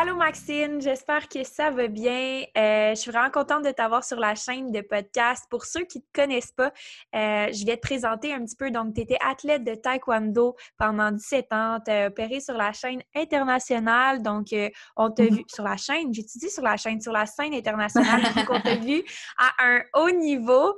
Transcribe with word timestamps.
Allô 0.00 0.14
Maxine, 0.14 0.80
j'espère 0.80 1.26
que 1.28 1.42
ça 1.42 1.72
va 1.72 1.88
bien. 1.88 2.44
Euh, 2.56 2.90
je 2.90 2.94
suis 2.94 3.10
vraiment 3.10 3.32
contente 3.32 3.64
de 3.64 3.72
t'avoir 3.72 4.04
sur 4.04 4.20
la 4.20 4.36
chaîne 4.36 4.70
de 4.70 4.80
podcast. 4.80 5.46
Pour 5.50 5.64
ceux 5.64 5.86
qui 5.86 5.98
ne 5.98 6.02
te 6.02 6.08
connaissent 6.14 6.52
pas, 6.52 6.72
euh, 7.16 7.48
je 7.52 7.66
vais 7.66 7.74
te 7.74 7.80
présenter 7.80 8.32
un 8.32 8.44
petit 8.44 8.54
peu. 8.54 8.70
Donc, 8.70 8.94
tu 8.94 9.00
étais 9.00 9.18
athlète 9.28 9.64
de 9.64 9.74
taekwondo 9.74 10.54
pendant 10.78 11.10
17 11.10 11.52
ans. 11.52 11.80
Tu 11.84 11.90
as 11.90 12.06
opéré 12.06 12.38
sur 12.38 12.54
la 12.54 12.72
chaîne 12.72 13.02
internationale. 13.16 14.22
Donc, 14.22 14.52
euh, 14.52 14.68
on 14.96 15.10
t'a 15.10 15.24
vu 15.24 15.42
sur 15.52 15.64
la 15.64 15.76
chaîne, 15.76 16.14
j'étudie 16.14 16.48
sur 16.48 16.62
la 16.62 16.76
chaîne, 16.76 17.00
sur 17.00 17.12
la 17.12 17.26
scène 17.26 17.52
internationale. 17.52 18.22
donc, 18.36 18.46
on 18.50 18.60
t'a 18.60 18.76
vu 18.76 19.02
à 19.36 19.50
un 19.64 19.80
haut 19.96 20.12
niveau, 20.12 20.76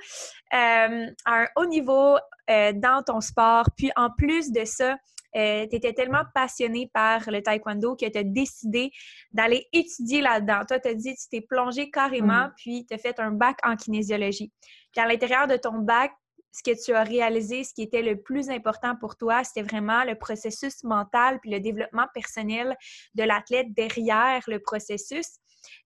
à 0.50 0.88
un 1.26 1.46
haut 1.56 1.66
niveau 1.66 2.16
dans 2.48 3.02
ton 3.06 3.20
sport. 3.20 3.66
Puis, 3.76 3.90
en 3.96 4.08
plus 4.08 4.50
de 4.50 4.64
ça, 4.64 4.96
euh, 5.36 5.66
tu 5.68 5.76
étais 5.76 5.92
tellement 5.92 6.22
passionné 6.34 6.90
par 6.92 7.30
le 7.30 7.42
taekwondo 7.42 7.96
que 7.96 8.06
tu 8.06 8.18
as 8.18 8.24
décidé 8.24 8.90
d'aller 9.32 9.66
étudier 9.72 10.20
là-dedans. 10.20 10.62
Toi, 10.66 10.80
tu 10.80 10.88
as 10.88 10.94
dit, 10.94 11.14
tu 11.14 11.28
t'es 11.30 11.40
plongé 11.40 11.90
carrément, 11.90 12.46
mm. 12.46 12.52
puis 12.56 12.86
tu 12.86 12.94
as 12.94 12.98
fait 12.98 13.18
un 13.20 13.30
bac 13.30 13.58
en 13.64 13.76
kinésiologie. 13.76 14.52
Puis 14.92 15.02
à 15.02 15.06
l'intérieur 15.06 15.46
de 15.46 15.56
ton 15.56 15.78
bac, 15.78 16.12
ce 16.52 16.62
que 16.62 16.84
tu 16.84 16.92
as 16.92 17.04
réalisé, 17.04 17.64
ce 17.64 17.74
qui 17.74 17.82
était 17.82 18.02
le 18.02 18.20
plus 18.20 18.50
important 18.50 18.96
pour 18.96 19.16
toi, 19.16 19.44
c'était 19.44 19.62
vraiment 19.62 20.04
le 20.04 20.16
processus 20.16 20.82
mental 20.84 21.38
puis 21.40 21.50
le 21.50 21.60
développement 21.60 22.06
personnel 22.14 22.76
de 23.14 23.22
l'athlète 23.22 23.72
derrière 23.74 24.42
le 24.46 24.60
processus. 24.60 25.26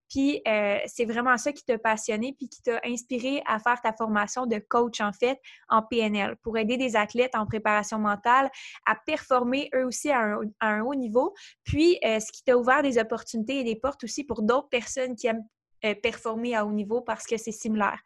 Puis 0.09 0.41
euh, 0.47 0.77
c'est 0.85 1.05
vraiment 1.05 1.37
ça 1.37 1.51
qui 1.51 1.63
t'a 1.65 1.77
passionné 1.77 2.33
puis 2.37 2.47
qui 2.47 2.61
t'a 2.61 2.79
inspiré 2.85 3.41
à 3.45 3.59
faire 3.59 3.81
ta 3.81 3.91
formation 3.91 4.45
de 4.45 4.57
coach 4.69 5.01
en 5.01 5.11
fait 5.11 5.39
en 5.67 5.81
PNL 5.81 6.35
pour 6.43 6.57
aider 6.57 6.77
des 6.77 6.95
athlètes 6.95 7.35
en 7.35 7.45
préparation 7.45 7.99
mentale 7.99 8.49
à 8.85 8.95
performer 9.05 9.69
eux 9.75 9.85
aussi 9.85 10.11
à 10.11 10.37
un, 10.61 10.81
haut 10.81 10.95
niveau. 10.95 11.33
Puis 11.63 11.99
euh, 12.05 12.19
ce 12.19 12.31
qui 12.31 12.43
t'a 12.43 12.57
ouvert 12.57 12.83
des 12.83 12.97
opportunités 12.97 13.59
et 13.59 13.63
des 13.63 13.75
portes 13.75 14.03
aussi 14.03 14.23
pour 14.23 14.43
d'autres 14.43 14.69
personnes 14.69 15.15
qui 15.15 15.27
aiment 15.27 15.45
euh, 15.83 15.95
performer 15.95 16.55
à 16.55 16.65
haut 16.65 16.71
niveau 16.71 17.01
parce 17.01 17.25
que 17.25 17.37
c'est 17.37 17.51
similaire. 17.51 17.99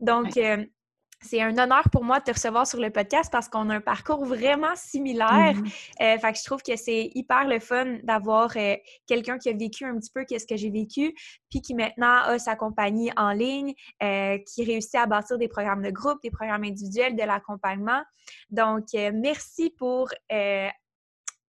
Donc, 0.00 0.36
c'est 1.24 1.40
un 1.40 1.56
honneur 1.56 1.88
pour 1.90 2.04
moi 2.04 2.20
de 2.20 2.24
te 2.24 2.32
recevoir 2.32 2.66
sur 2.66 2.78
le 2.78 2.90
podcast 2.90 3.30
parce 3.32 3.48
qu'on 3.48 3.70
a 3.70 3.76
un 3.76 3.80
parcours 3.80 4.24
vraiment 4.24 4.74
similaire. 4.76 5.54
Mm-hmm. 5.54 6.02
Euh, 6.02 6.18
fait 6.18 6.32
que 6.32 6.38
je 6.38 6.44
trouve 6.44 6.62
que 6.62 6.76
c'est 6.76 7.10
hyper 7.14 7.46
le 7.48 7.58
fun 7.60 7.98
d'avoir 8.02 8.50
euh, 8.56 8.76
quelqu'un 9.06 9.38
qui 9.38 9.48
a 9.48 9.52
vécu 9.52 9.84
un 9.84 9.98
petit 9.98 10.10
peu 10.14 10.24
qu'est-ce 10.24 10.46
que 10.46 10.56
j'ai 10.56 10.70
vécu, 10.70 11.14
puis 11.50 11.62
qui 11.62 11.74
maintenant 11.74 12.22
a 12.24 12.38
sa 12.38 12.56
compagnie 12.56 13.10
en 13.16 13.32
ligne, 13.32 13.74
euh, 14.02 14.38
qui 14.46 14.64
réussit 14.64 14.96
à 14.96 15.06
bâtir 15.06 15.38
des 15.38 15.48
programmes 15.48 15.82
de 15.82 15.90
groupe, 15.90 16.18
des 16.22 16.30
programmes 16.30 16.64
individuels, 16.64 17.16
de 17.16 17.22
l'accompagnement. 17.22 18.02
Donc, 18.50 18.84
merci 18.92 19.70
pour 19.78 20.08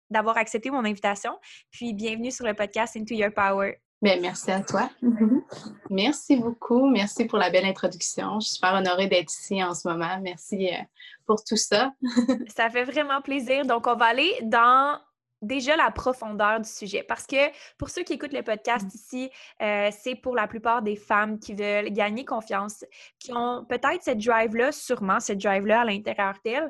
d'avoir 0.09 0.37
accepté 0.37 0.69
mon 0.69 0.85
invitation. 0.85 1.37
Puis, 1.71 1.93
bienvenue 1.93 2.31
sur 2.31 2.45
le 2.45 2.53
podcast 2.53 2.95
Into 2.95 3.15
Your 3.15 3.31
Power. 3.33 3.77
Bien, 4.03 4.19
merci 4.19 4.51
à 4.51 4.61
toi. 4.61 4.89
Mm-hmm. 5.01 5.41
Merci 5.89 6.35
beaucoup. 6.35 6.89
Merci 6.89 7.23
pour 7.23 7.37
la 7.37 7.49
belle 7.49 7.63
introduction. 7.63 8.37
Je 8.41 8.47
suis 8.47 8.55
super 8.55 8.73
honorée 8.73 9.07
d'être 9.07 9.31
ici 9.31 9.63
en 9.63 9.73
ce 9.73 9.87
moment. 9.87 10.19
Merci 10.21 10.67
euh, 10.67 10.83
pour 11.25 11.41
tout 11.41 11.55
ça. 11.55 11.93
ça 12.53 12.69
fait 12.69 12.83
vraiment 12.83 13.21
plaisir. 13.21 13.65
Donc, 13.65 13.87
on 13.87 13.95
va 13.95 14.07
aller 14.07 14.37
dans 14.41 14.99
déjà 15.41 15.77
la 15.77 15.89
profondeur 15.89 16.59
du 16.59 16.67
sujet. 16.67 17.01
Parce 17.01 17.25
que 17.25 17.49
pour 17.77 17.89
ceux 17.89 18.03
qui 18.03 18.11
écoutent 18.11 18.33
le 18.33 18.43
podcast 18.43 18.85
mm. 18.85 18.91
ici, 18.93 19.29
euh, 19.61 19.89
c'est 19.97 20.15
pour 20.15 20.35
la 20.35 20.49
plupart 20.49 20.81
des 20.81 20.97
femmes 20.97 21.39
qui 21.39 21.53
veulent 21.53 21.89
gagner 21.89 22.25
confiance, 22.25 22.83
qui 23.19 23.31
ont 23.33 23.63
peut-être 23.63 24.03
cette 24.03 24.19
drive-là, 24.19 24.73
sûrement 24.73 25.21
cette 25.21 25.37
drive-là 25.37 25.79
à 25.79 25.85
l'intérieur 25.85 26.33
d'elles, 26.43 26.69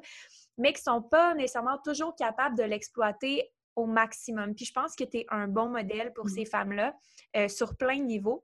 mais 0.60 0.72
qui 0.72 0.82
ne 0.88 0.94
sont 0.94 1.02
pas 1.02 1.34
nécessairement 1.34 1.80
toujours 1.84 2.16
capables 2.16 2.56
de 2.56 2.64
l'exploiter 2.64 3.52
au 3.76 3.86
maximum. 3.86 4.56
Puis 4.56 4.66
je 4.66 4.74
pense 4.74 4.96
que 4.96 5.04
tu 5.04 5.20
es 5.20 5.26
un 5.30 5.48
bon 5.48 5.70
modèle 5.70 6.14
pour 6.14 6.26
mmh. 6.26 6.30
ces 6.30 6.46
femmes-là 6.46 6.96
euh, 7.36 7.48
sur 7.48 7.76
plein 7.76 7.98
de 7.98 8.04
niveaux. 8.04 8.44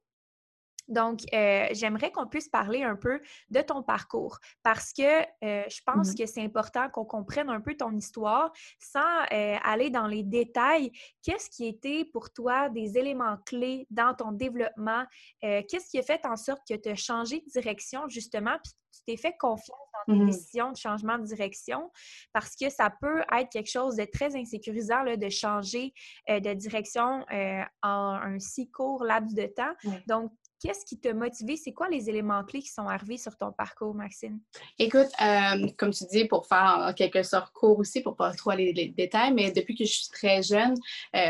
Donc, 0.90 1.22
euh, 1.34 1.68
j'aimerais 1.72 2.12
qu'on 2.12 2.28
puisse 2.28 2.50
parler 2.50 2.84
un 2.84 2.96
peu 2.96 3.22
de 3.50 3.62
ton 3.62 3.84
parcours 3.84 4.40
parce 4.64 4.92
que 4.94 5.22
euh, 5.44 5.64
je 5.70 5.82
pense 5.86 6.12
mmh 6.12 6.16
que 6.16 6.26
c'est 6.26 6.44
important 6.44 6.90
qu'on 6.90 7.06
comprenne 7.06 7.50
un 7.50 7.62
peu 7.62 7.76
ton 7.76 7.96
histoire 7.96 8.52
sans 8.80 9.00
aller 9.30 9.90
dans 9.90 10.08
les 10.08 10.24
détails. 10.24 10.92
Qu'est-ce 11.24 11.50
qui 11.50 11.68
était 11.68 12.06
pour 12.06 12.32
toi 12.32 12.70
des 12.70 12.98
éléments 12.98 13.38
clés 13.46 13.86
dans 13.90 14.14
ton 14.14 14.32
développement? 14.32 15.04
Qu'est-ce 15.42 15.90
qui 15.90 16.00
a 16.00 16.04
fait 16.04 16.26
en 16.26 16.36
sorte 16.36 16.62
que 16.68 16.76
tu 16.76 16.90
as 16.90 16.96
changé 16.96 17.40
de 17.40 17.52
direction 17.52 18.08
justement 18.10 18.58
puis 18.64 18.74
tu 18.92 19.02
t'es 19.06 19.18
fait 19.18 19.36
confiance 19.38 19.78
dans 20.08 20.14
tes 20.14 20.20
mmh 20.20 20.26
décisions 20.26 20.72
de 20.72 20.78
changement 20.78 21.18
de 21.18 21.26
direction? 21.26 21.92
Parce 22.34 22.56
que 22.56 22.70
ça 22.70 22.92
peut 23.02 23.22
être 23.38 23.50
quelque 23.50 23.70
chose 23.70 23.96
de 23.96 24.06
très 24.06 24.36
insécurisant 24.36 25.04
là, 25.04 25.18
de 25.18 25.30
changer 25.30 25.94
euh, 26.30 26.40
de 26.40 26.54
direction 26.54 27.26
euh, 27.32 27.64
en 27.84 28.20
un 28.22 28.40
si 28.40 28.70
court 28.70 29.04
laps 29.04 29.34
de 29.34 29.46
temps. 29.46 29.74
Donc, 30.08 30.32
Qu'est-ce 30.62 30.86
qui 30.86 31.00
t'a 31.00 31.14
motivé? 31.14 31.56
C'est 31.56 31.74
quoi 31.74 31.88
les 31.90 32.10
éléments 32.10 32.44
clés 32.44 32.62
qui 32.62 32.70
sont 32.70 32.88
arrivés 32.88 33.18
sur 33.18 33.38
ton 33.38 33.52
parcours, 33.52 33.94
Maxine? 33.96 34.40
Écoute, 34.78 35.08
euh, 35.22 35.68
comme 35.78 35.92
tu 35.92 36.04
dis, 36.12 36.26
pour 36.26 36.48
faire 36.48 36.86
en 36.90 36.94
quelque 36.94 37.24
sorte 37.24 37.54
court 37.54 37.80
aussi, 37.80 38.02
pour 38.02 38.16
pas 38.16 38.34
trop 38.34 38.52
aller 38.52 38.74
les, 38.74 38.90
détails, 38.90 39.34
mais 39.34 39.52
depuis 39.52 39.76
que 39.76 39.86
je 39.86 39.92
suis 39.92 40.10
très 40.10 40.44
jeune, 40.44 40.76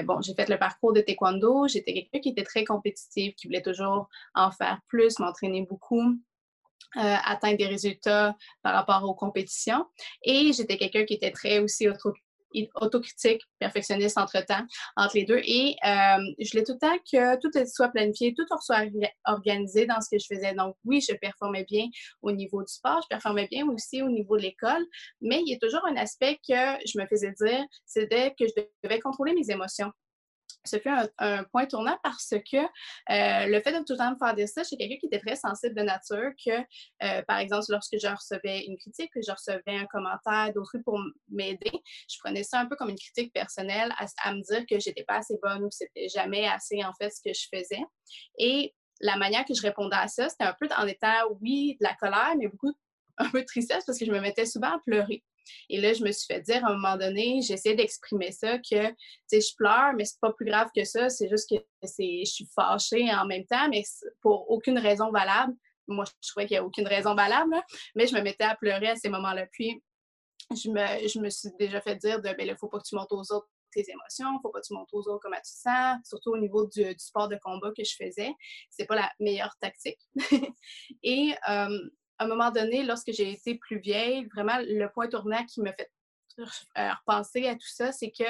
bon, 0.06 0.22
j'ai 0.22 0.34
fait 0.34 0.50
le 0.50 0.58
parcours 0.58 0.94
de 0.94 1.02
taekwondo. 1.02 1.68
J'étais 1.68 1.94
quelqu'un 1.94 2.20
qui 2.20 2.30
était 2.30 2.44
très 2.44 2.64
compétitif, 2.64 3.36
qui 3.36 3.48
voulait 3.48 3.62
toujours 3.62 4.10
en 4.34 4.52
faire 4.52 4.80
plus, 4.88 5.20
m'entraîner 5.20 5.66
beaucoup. 5.70 6.18
Euh, 6.98 7.16
atteindre 7.24 7.58
des 7.58 7.68
résultats 7.68 8.36
par 8.64 8.74
rapport 8.74 9.08
aux 9.08 9.14
compétitions. 9.14 9.86
Et 10.24 10.52
j'étais 10.54 10.76
quelqu'un 10.76 11.06
qui 11.06 11.14
était 11.14 11.30
très 11.30 11.60
aussi 11.60 11.88
autocritique, 12.76 13.42
perfectionniste 13.60 14.18
entre-temps, 14.18 14.66
entre 14.96 15.16
les 15.16 15.26
deux. 15.26 15.42
Et 15.44 15.76
euh, 15.86 16.18
je 16.40 16.52
voulais 16.52 16.64
tout 16.64 16.74
le 16.74 16.80
temps 16.80 16.98
que 17.12 17.40
tout 17.40 17.52
soit 17.68 17.90
planifié, 17.90 18.34
tout 18.34 18.46
soit 18.62 18.86
organisé 19.26 19.86
dans 19.86 20.02
ce 20.02 20.10
que 20.12 20.20
je 20.20 20.26
faisais. 20.34 20.54
Donc 20.54 20.76
oui, 20.86 21.02
je 21.08 21.16
performais 21.16 21.66
bien 21.66 21.86
au 22.22 22.32
niveau 22.32 22.62
du 22.62 22.72
sport, 22.72 23.02
je 23.04 23.08
performais 23.08 23.48
bien 23.50 23.68
aussi 23.68 24.02
au 24.02 24.10
niveau 24.10 24.38
de 24.38 24.44
l'école, 24.44 24.86
mais 25.22 25.42
il 25.46 25.52
y 25.52 25.56
a 25.56 25.60
toujours 25.60 25.86
un 25.88 25.96
aspect 25.96 26.40
que 26.48 26.56
je 26.86 27.00
me 27.00 27.06
faisais 27.08 27.34
dire, 27.40 27.64
c'était 27.86 28.34
que 28.38 28.46
je 28.48 28.64
devais 28.84 29.00
contrôler 29.00 29.34
mes 29.34 29.50
émotions 29.52 29.92
ce 30.70 30.80
fut 30.80 30.90
un, 31.18 31.44
point 31.46 31.66
tournant 31.66 31.98
parce 32.04 32.30
que 32.30 32.58
euh, 32.58 33.46
le 33.48 33.62
fait 33.62 33.72
de 33.72 33.84
tout 33.86 33.94
le 33.94 33.98
temps 33.98 34.12
me 34.12 34.18
faire 34.18 34.36
dire 34.36 34.48
ça, 34.48 34.64
j'ai 34.64 34.78
quelqu'un 34.78 34.98
qui 34.98 35.08
était 35.08 35.20
très 35.20 35.36
sensible 35.36 35.76
de 35.76 35.82
nature, 35.82 36.32
que 36.44 36.52
euh, 37.04 37.22
par 37.28 37.40
exemple, 37.40 37.66
lorsque 37.70 37.96
je 38.02 38.08
recevais 38.08 38.66
une 38.66 38.78
critique, 38.78 39.12
que 39.14 39.22
je 39.26 39.32
recevais 39.32 39.78
un 39.78 39.86
commentaire 39.86 40.54
d'autrui 40.54 40.82
pour 40.84 41.00
m'aider, 41.30 41.72
je 42.10 42.18
prenais 42.20 42.44
ça 42.44 42.60
un 42.60 42.66
peu 42.66 42.76
comme 42.76 42.90
une 42.90 42.98
critique 42.98 43.34
personnelle 43.34 43.94
à, 43.98 44.34
me 44.34 44.42
dire 44.42 44.66
que 44.70 44.80
j'étais 44.80 45.04
pas 45.04 45.18
assez 45.18 45.38
bonne 45.42 45.64
ou 45.64 45.70
que 45.70 45.76
c'était 45.76 46.08
jamais 46.10 46.48
assez 46.48 46.84
en 46.84 46.94
fait 46.94 47.10
ce 47.10 47.22
que 47.24 47.34
je 47.34 47.48
faisais. 47.54 47.84
Et 48.38 48.74
la 49.02 49.18
manière 49.18 49.46
que 49.46 49.54
je 49.54 49.62
répondais 49.62 49.96
à 49.96 50.08
ça, 50.08 50.30
c'était 50.30 50.44
un 50.44 50.56
peu 50.60 50.68
en 50.78 50.86
étant, 50.88 51.14
oui, 51.42 51.78
de 51.80 51.86
la 51.86 51.96
colère, 51.96 52.36
mais 52.38 52.48
beaucoup 52.48 52.74
un 53.18 53.30
peu 53.30 53.42
de 53.42 53.46
tristesse 53.46 53.84
parce 53.86 54.00
que 54.00 54.06
je 54.06 54.12
me 54.12 54.20
mettais 54.20 54.46
souvent 54.46 54.76
à 54.76 54.80
pleurer. 54.86 55.24
Et 55.70 55.80
là, 55.80 55.94
je 55.94 56.04
me 56.04 56.12
suis 56.12 56.26
fait 56.26 56.42
dire 56.42 56.66
à 56.66 56.70
un 56.70 56.76
moment 56.76 56.98
donné, 56.98 57.42
j'essaie 57.42 57.76
d'exprimer 57.76 58.32
ça, 58.32 58.58
que, 58.58 58.88
tu 58.90 58.96
sais, 59.28 59.42
je 59.42 59.56
pleure, 59.56 59.94
mais 59.96 60.06
c'est 60.06 60.20
pas 60.22 60.34
plus 60.34 60.46
grave 60.46 60.70
que 60.76 60.84
ça, 60.84 61.10
c'est 61.10 61.30
juste 61.30 61.50
que 61.50 61.56
je 61.84 62.26
suis 62.26 62.48
fâchée 62.56 63.10
en 63.14 63.26
même 63.26 63.46
temps, 63.46 63.68
mais 63.70 63.84
pour 64.22 64.50
aucune 64.50 64.78
raison 64.78 65.12
valable. 65.12 65.54
Moi, 65.88 66.06
je 66.06 66.30
trouvais 66.30 66.46
qu'il 66.46 66.56
n'y 66.56 66.60
a 66.60 66.66
aucune 66.66 66.88
raison 66.88 67.16
valable, 67.16 67.56
mais 67.96 68.06
je 68.06 68.14
me 68.16 68.22
mettais 68.22 68.44
à 68.44 68.56
pleurer 68.56 68.90
à 68.90 68.96
ces 68.96 69.10
moments-là. 69.10 69.48
Puis, 69.52 69.82
je 70.52 70.70
me, 70.70 71.08
je 71.08 71.20
me 71.20 71.30
suis 71.30 71.50
déjà 71.58 71.82
fait 71.82 71.96
dire 71.96 72.22
de, 72.22 72.34
ben 72.34 72.56
faut 72.58 72.68
pas 72.68 72.80
que 72.80 72.88
tu 72.88 72.96
montes 72.96 73.12
aux 73.12 73.34
autres 73.34 73.50
tes 73.72 73.86
émotions, 73.90 74.34
il 74.34 74.40
faut 74.42 74.50
pas 74.50 74.62
que 74.62 74.68
tu 74.68 74.74
montes 74.74 74.90
aux 74.94 75.08
autres 75.08 75.20
comment 75.22 75.38
tu 75.38 75.52
sens, 75.52 75.98
surtout 76.04 76.32
au 76.32 76.38
niveau 76.38 76.68
du, 76.68 76.84
sport 76.98 77.28
de 77.28 77.38
combat 77.42 77.72
que 77.76 77.84
je 77.84 77.96
faisais. 77.96 78.32
C'est 78.70 78.86
pas 78.86 78.96
la 78.96 79.12
meilleure 79.20 79.56
tactique. 79.60 80.00
Et 81.04 81.34
à 82.20 82.26
un 82.26 82.28
moment 82.28 82.52
donné, 82.52 82.84
lorsque 82.84 83.12
j'ai 83.12 83.32
été 83.32 83.56
plus 83.56 83.80
vieille, 83.80 84.26
vraiment 84.34 84.58
le 84.60 84.88
point 84.92 85.08
tournant 85.08 85.44
qui 85.46 85.62
me 85.62 85.72
fait 85.72 85.90
euh, 86.78 86.94
repenser 86.94 87.48
à 87.48 87.56
tout 87.56 87.68
ça, 87.68 87.92
c'est 87.92 88.12
que 88.12 88.26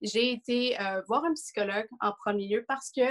j'ai 0.00 0.32
été 0.32 0.80
euh, 0.80 1.02
voir 1.06 1.24
un 1.24 1.34
psychologue 1.34 1.88
en 2.00 2.12
premier 2.12 2.48
lieu 2.48 2.64
parce 2.66 2.90
que 2.90 3.02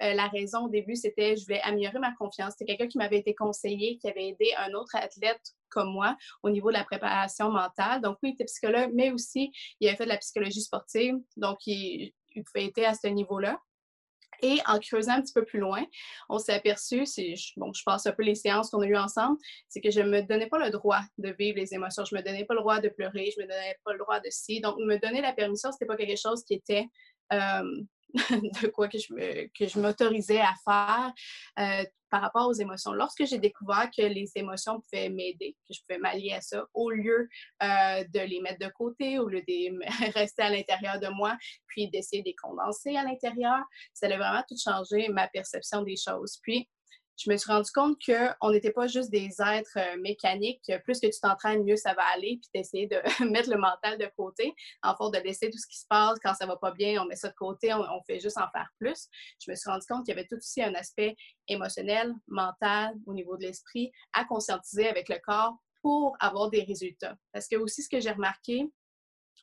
la 0.00 0.26
raison 0.26 0.64
au 0.64 0.68
début, 0.68 0.96
c'était 0.96 1.36
je 1.36 1.44
voulais 1.44 1.60
améliorer 1.60 2.00
ma 2.00 2.12
confiance. 2.16 2.54
C'était 2.58 2.72
quelqu'un 2.72 2.88
qui 2.88 2.98
m'avait 2.98 3.18
été 3.18 3.32
conseillé, 3.32 3.96
qui 3.98 4.08
avait 4.08 4.30
aidé 4.30 4.52
un 4.58 4.72
autre 4.74 4.96
athlète 4.96 5.40
comme 5.68 5.92
moi 5.92 6.16
au 6.42 6.50
niveau 6.50 6.70
de 6.70 6.76
la 6.76 6.84
préparation 6.84 7.50
mentale. 7.50 8.00
Donc 8.00 8.18
oui, 8.22 8.30
il 8.30 8.32
était 8.34 8.44
psychologue, 8.44 8.90
mais 8.92 9.12
aussi 9.12 9.52
il 9.78 9.86
avait 9.86 9.96
fait 9.96 10.04
de 10.04 10.08
la 10.08 10.18
psychologie 10.18 10.62
sportive. 10.62 11.14
Donc 11.36 11.58
il, 11.66 12.12
il 12.34 12.44
être 12.54 12.84
à 12.84 12.94
ce 12.94 13.06
niveau-là. 13.06 13.60
Et 14.44 14.60
en 14.66 14.78
creusant 14.78 15.12
un 15.12 15.22
petit 15.22 15.32
peu 15.32 15.42
plus 15.42 15.58
loin, 15.58 15.82
on 16.28 16.38
s'est 16.38 16.52
aperçu, 16.52 17.04
bon, 17.56 17.72
je 17.72 17.82
passe 17.82 18.06
un 18.06 18.12
peu 18.12 18.22
les 18.22 18.34
séances 18.34 18.68
qu'on 18.68 18.82
a 18.82 18.86
eues 18.86 18.94
ensemble, 18.94 19.38
c'est 19.70 19.80
que 19.80 19.90
je 19.90 20.00
ne 20.00 20.10
me 20.10 20.20
donnais 20.20 20.48
pas 20.48 20.58
le 20.58 20.70
droit 20.70 21.00
de 21.16 21.30
vivre 21.30 21.56
les 21.56 21.72
émotions. 21.72 22.04
Je 22.04 22.14
ne 22.14 22.20
me 22.20 22.26
donnais 22.26 22.44
pas 22.44 22.52
le 22.52 22.60
droit 22.60 22.78
de 22.78 22.90
pleurer, 22.90 23.30
je 23.34 23.40
ne 23.40 23.46
me 23.46 23.50
donnais 23.50 23.78
pas 23.84 23.92
le 23.94 23.98
droit 24.00 24.20
de 24.20 24.28
si. 24.28 24.60
Donc, 24.60 24.76
me 24.76 24.98
donner 24.98 25.22
la 25.22 25.32
permission, 25.32 25.72
ce 25.72 25.76
n'était 25.76 25.86
pas 25.86 25.96
quelque 25.96 26.20
chose 26.20 26.44
qui 26.44 26.52
était 26.52 26.86
euh, 27.32 27.82
de 28.30 28.68
quoi 28.68 28.88
que 28.88 28.98
je, 28.98 29.78
m'autorisais 29.78 30.40
à 30.40 30.54
faire 30.64 31.12
euh, 31.58 31.84
par 32.10 32.22
rapport 32.22 32.48
aux 32.48 32.52
émotions. 32.52 32.92
Lorsque 32.92 33.24
j'ai 33.24 33.38
découvert 33.38 33.90
que 33.90 34.02
les 34.02 34.30
émotions 34.36 34.80
pouvaient 34.80 35.08
m'aider, 35.08 35.56
que 35.66 35.74
je 35.74 35.80
pouvais 35.80 35.98
m'allier 35.98 36.32
à 36.32 36.40
ça, 36.40 36.64
au 36.72 36.90
lieu 36.90 37.28
euh, 37.62 38.04
de 38.04 38.20
les 38.20 38.40
mettre 38.40 38.64
de 38.64 38.72
côté, 38.72 39.18
au 39.18 39.28
lieu 39.28 39.42
de 39.42 39.84
rester 40.14 40.42
à 40.42 40.50
l'intérieur 40.50 41.00
de 41.00 41.08
moi, 41.08 41.36
puis 41.66 41.90
d'essayer 41.90 42.22
de 42.22 42.28
les 42.28 42.36
condenser 42.36 42.96
à 42.96 43.02
l'intérieur, 43.02 43.64
ça 43.92 44.06
a 44.06 44.16
vraiment 44.16 44.44
tout 44.48 44.56
changé 44.56 45.08
ma 45.08 45.26
perception 45.26 45.82
des 45.82 45.96
choses. 45.96 46.38
Puis, 46.42 46.68
je 47.16 47.30
me 47.30 47.36
suis 47.36 47.50
rendu 47.50 47.70
compte 47.70 47.96
qu'on 48.04 48.50
n'était 48.50 48.72
pas 48.72 48.86
juste 48.86 49.10
des 49.10 49.30
êtres 49.40 49.78
euh, 49.78 49.96
mécaniques. 50.00 50.70
Plus 50.84 51.00
que 51.00 51.06
tu 51.06 51.20
t'entraînes, 51.20 51.64
mieux 51.64 51.76
ça 51.76 51.94
va 51.94 52.02
aller, 52.14 52.40
puis 52.40 52.50
d'essayer 52.54 52.86
de 52.86 52.96
mettre 53.30 53.50
le 53.50 53.56
mental 53.56 53.98
de 53.98 54.08
côté, 54.16 54.54
en 54.82 54.94
fait, 54.96 55.18
de 55.18 55.24
laisser 55.24 55.50
tout 55.50 55.58
ce 55.58 55.66
qui 55.66 55.78
se 55.78 55.86
passe. 55.88 56.18
Quand 56.22 56.34
ça 56.34 56.46
va 56.46 56.56
pas 56.56 56.72
bien, 56.72 57.02
on 57.02 57.06
met 57.06 57.16
ça 57.16 57.28
de 57.28 57.34
côté, 57.34 57.72
on, 57.72 58.02
fait 58.06 58.20
juste 58.20 58.38
en 58.38 58.48
faire 58.50 58.68
plus. 58.78 59.08
Je 59.44 59.50
me 59.50 59.56
suis 59.56 59.70
rendu 59.70 59.86
compte 59.88 60.04
qu'il 60.04 60.14
y 60.14 60.18
avait 60.18 60.26
tout 60.26 60.36
aussi 60.36 60.62
un 60.62 60.74
aspect 60.74 61.16
émotionnel, 61.48 62.14
mental, 62.26 62.94
au 63.06 63.14
niveau 63.14 63.36
de 63.36 63.42
l'esprit, 63.42 63.92
à 64.12 64.24
conscientiser 64.24 64.88
avec 64.88 65.08
le 65.08 65.18
corps 65.24 65.56
pour 65.82 66.16
avoir 66.18 66.50
des 66.50 66.62
résultats. 66.62 67.16
Parce 67.32 67.46
que 67.46 67.56
aussi, 67.56 67.82
ce 67.82 67.88
que 67.88 68.00
j'ai 68.00 68.10
remarqué, 68.10 68.70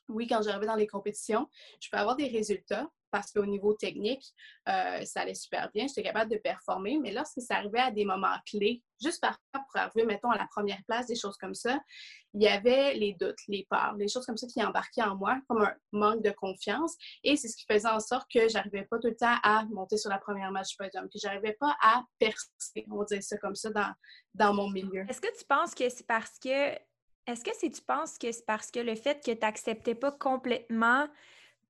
oui, 0.08 0.26
quand 0.26 0.42
j'arrivais 0.42 0.66
dans 0.66 0.74
les 0.74 0.86
compétitions, 0.86 1.48
je 1.80 1.88
peux 1.90 1.96
avoir 1.96 2.16
des 2.16 2.28
résultats, 2.28 2.88
parce 3.12 3.30
qu'au 3.30 3.46
niveau 3.46 3.74
technique, 3.74 4.24
euh, 4.68 5.04
ça 5.04 5.20
allait 5.20 5.34
super 5.34 5.70
bien, 5.72 5.86
j'étais 5.86 6.02
capable 6.02 6.30
de 6.30 6.38
performer, 6.38 6.98
mais 6.98 7.12
lorsque 7.12 7.40
ça 7.40 7.56
arrivait 7.56 7.80
à 7.80 7.90
des 7.90 8.04
moments 8.04 8.34
clés, 8.46 8.82
juste 9.00 9.20
parfois 9.20 9.38
pour 9.52 9.76
arriver, 9.76 10.04
mettons, 10.04 10.30
à 10.30 10.38
la 10.38 10.48
première 10.50 10.80
place, 10.88 11.06
des 11.06 11.14
choses 11.14 11.36
comme 11.36 11.54
ça, 11.54 11.78
il 12.34 12.42
y 12.42 12.48
avait 12.48 12.94
les 12.94 13.12
doutes, 13.12 13.38
les 13.48 13.66
peurs, 13.68 13.94
les 13.98 14.08
choses 14.08 14.24
comme 14.24 14.38
ça 14.38 14.46
qui 14.46 14.64
embarquaient 14.64 15.02
en 15.02 15.16
moi, 15.16 15.38
comme 15.46 15.62
un 15.62 15.74
manque 15.92 16.22
de 16.22 16.30
confiance, 16.30 16.96
et 17.22 17.36
c'est 17.36 17.48
ce 17.48 17.56
qui 17.56 17.66
faisait 17.70 17.88
en 17.88 18.00
sorte 18.00 18.26
que 18.32 18.48
j'arrivais 18.48 18.86
pas 18.90 18.98
tout 18.98 19.08
le 19.08 19.16
temps 19.16 19.36
à 19.42 19.64
monter 19.66 19.98
sur 19.98 20.10
la 20.10 20.18
première 20.18 20.50
match 20.50 20.76
podium, 20.78 21.04
que 21.04 21.18
j'arrivais 21.18 21.56
pas 21.60 21.76
à 21.82 22.02
percer, 22.18 22.86
on 22.90 23.04
dire 23.04 23.22
ça 23.22 23.36
comme 23.36 23.54
ça, 23.54 23.70
dans, 23.70 23.92
dans 24.34 24.54
mon 24.54 24.70
milieu. 24.70 25.04
Est-ce 25.08 25.20
que 25.20 25.38
tu 25.38 25.44
penses 25.44 25.74
que 25.74 25.88
c'est 25.90 26.06
parce 26.06 26.38
que 26.38 26.72
est-ce 27.26 27.44
que 27.44 27.50
c'est 27.54 27.70
tu 27.70 27.82
penses 27.82 28.18
que 28.18 28.32
c'est 28.32 28.44
parce 28.46 28.70
que 28.70 28.80
le 28.80 28.96
fait 28.96 29.24
que 29.24 29.30
tu 29.30 29.38
n'acceptais 29.40 29.94
pas 29.94 30.10
complètement 30.10 31.06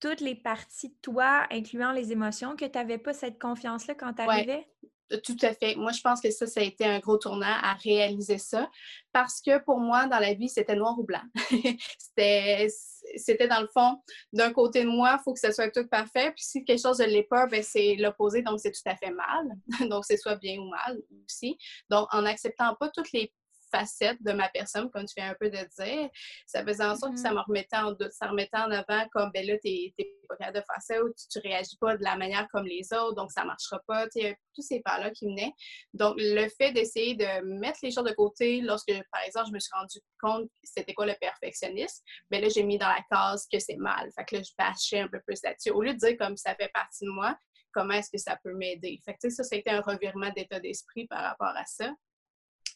toutes 0.02 0.20
les 0.20 0.34
parties 0.34 0.88
de 0.88 0.96
toi, 1.00 1.46
incluant 1.52 1.92
les 1.92 2.10
émotions, 2.10 2.56
que 2.56 2.64
tu 2.64 2.76
n'avais 2.76 2.98
pas 2.98 3.12
cette 3.12 3.40
confiance-là 3.40 3.94
quand 3.94 4.12
tu 4.12 4.22
arrivais? 4.22 4.66
Euh, 5.12 5.20
tout 5.22 5.36
à 5.42 5.54
fait. 5.54 5.76
Moi, 5.76 5.92
je 5.92 6.00
pense 6.00 6.20
que 6.20 6.32
ça, 6.32 6.48
ça 6.48 6.58
a 6.58 6.64
été 6.64 6.84
un 6.84 6.98
gros 6.98 7.18
tournant 7.18 7.46
à 7.62 7.74
réaliser 7.74 8.38
ça 8.38 8.68
parce 9.12 9.40
que 9.40 9.62
pour 9.62 9.78
moi, 9.78 10.06
dans 10.06 10.18
la 10.18 10.34
vie, 10.34 10.48
c'était 10.48 10.74
noir 10.74 10.98
ou 10.98 11.04
blanc. 11.04 11.22
c'était 12.16 13.46
dans 13.48 13.60
le 13.60 13.68
fond, 13.72 14.02
d'un 14.32 14.52
côté 14.52 14.82
de 14.82 14.88
moi, 14.88 15.18
il 15.20 15.22
faut 15.22 15.34
que 15.34 15.40
ça 15.40 15.52
soit 15.52 15.70
tout 15.70 15.86
parfait. 15.86 16.32
Puis 16.32 16.44
si 16.44 16.64
quelque 16.64 16.82
chose 16.82 16.98
ne 16.98 17.06
l'est 17.06 17.22
pas, 17.22 17.46
ben, 17.46 17.62
c'est 17.62 17.94
l'opposé, 17.94 18.42
donc 18.42 18.58
c'est 18.58 18.72
tout 18.72 18.80
à 18.86 18.96
fait 18.96 19.12
mal. 19.12 19.52
donc 19.88 20.04
c'est 20.04 20.16
soit 20.16 20.36
bien 20.36 20.58
ou 20.58 20.68
mal 20.68 21.00
aussi. 21.24 21.56
Donc 21.90 22.08
en 22.12 22.22
n'acceptant 22.22 22.74
pas 22.74 22.88
toutes 22.88 23.12
les 23.12 23.32
facette 23.72 24.22
de 24.22 24.32
ma 24.32 24.48
personne, 24.48 24.90
comme 24.90 25.04
tu 25.04 25.14
viens 25.16 25.30
un 25.30 25.36
peu 25.38 25.50
de 25.50 25.58
dire, 25.80 26.10
ça 26.46 26.64
faisait 26.64 26.84
en 26.84 26.96
sorte 26.96 27.14
que 27.14 27.20
ça 27.20 27.30
mm-hmm. 27.30 27.34
me 27.34 27.40
remettait 27.40 27.76
en 27.76 27.92
doute, 27.92 28.12
ça 28.12 28.28
remettait 28.28 28.58
en 28.58 28.70
avant 28.70 29.06
comme, 29.12 29.30
ben 29.32 29.46
là, 29.46 29.54
t'es 29.62 29.94
pas 30.28 30.36
capable 30.36 30.58
de 30.58 30.64
faire 30.64 30.82
ça 30.82 31.02
ou 31.02 31.08
tu, 31.08 31.38
ne 31.38 31.42
réagis 31.42 31.76
pas 31.78 31.96
de 31.96 32.02
la 32.02 32.16
manière 32.16 32.46
comme 32.52 32.66
les 32.66 32.92
autres, 32.92 33.14
donc 33.14 33.30
ça 33.32 33.44
marchera 33.44 33.80
pas. 33.86 34.08
Tu 34.08 34.20
sais, 34.20 34.36
tous 34.54 34.62
ces 34.62 34.80
pas-là 34.80 35.10
qui 35.10 35.26
venaient. 35.26 35.52
Donc, 35.94 36.14
le 36.18 36.48
fait 36.48 36.72
d'essayer 36.72 37.14
de 37.14 37.42
mettre 37.58 37.78
les 37.82 37.90
choses 37.90 38.04
de 38.04 38.12
côté 38.12 38.60
lorsque, 38.60 38.92
par 39.10 39.22
exemple, 39.26 39.48
je 39.48 39.52
me 39.52 39.58
suis 39.58 39.72
rendu 39.74 39.98
compte 40.20 40.48
c'était 40.62 40.94
quoi 40.94 41.06
le 41.06 41.14
perfectionnisme, 41.20 42.02
ben 42.30 42.42
là, 42.42 42.48
j'ai 42.48 42.62
mis 42.62 42.78
dans 42.78 42.88
la 42.88 43.02
case 43.10 43.46
que 43.50 43.58
c'est 43.58 43.76
mal. 43.76 44.10
Fait 44.16 44.24
que 44.24 44.36
là, 44.36 44.42
je 44.42 44.52
bâchais 44.58 45.00
un 45.00 45.08
peu 45.08 45.20
plus 45.26 45.42
là-dessus. 45.42 45.70
Au 45.70 45.82
lieu 45.82 45.94
de 45.94 45.98
dire 45.98 46.16
comme 46.18 46.36
ça 46.36 46.54
fait 46.54 46.70
partie 46.72 47.04
de 47.04 47.10
moi, 47.10 47.36
comment 47.72 47.94
est-ce 47.94 48.10
que 48.10 48.18
ça 48.18 48.38
peut 48.42 48.54
m'aider? 48.54 49.00
Fait 49.04 49.14
que, 49.14 49.30
ça, 49.30 49.42
ça 49.42 49.56
a 49.56 49.58
été 49.58 49.70
un 49.70 49.80
revirement 49.80 50.30
d'état 50.36 50.60
d'esprit 50.60 51.06
par 51.06 51.22
rapport 51.22 51.54
à 51.56 51.64
ça. 51.66 51.90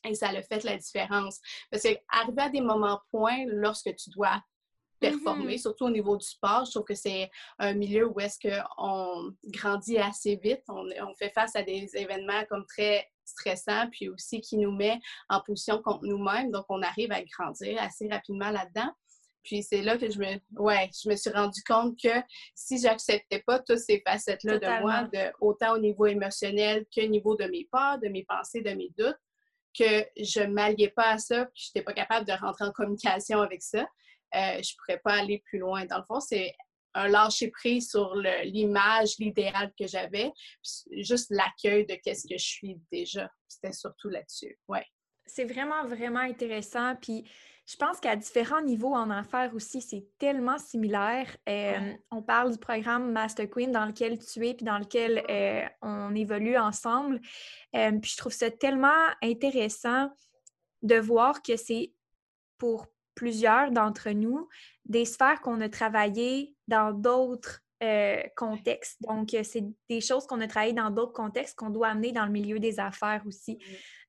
Et 0.04 0.14
ça 0.14 0.28
a 0.28 0.42
fait 0.42 0.64
la 0.64 0.76
différence. 0.76 1.40
Parce 1.70 1.82
qu'arriver 1.82 2.42
à 2.42 2.48
des 2.48 2.60
moments 2.60 3.00
points, 3.10 3.44
lorsque 3.46 3.94
tu 3.96 4.10
dois 4.10 4.40
performer, 5.00 5.56
mm-hmm. 5.56 5.60
surtout 5.60 5.84
au 5.86 5.90
niveau 5.90 6.16
du 6.16 6.26
sport, 6.26 6.64
je 6.64 6.70
trouve 6.70 6.84
que 6.84 6.94
c'est 6.94 7.30
un 7.58 7.74
milieu 7.74 8.06
où 8.08 8.18
est-ce 8.20 8.38
qu'on 8.40 9.32
grandit 9.44 9.98
assez 9.98 10.36
vite. 10.36 10.62
On, 10.68 11.14
fait 11.18 11.32
face 11.34 11.54
à 11.56 11.62
des 11.62 11.88
événements 11.94 12.44
comme 12.48 12.64
très 12.66 13.06
stressants, 13.24 13.88
puis 13.90 14.08
aussi 14.08 14.40
qui 14.40 14.56
nous 14.56 14.72
met 14.72 14.98
en 15.28 15.40
position 15.40 15.82
contre 15.82 16.04
nous-mêmes. 16.04 16.50
Donc, 16.50 16.64
on 16.68 16.82
arrive 16.82 17.12
à 17.12 17.22
grandir 17.22 17.80
assez 17.80 18.08
rapidement 18.08 18.50
là-dedans. 18.50 18.90
Puis 19.46 19.62
c'est 19.62 19.82
là 19.82 19.96
que 19.96 20.10
je 20.10 20.18
me, 20.18 20.60
ouais, 20.60 20.90
je 20.92 21.08
me 21.08 21.14
suis 21.14 21.30
rendu 21.30 21.62
compte 21.62 21.96
que 22.02 22.20
si 22.54 22.80
j'acceptais 22.80 23.44
pas 23.46 23.60
toutes 23.60 23.78
ces 23.78 24.02
facettes-là 24.04 24.58
de 24.58 24.82
moi, 24.82 25.04
de, 25.04 25.32
autant 25.40 25.74
au 25.74 25.78
niveau 25.78 26.06
émotionnel 26.06 26.84
qu'au 26.92 27.06
niveau 27.06 27.36
de 27.36 27.44
mes 27.44 27.68
peurs, 27.70 27.98
de 28.00 28.08
mes 28.08 28.24
pensées, 28.24 28.60
de 28.60 28.70
mes 28.70 28.92
doutes, 28.98 29.16
que 29.78 30.06
je 30.16 30.40
ne 30.40 30.52
m'alliais 30.52 30.90
pas 30.90 31.12
à 31.12 31.18
ça, 31.18 31.44
que 31.44 31.52
je 31.54 31.68
n'étais 31.68 31.84
pas 31.84 31.92
capable 31.92 32.26
de 32.26 32.32
rentrer 32.32 32.64
en 32.64 32.72
communication 32.72 33.40
avec 33.40 33.62
ça, 33.62 33.82
euh, 33.82 33.86
je 34.34 34.72
ne 34.72 34.76
pourrais 34.78 34.98
pas 34.98 35.14
aller 35.14 35.42
plus 35.46 35.58
loin. 35.58 35.84
Dans 35.84 35.98
le 35.98 36.04
fond, 36.04 36.20
c'est 36.20 36.54
un 36.94 37.08
lâcher-prise 37.08 37.90
sur 37.90 38.14
l'image, 38.14 39.16
l'idéal 39.18 39.72
que 39.78 39.86
j'avais, 39.86 40.32
juste 40.92 41.30
l'accueil 41.30 41.86
de 41.86 41.94
qu'est-ce 41.94 42.26
que 42.26 42.38
je 42.38 42.44
suis 42.44 42.80
déjà. 42.90 43.30
C'était 43.46 43.72
surtout 43.72 44.08
là-dessus, 44.08 44.58
ouais. 44.68 44.84
C'est 45.26 45.44
vraiment, 45.44 45.84
vraiment 45.84 46.20
intéressant. 46.20 46.94
Puis 46.96 47.24
je 47.66 47.76
pense 47.76 47.98
qu'à 47.98 48.14
différents 48.14 48.62
niveaux 48.62 48.94
en 48.94 49.10
affaires 49.10 49.52
aussi, 49.54 49.80
c'est 49.80 50.06
tellement 50.18 50.56
similaire. 50.56 51.36
Euh, 51.48 51.94
on 52.12 52.22
parle 52.22 52.52
du 52.52 52.58
programme 52.58 53.10
Master 53.10 53.50
Queen 53.50 53.72
dans 53.72 53.86
lequel 53.86 54.18
tu 54.24 54.46
es 54.46 54.54
puis 54.54 54.64
dans 54.64 54.78
lequel 54.78 55.24
euh, 55.28 55.62
on 55.82 56.14
évolue 56.14 56.56
ensemble. 56.56 57.20
Euh, 57.74 57.98
puis 57.98 58.12
je 58.12 58.16
trouve 58.16 58.32
ça 58.32 58.52
tellement 58.52 59.08
intéressant 59.20 60.10
de 60.82 60.94
voir 60.94 61.42
que 61.42 61.56
c'est 61.56 61.92
pour 62.56 62.86
plusieurs 63.16 63.72
d'entre 63.72 64.10
nous 64.10 64.48
des 64.84 65.04
sphères 65.04 65.40
qu'on 65.40 65.60
a 65.60 65.68
travaillées 65.68 66.54
dans 66.68 66.92
d'autres 66.92 67.62
contextes. 68.36 69.02
Donc, 69.02 69.36
c'est 69.42 69.64
des 69.88 70.00
choses 70.00 70.26
qu'on 70.26 70.40
a 70.40 70.46
travaillées 70.46 70.72
dans 70.72 70.90
d'autres 70.90 71.12
contextes 71.12 71.56
qu'on 71.56 71.70
doit 71.70 71.88
amener 71.88 72.12
dans 72.12 72.24
le 72.24 72.32
milieu 72.32 72.58
des 72.58 72.80
affaires 72.80 73.22
aussi. 73.26 73.58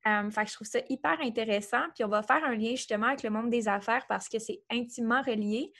Euh, 0.08 0.30
fait 0.30 0.44
que 0.44 0.50
je 0.50 0.56
trouve 0.56 0.68
ça 0.68 0.80
hyper 0.90 1.20
intéressant. 1.22 1.82
Puis 1.96 2.04
on 2.04 2.08
va 2.08 2.24
faire 2.24 2.44
un 2.44 2.56
lien 2.56 2.72
justement 2.72 3.08
avec 3.08 3.24
le 3.24 3.30
monde 3.30 3.50
des 3.50 3.68
affaires 3.68 4.06
parce 4.08 4.30
que 4.30 4.40
c'est 4.40 4.62
intimement 4.70 5.22
relié. 5.22 5.72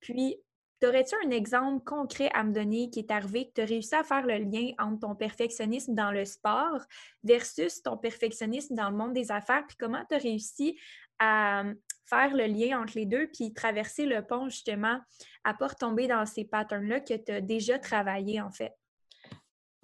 Puis, 0.00 0.36
aurais-tu 0.84 1.14
un 1.24 1.30
exemple 1.30 1.82
concret 1.84 2.30
à 2.34 2.44
me 2.44 2.52
donner 2.52 2.90
qui 2.90 3.00
est 3.00 3.10
arrivé, 3.10 3.48
que 3.48 3.54
tu 3.54 3.60
as 3.62 3.64
réussi 3.64 3.94
à 3.94 4.04
faire 4.04 4.24
le 4.24 4.38
lien 4.38 4.72
entre 4.78 5.00
ton 5.00 5.14
perfectionnisme 5.14 5.94
dans 5.94 6.12
le 6.12 6.24
sport 6.24 6.80
versus 7.24 7.82
ton 7.82 7.96
perfectionnisme 7.96 8.74
dans 8.74 8.90
le 8.90 8.96
monde 8.96 9.14
des 9.14 9.32
affaires? 9.32 9.64
Puis 9.66 9.76
comment 9.76 10.04
tu 10.08 10.14
as 10.14 10.18
réussi 10.18 10.78
à 11.18 11.64
faire 12.08 12.34
le 12.34 12.46
lien 12.46 12.80
entre 12.80 12.96
les 12.96 13.06
deux, 13.06 13.28
puis 13.28 13.52
traverser 13.52 14.06
le 14.06 14.24
pont 14.24 14.48
justement, 14.48 15.00
à 15.44 15.54
pas 15.54 15.68
retomber 15.68 16.06
dans 16.08 16.26
ces 16.26 16.44
patterns-là 16.44 17.00
que 17.00 17.14
tu 17.14 17.32
as 17.32 17.40
déjà 17.40 17.78
travaillé 17.78 18.40
en 18.40 18.50
fait? 18.50 18.72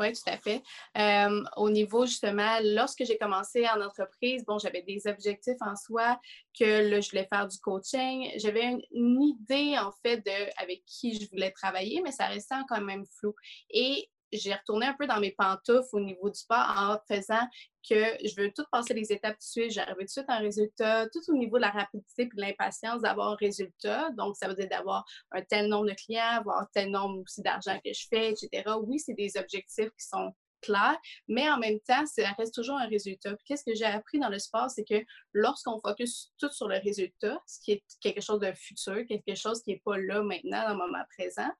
Oui, 0.02 0.12
tout 0.12 0.31
à 0.31 0.37
fait. 0.37 0.62
Euh, 0.99 1.45
au 1.57 1.71
niveau, 1.71 2.07
justement, 2.07 2.59
lorsque 2.62 3.05
j'ai 3.05 3.19
commencé 3.19 3.69
en 3.69 3.81
entreprise, 3.81 4.45
bon, 4.45 4.59
j'avais 4.59 4.83
des 4.83 5.07
objectifs 5.07 5.59
en 5.61 5.76
soi 5.76 6.19
que 6.59 6.91
là, 6.91 7.00
je 7.00 7.11
voulais 7.11 7.29
faire 7.33 7.47
du 7.47 7.59
coaching. 7.59 8.31
J'avais 8.37 8.79
une, 8.93 9.23
idée, 9.23 9.79
en 9.79 9.93
fait, 10.02 10.17
de 10.17 10.61
avec 10.61 10.83
qui 10.87 11.21
je 11.21 11.31
voulais 11.31 11.52
travailler, 11.52 12.00
mais 12.02 12.11
ça 12.11 12.26
restait 12.26 12.55
quand 12.69 12.81
même 12.81 13.05
flou. 13.07 13.35
Et 13.71 14.09
j'ai 14.33 14.55
retourné 14.55 14.87
un 14.87 14.95
peu 14.99 15.07
dans 15.07 15.21
mes 15.21 15.33
pantoufles 15.33 15.89
au 15.93 16.01
niveau 16.01 16.31
du 16.31 16.39
sport 16.39 16.65
en 16.77 16.99
faisant 17.12 17.47
que 17.89 18.17
je 18.25 18.41
veux 18.41 18.53
tout 18.53 18.65
passer 18.71 18.95
les 18.95 19.12
étapes 19.12 19.37
de 19.37 19.43
suite, 19.43 19.73
j'arrive 19.73 19.95
tout 19.97 20.05
de 20.05 20.09
suite 20.09 20.29
à 20.29 20.35
un 20.35 20.39
résultat, 20.39 21.09
tout 21.09 21.21
au 21.29 21.35
niveau 21.35 21.57
de 21.57 21.62
la 21.62 21.71
rapidité 21.71 22.23
et 22.23 22.27
de 22.27 22.41
l'impatience 22.41 23.03
d'avoir 23.03 23.33
un 23.33 23.37
résultat. 23.37 24.11
Donc, 24.11 24.37
ça 24.37 24.49
veut 24.49 24.55
dire 24.55 24.69
d'avoir 24.69 25.05
un 25.33 25.43
tel 25.43 25.69
nombre 25.69 25.89
de 25.89 25.95
clients, 25.95 26.39
avoir 26.39 26.67
tel 26.73 26.91
nombre 26.91 27.21
aussi 27.23 27.43
d'argent 27.43 27.79
que 27.85 27.93
je 27.93 28.07
fais, 28.09 28.31
etc. 28.31 28.62
Oui, 28.83 28.99
c'est 29.01 29.15
des 29.15 29.37
objectifs 29.37 29.91
qui 29.91 30.07
sont 30.07 30.33
clair, 30.62 30.97
mais 31.28 31.49
en 31.50 31.59
même 31.59 31.81
temps, 31.81 32.04
ça 32.07 32.31
reste 32.38 32.54
toujours 32.54 32.78
un 32.78 32.87
résultat. 32.87 33.35
Qu'est-ce 33.45 33.64
que 33.64 33.75
j'ai 33.75 33.85
appris 33.85 34.19
dans 34.19 34.28
le 34.28 34.38
sport, 34.38 34.71
c'est 34.71 34.85
que 34.85 35.04
lorsqu'on 35.33 35.78
focus 35.81 36.33
tout 36.38 36.50
sur 36.50 36.69
le 36.69 36.78
résultat, 36.78 37.38
ce 37.47 37.61
qui 37.61 37.73
est 37.73 37.83
quelque 38.00 38.21
chose 38.21 38.40
de 38.40 38.52
futur, 38.52 39.04
quelque 39.07 39.35
chose 39.35 39.62
qui 39.62 39.71
n'est 39.71 39.83
pas 39.85 39.99
là 39.99 40.23
maintenant, 40.23 40.62
dans 40.62 40.71
le 40.71 40.76
moment 40.76 41.04
présent, 41.16 41.50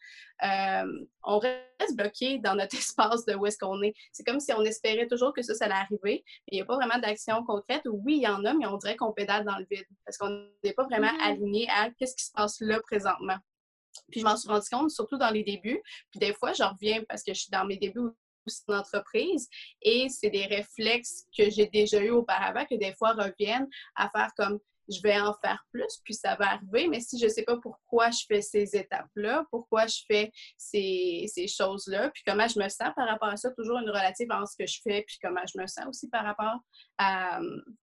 euh, 0.45 1.07
on 1.25 1.39
reste 1.39 1.97
bloqué 1.97 2.39
dans 2.39 2.55
notre 2.55 2.75
espace 2.77 3.25
de 3.27 3.35
où 3.35 3.47
est-ce 3.47 3.59
qu'on 3.59 3.83
est. 3.83 3.95
C'est 4.13 4.25
comme 4.25 4.41
si 4.41 4.53
on 4.53 4.63
espérait 4.63 5.07
toujours 5.07 5.33
que 5.33 5.43
ça, 5.43 5.55
ça 5.55 5.67
allait 5.67 5.75
arriver, 5.75 6.25
mais 6.25 6.53
il 6.53 6.55
n'y 6.57 6.63
a 6.63 6.65
pas 6.65 6.77
vraiment 6.77 6.99
d'action 6.99 7.45
concrète. 7.45 7.83
Oui, 7.87 8.17
il 8.17 8.23
y 8.23 8.29
en 8.29 8.45
a, 8.45 8.55
mais 8.55 8.67
on 8.67 8.77
dirait 8.77 8.97
qu'on 8.97 9.13
pédale 9.13 9.45
dans 9.45 9.59
le 9.59 9.67
vide 9.71 9.87
parce 10.05 10.17
qu'on 10.17 10.47
n'est 10.65 10.73
pas 10.73 10.85
vraiment 10.85 11.13
mm-hmm. 11.13 11.31
aligné 11.31 11.69
à 11.71 11.91
qu'est-ce 11.91 12.17
qui 12.17 12.25
se 12.25 12.33
passe 12.33 12.61
là 12.61 12.81
présentement. 12.81 13.39
Puis 14.11 14.21
je 14.21 14.25
m'en 14.25 14.37
suis 14.37 14.49
rendu 14.49 14.69
compte, 14.71 14.91
surtout 14.91 15.19
dans 15.19 15.31
les 15.31 15.43
débuts. 15.43 15.83
Puis 16.11 16.21
des 16.21 16.33
fois, 16.35 16.53
je 16.53 16.63
reviens 16.63 17.03
parce 17.09 17.23
que 17.23 17.35
je 17.35 17.41
suis 17.41 17.51
dans 17.51 17.65
mes 17.65 17.77
débuts 17.77 18.11
une 18.69 18.75
entreprise 18.75 19.49
et 19.81 20.09
c'est 20.09 20.31
des 20.31 20.47
réflexes 20.47 21.27
que 21.37 21.51
j'ai 21.51 21.67
déjà 21.67 22.01
eu 22.03 22.11
auparavant 22.11 22.65
que 22.67 22.77
des 22.77 22.95
fois 22.95 23.13
reviennent 23.13 23.69
à 23.95 24.09
faire 24.11 24.31
comme 24.37 24.59
je 24.89 25.01
vais 25.03 25.19
en 25.19 25.33
faire 25.35 25.65
plus, 25.73 26.01
puis 26.05 26.15
ça 26.15 26.35
va 26.35 26.53
arriver, 26.53 26.89
mais 26.89 27.01
si 27.01 27.19
je 27.19 27.25
ne 27.25 27.31
sais 27.31 27.43
pas 27.43 27.57
pourquoi 27.57 28.11
je 28.11 28.25
fais 28.27 28.43
ces 28.43 28.77
étapes-là, 28.77 29.45
pourquoi 29.51 29.87
je 29.87 30.01
fais 30.07 30.33
ces, 30.57 31.25
ces 31.29 31.47
choses-là, 31.47 32.11
puis 32.11 32.23
comment 32.27 32.49
je 32.49 32.59
me 32.59 32.69
sens 32.69 32.91
par 32.97 33.09
rapport 33.09 33.29
à 33.29 33.37
ça, 33.37 33.51
toujours 33.53 33.79
une 33.79 33.89
relative 33.89 34.31
en 34.31 34.45
ce 34.47 34.57
que 34.59 34.67
je 34.67 34.81
fais, 34.83 35.05
puis 35.07 35.19
comment 35.23 35.43
je 35.47 35.61
me 35.61 35.67
sens 35.67 35.87
aussi 35.87 36.09
par 36.09 36.25
rapport 36.25 36.59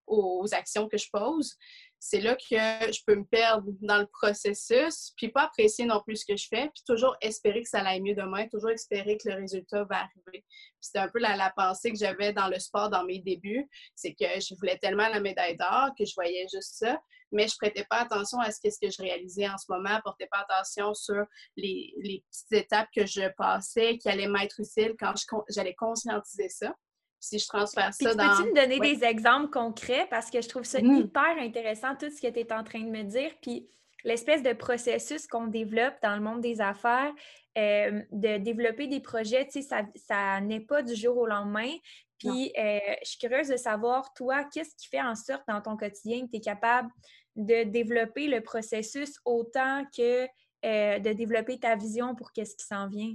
aux 0.07 0.45
actions 0.51 0.87
que 0.87 0.97
je 0.97 1.07
pose, 1.11 1.55
c'est 1.99 2.21
là 2.21 2.35
que 2.35 2.45
je 2.93 3.03
peux 3.05 3.15
me 3.15 3.25
perdre 3.25 3.67
dans 3.81 3.97
le 3.97 4.07
processus, 4.07 5.11
puis 5.17 5.29
pas 5.29 5.43
apprécier 5.43 5.85
non 5.85 6.01
plus 6.01 6.17
ce 6.17 6.25
que 6.25 6.37
je 6.37 6.47
fais, 6.47 6.69
puis 6.73 6.83
toujours 6.87 7.15
espérer 7.19 7.61
que 7.61 7.69
ça 7.69 7.81
aille 7.81 8.01
mieux 8.01 8.15
demain, 8.15 8.47
toujours 8.47 8.69
espérer 8.69 9.17
que 9.17 9.27
le 9.27 9.35
résultat 9.35 9.83
va 9.83 10.03
arriver. 10.03 10.45
C'était 10.79 10.99
un 10.99 11.09
peu 11.09 11.19
la, 11.19 11.51
pensée 11.55 11.91
que 11.91 11.97
j'avais 11.97 12.31
dans 12.31 12.47
le 12.47 12.57
sport 12.57 12.89
dans 12.89 13.03
mes 13.03 13.19
débuts, 13.19 13.67
c'est 13.95 14.13
que 14.13 14.25
je 14.39 14.55
voulais 14.55 14.77
tellement 14.77 15.09
la 15.09 15.19
médaille 15.19 15.57
d'or 15.57 15.89
que 15.97 16.05
je 16.05 16.13
voyais 16.15 16.45
juste 16.53 16.77
ça, 16.77 17.01
mais 17.33 17.47
je 17.47 17.55
prêtais 17.57 17.85
pas 17.89 18.01
attention 18.01 18.39
à 18.39 18.49
ce 18.51 18.59
que, 18.63 18.69
ce 18.69 18.79
que 18.79 18.89
je 18.89 19.01
réalisais 19.01 19.47
en 19.49 19.57
ce 19.57 19.65
moment, 19.69 19.97
je 19.97 20.01
portais 20.01 20.27
pas 20.31 20.45
attention 20.47 20.93
sur 20.93 21.25
les, 21.57 21.93
les 21.97 22.23
petites 22.29 22.63
étapes 22.63 22.89
que 22.95 23.05
je 23.05 23.29
passais 23.37 23.97
qui 23.97 24.07
allaient 24.07 24.29
m'être 24.29 24.61
utiles 24.61 24.95
quand 24.97 25.13
j'allais 25.49 25.75
conscientiser 25.75 26.47
ça 26.47 26.73
si 27.19 27.39
je 27.39 27.47
transfère 27.47 27.93
ça 27.93 28.13
dans... 28.15 28.37
Peux-tu 28.37 28.49
me 28.49 28.55
donner 28.55 28.79
des 28.79 29.03
exemples 29.03 29.49
concrets? 29.49 30.07
Parce 30.09 30.29
que 30.29 30.41
je 30.41 30.47
trouve 30.47 30.63
ça 30.63 30.81
mmh. 30.81 30.95
hyper 30.97 31.37
intéressant, 31.39 31.95
tout 31.95 32.09
ce 32.09 32.21
que 32.21 32.27
tu 32.27 32.39
es 32.39 32.53
en 32.53 32.63
train 32.63 32.81
de 32.81 32.89
me 32.89 33.03
dire. 33.03 33.31
Puis 33.41 33.67
l'espèce 34.03 34.43
de 34.43 34.53
processus 34.53 35.27
qu'on 35.27 35.47
développe 35.47 35.95
dans 36.01 36.15
le 36.15 36.21
monde 36.21 36.41
des 36.41 36.61
affaires, 36.61 37.11
euh, 37.57 38.01
de 38.11 38.37
développer 38.37 38.87
des 38.87 38.99
projets, 39.01 39.45
tu 39.45 39.61
sais, 39.61 39.61
ça, 39.61 39.81
ça 39.95 40.39
n'est 40.41 40.61
pas 40.61 40.81
du 40.81 40.95
jour 40.95 41.17
au 41.17 41.27
lendemain. 41.27 41.71
Puis 42.17 42.51
euh, 42.57 42.79
je 43.03 43.09
suis 43.09 43.19
curieuse 43.19 43.47
de 43.47 43.57
savoir, 43.57 44.13
toi, 44.13 44.43
qu'est-ce 44.45 44.75
qui 44.75 44.87
fait 44.87 45.01
en 45.01 45.15
sorte 45.15 45.43
dans 45.47 45.61
ton 45.61 45.77
quotidien 45.77 46.25
que 46.25 46.31
tu 46.31 46.37
es 46.37 46.41
capable 46.41 46.89
de 47.35 47.63
développer 47.63 48.27
le 48.27 48.41
processus 48.41 49.17
autant 49.25 49.85
que 49.95 50.27
euh, 50.65 50.99
de 50.99 51.13
développer 51.13 51.57
ta 51.57 51.75
vision 51.75 52.15
pour 52.15 52.33
qu'est-ce 52.33 52.55
qui 52.55 52.65
s'en 52.65 52.87
vient? 52.89 53.13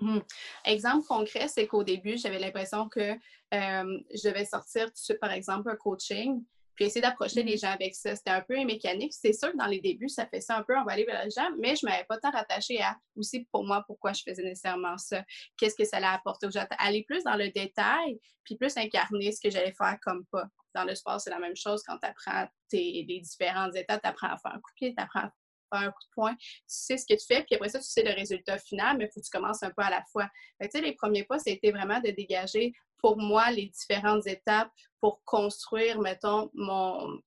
Mmh. 0.00 0.18
Exemple 0.64 1.06
concret, 1.06 1.48
c'est 1.48 1.66
qu'au 1.66 1.84
début, 1.84 2.16
j'avais 2.16 2.38
l'impression 2.38 2.88
que 2.88 3.14
je 3.52 4.28
devais 4.28 4.44
sortir 4.44 4.90
par 5.20 5.32
exemple, 5.32 5.70
un 5.70 5.76
coaching, 5.76 6.44
puis 6.74 6.84
essayer 6.84 7.00
d'approcher 7.00 7.42
les 7.42 7.56
mmh. 7.56 7.58
gens 7.58 7.72
avec 7.72 7.94
ça. 7.94 8.14
C'était 8.14 8.30
un 8.30 8.40
peu 8.40 8.54
mécanique. 8.64 9.12
C'est 9.12 9.32
sûr 9.32 9.50
que 9.50 9.56
dans 9.56 9.66
les 9.66 9.80
débuts, 9.80 10.08
ça 10.08 10.26
fait 10.26 10.40
ça 10.40 10.56
un 10.56 10.62
peu, 10.62 10.76
on 10.76 10.84
va 10.84 10.92
aller 10.92 11.04
vers 11.04 11.24
les 11.24 11.30
gens, 11.30 11.50
mais 11.58 11.74
je 11.74 11.84
ne 11.84 11.90
m'avais 11.90 12.04
pas 12.04 12.18
tant 12.18 12.30
rattaché 12.30 12.80
à 12.80 12.96
aussi 13.16 13.48
pour 13.50 13.64
moi 13.64 13.82
pourquoi 13.86 14.12
je 14.12 14.22
faisais 14.22 14.42
nécessairement 14.42 14.96
ça. 14.96 15.24
Qu'est-ce 15.56 15.74
que 15.74 15.84
ça 15.84 15.96
allait 15.96 16.06
apporter 16.06 16.46
aux 16.46 16.50
gens? 16.50 16.66
Aller 16.78 17.02
plus 17.02 17.24
dans 17.24 17.34
le 17.34 17.50
détail, 17.50 18.20
puis 18.44 18.56
plus 18.56 18.76
incarner 18.76 19.32
ce 19.32 19.40
que 19.40 19.50
j'allais 19.50 19.72
faire 19.72 19.98
comme 20.02 20.24
pas. 20.26 20.46
Dans 20.74 20.84
le 20.84 20.94
sport, 20.94 21.20
c'est 21.20 21.30
la 21.30 21.40
même 21.40 21.56
chose 21.56 21.82
quand 21.82 21.98
tu 21.98 22.06
apprends 22.06 22.46
les 22.72 23.20
différentes 23.22 23.74
étapes, 23.74 24.02
tu 24.02 24.08
apprends 24.08 24.28
à 24.28 24.36
faire 24.36 24.52
un 24.52 24.60
coup 24.60 24.70
de 24.70 24.74
pied, 24.76 24.94
tu 24.94 25.02
apprends 25.02 25.20
à 25.20 25.32
un 25.76 25.90
coup 25.90 26.02
de 26.02 26.14
poing, 26.14 26.34
tu 26.34 26.46
sais 26.66 26.96
ce 26.96 27.04
que 27.06 27.18
tu 27.18 27.26
fais, 27.26 27.42
puis 27.44 27.56
après 27.56 27.68
ça, 27.68 27.78
tu 27.78 27.86
sais 27.86 28.02
le 28.02 28.14
résultat 28.14 28.58
final, 28.58 28.96
mais 28.96 29.04
il 29.04 29.10
faut 29.12 29.20
que 29.20 29.24
tu 29.24 29.30
commences 29.30 29.62
un 29.62 29.70
peu 29.70 29.82
à 29.82 29.90
la 29.90 30.02
fois. 30.10 30.28
tu 30.60 30.68
sais, 30.70 30.80
les 30.80 30.92
premiers 30.92 31.24
pas, 31.24 31.38
été 31.46 31.70
vraiment 31.70 32.00
de 32.00 32.10
dégager 32.10 32.72
pour 32.98 33.16
moi 33.16 33.50
les 33.50 33.66
différentes 33.66 34.26
étapes 34.26 34.70
pour 35.00 35.22
construire, 35.24 36.00
mettons, 36.00 36.50
mon, 36.54 37.20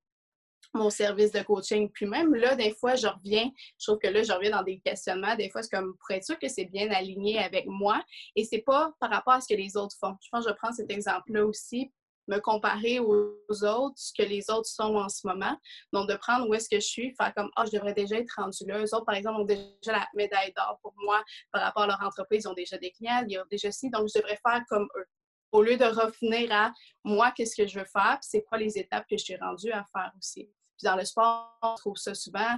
mon 0.73 0.89
service 0.89 1.31
de 1.31 1.41
coaching. 1.41 1.89
Puis 1.89 2.05
même 2.05 2.33
là, 2.35 2.55
des 2.55 2.73
fois, 2.73 2.95
je 2.95 3.07
reviens, 3.07 3.49
je 3.79 3.87
trouve 3.87 3.99
que 3.99 4.07
là, 4.07 4.23
je 4.23 4.31
reviens 4.31 4.51
dans 4.51 4.63
des 4.63 4.79
questionnements. 4.79 5.35
Des 5.35 5.49
fois, 5.49 5.63
c'est 5.63 5.75
comme 5.75 5.95
pour 5.97 6.11
être 6.11 6.23
sûr 6.23 6.39
que 6.39 6.47
c'est 6.47 6.65
bien 6.65 6.89
aligné 6.91 7.39
avec 7.39 7.65
moi. 7.67 8.03
Et 8.35 8.43
c'est 8.43 8.61
pas 8.61 8.93
par 8.99 9.09
rapport 9.09 9.33
à 9.33 9.41
ce 9.41 9.47
que 9.47 9.57
les 9.57 9.77
autres 9.77 9.95
font. 9.99 10.15
Je 10.21 10.29
pense 10.31 10.45
que 10.45 10.51
je 10.51 10.55
prends 10.55 10.71
cet 10.73 10.91
exemple-là 10.91 11.45
aussi 11.45 11.91
me 12.27 12.39
comparer 12.39 12.99
aux 12.99 13.35
autres, 13.63 13.95
ce 13.97 14.13
que 14.13 14.27
les 14.27 14.49
autres 14.49 14.67
sont 14.67 14.95
en 14.95 15.09
ce 15.09 15.25
moment. 15.27 15.57
Donc, 15.93 16.09
de 16.09 16.15
prendre 16.15 16.47
où 16.47 16.53
est-ce 16.53 16.69
que 16.69 16.79
je 16.79 16.85
suis, 16.85 17.15
faire 17.15 17.33
comme, 17.35 17.49
ah, 17.55 17.65
je 17.65 17.71
devrais 17.71 17.93
déjà 17.93 18.17
être 18.17 18.31
rendu 18.37 18.65
là. 18.65 18.79
Eux 18.79 18.95
autres, 18.95 19.05
par 19.05 19.15
exemple, 19.15 19.41
ont 19.41 19.45
déjà 19.45 19.91
la 19.91 20.07
médaille 20.13 20.53
d'or 20.55 20.79
pour 20.81 20.93
moi 20.97 21.23
par 21.51 21.61
rapport 21.63 21.83
à 21.83 21.87
leur 21.87 22.01
entreprise. 22.01 22.43
Ils 22.45 22.47
ont 22.47 22.53
déjà 22.53 22.77
des 22.77 22.91
clients, 22.91 23.25
ils 23.27 23.39
ont 23.39 23.45
déjà 23.49 23.71
ci. 23.71 23.89
Donc, 23.89 24.07
je 24.13 24.19
devrais 24.19 24.39
faire 24.45 24.61
comme 24.69 24.87
eux. 24.97 25.05
Au 25.51 25.61
lieu 25.61 25.75
de 25.75 25.85
revenir 25.85 26.51
à 26.51 26.71
moi, 27.03 27.31
qu'est-ce 27.31 27.55
que 27.55 27.67
je 27.67 27.79
veux 27.79 27.85
faire, 27.85 28.17
c'est 28.21 28.43
quoi 28.43 28.57
les 28.57 28.77
étapes 28.77 29.05
que 29.09 29.17
je 29.17 29.23
suis 29.23 29.35
rendue 29.35 29.71
à 29.71 29.85
faire 29.93 30.11
aussi. 30.17 30.45
Puis 30.77 30.85
dans 30.85 30.95
le 30.95 31.03
sport, 31.03 31.57
on 31.61 31.75
trouve 31.75 31.97
ça 31.97 32.13
souvent 32.13 32.57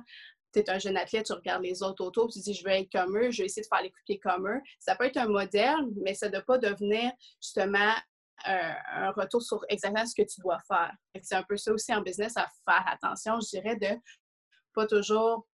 tu 0.54 0.60
es 0.60 0.70
un 0.70 0.80
jeune 0.80 0.98
athlète, 0.98 1.26
tu 1.26 1.34
regardes 1.34 1.64
les 1.64 1.82
autres 1.84 2.06
autour, 2.06 2.30
tu 2.30 2.40
dis 2.40 2.54
je 2.54 2.64
vais 2.64 2.82
être 2.82 2.92
comme 2.92 3.18
eux, 3.18 3.32
je 3.32 3.42
vais 3.42 3.46
essayer 3.46 3.64
de 3.64 3.68
faire 3.68 3.82
les 3.82 3.92
coups 3.92 4.20
comme 4.22 4.48
eux. 4.48 4.62
Ça 4.80 4.96
peut 4.96 5.06
être 5.06 5.18
un 5.18 5.28
modèle, 5.28 5.88
mais 6.02 6.14
ça 6.14 6.28
ne 6.28 6.34
doit 6.34 6.42
pas 6.42 6.58
devenir 6.58 7.12
justement 7.42 7.94
un, 8.46 9.12
retour 9.12 9.42
sur 9.42 9.64
exactement 9.70 10.06
ce 10.06 10.16
que 10.16 10.28
tu 10.28 10.42
dois 10.42 10.60
faire. 10.68 10.92
C'est 11.22 11.36
un 11.36 11.44
peu 11.44 11.58
ça 11.58 11.72
aussi 11.74 11.94
en 11.94 12.02
business 12.02 12.36
à 12.38 12.48
faire 12.66 12.86
attention, 12.88 13.40
je 13.40 13.50
dirais, 13.50 13.76
de 13.76 14.00
pas 14.74 14.88
toujours 14.88 15.48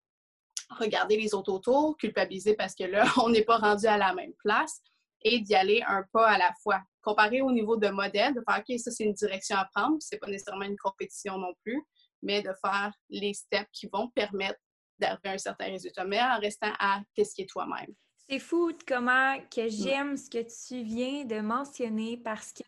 regarder 0.71 1.17
les 1.17 1.35
autres 1.35 1.53
autour, 1.53 1.97
culpabiliser 1.97 2.55
parce 2.55 2.75
que 2.75 2.85
là, 2.85 3.05
on 3.23 3.31
n'est 3.31 3.45
pas 3.45 3.59
rendu 3.59 3.87
à 3.87 3.97
la 3.97 4.15
même 4.15 4.33
place 4.39 4.81
et 5.23 5.41
d'y 5.41 5.55
aller 5.55 5.83
un 5.87 6.05
pas 6.13 6.29
à 6.29 6.39
la 6.39 6.53
fois. 6.63 6.81
Comparer 7.03 7.41
au 7.41 7.51
niveau 7.51 7.77
de 7.77 7.89
modèle, 7.89 8.35
de 8.35 8.43
faire 8.49 8.61
OK, 8.61 8.79
ça 8.79 8.91
c'est 8.91 9.05
une 9.05 9.15
direction 9.15 9.57
à 9.57 9.69
prendre, 9.75 9.97
c'est 10.01 10.19
pas 10.19 10.29
nécessairement 10.29 10.67
une 10.67 10.77
compétition 10.77 11.39
non 11.39 11.55
plus, 11.65 11.83
mais 12.23 12.43
de 12.43 12.53
faire 12.63 12.93
les 13.09 13.35
steps 13.35 13.69
qui 13.73 13.89
vont 13.93 14.09
permettre 14.11 14.59
d'arriver 14.99 15.31
à 15.31 15.33
un 15.33 15.39
certain 15.39 15.67
résultat, 15.67 16.05
mais 16.05 16.21
en 16.21 16.39
restant 16.39 16.73
à 16.79 17.01
qu'est-ce 17.15 17.35
qui 17.35 17.43
est 17.43 17.49
toi-même. 17.49 17.95
C'est 18.29 18.39
fou 18.39 18.73
comment 18.87 19.39
que 19.51 19.69
j'aime 19.69 20.17
ce 20.17 20.29
que 20.29 20.43
tu 20.43 20.83
viens 20.83 21.25
de 21.25 21.41
mentionner 21.41 22.19
parce 22.19 22.53
que 22.53 22.63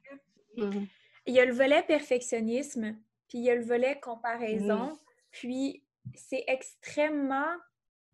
mm-hmm. 0.60 0.86
il 1.26 1.34
y 1.34 1.40
a 1.40 1.44
le 1.44 1.52
volet 1.52 1.82
perfectionnisme, 1.82 2.96
puis 3.28 3.38
il 3.38 3.44
y 3.44 3.50
a 3.50 3.54
le 3.54 3.64
volet 3.64 4.00
comparaison, 4.00 4.92
mm. 4.92 4.98
puis 5.32 5.82
c'est 6.14 6.44
extrêmement 6.46 7.56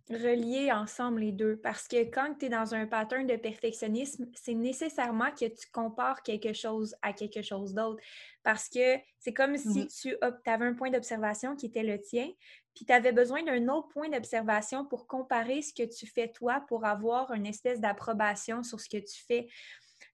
relié 0.08 0.70
ensemble 0.70 1.20
les 1.20 1.32
deux 1.32 1.56
parce 1.56 1.88
que 1.88 2.04
quand 2.04 2.34
tu 2.38 2.46
es 2.46 2.48
dans 2.48 2.74
un 2.74 2.86
pattern 2.86 3.26
de 3.26 3.36
perfectionnisme, 3.36 4.26
c'est 4.34 4.54
nécessairement 4.54 5.30
que 5.32 5.46
tu 5.46 5.68
compares 5.72 6.22
quelque 6.22 6.52
chose 6.52 6.94
à 7.02 7.12
quelque 7.12 7.42
chose 7.42 7.74
d'autre 7.74 8.00
parce 8.42 8.68
que 8.68 8.96
c'est 9.18 9.32
comme 9.32 9.56
si 9.56 9.84
mm-hmm. 9.84 10.00
tu 10.00 10.50
avais 10.50 10.66
un 10.66 10.74
point 10.74 10.90
d'observation 10.90 11.56
qui 11.56 11.66
était 11.66 11.82
le 11.82 12.00
tien, 12.00 12.30
puis 12.74 12.84
tu 12.84 12.92
avais 12.92 13.12
besoin 13.12 13.42
d'un 13.42 13.68
autre 13.68 13.88
point 13.88 14.08
d'observation 14.08 14.84
pour 14.84 15.06
comparer 15.06 15.62
ce 15.62 15.72
que 15.72 15.82
tu 15.82 16.06
fais 16.06 16.28
toi 16.28 16.64
pour 16.68 16.84
avoir 16.84 17.32
une 17.32 17.46
espèce 17.46 17.80
d'approbation 17.80 18.62
sur 18.62 18.80
ce 18.80 18.88
que 18.88 18.98
tu 18.98 19.24
fais. 19.26 19.48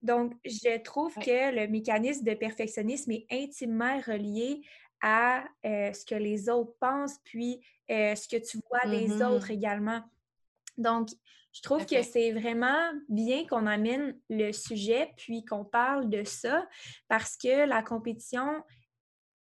Donc, 0.01 0.33
je 0.45 0.81
trouve 0.81 1.15
que 1.15 1.55
le 1.55 1.67
mécanisme 1.69 2.25
de 2.25 2.35
perfectionnisme 2.35 3.11
est 3.13 3.27
intimement 3.31 4.01
relié 4.01 4.63
à 5.03 5.45
euh, 5.67 5.93
ce 5.93 6.05
que 6.07 6.15
les 6.15 6.49
autres 6.49 6.75
pensent, 6.81 7.19
puis 7.25 7.61
euh, 7.91 8.15
ce 8.15 8.29
que 8.29 8.37
tu 8.37 8.59
vois 8.71 8.91
des 8.91 9.09
mm-hmm. 9.09 9.25
autres 9.25 9.51
également. 9.51 10.03
Donc, 10.79 11.11
je 11.53 11.61
trouve 11.61 11.85
que 11.85 12.03
c'est 12.03 12.33
vraiment 12.33 12.93
bien 13.11 13.47
qu'on 13.47 13.67
amène 13.67 14.19
le 14.31 14.53
sujet, 14.53 15.13
puis 15.19 15.45
qu'on 15.45 15.65
parle 15.65 16.09
de 16.09 16.25
ça, 16.25 16.67
parce 17.09 17.37
que 17.37 17.67
la 17.67 17.83
compétition, 17.83 18.65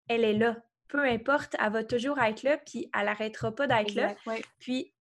elle 0.09 0.25
est 0.25 0.35
là 0.35 0.57
peu 0.92 1.00
importe, 1.00 1.57
elle 1.59 1.73
va 1.73 1.85
toujours 1.85 2.21
être 2.21 2.42
là, 2.42 2.59
puis 2.59 2.90
elle 2.95 3.07
n'arrêtera 3.07 3.50
pas 3.54 3.66
d'être 3.66 3.95
là. 3.95 4.14
Puis, 4.59 4.92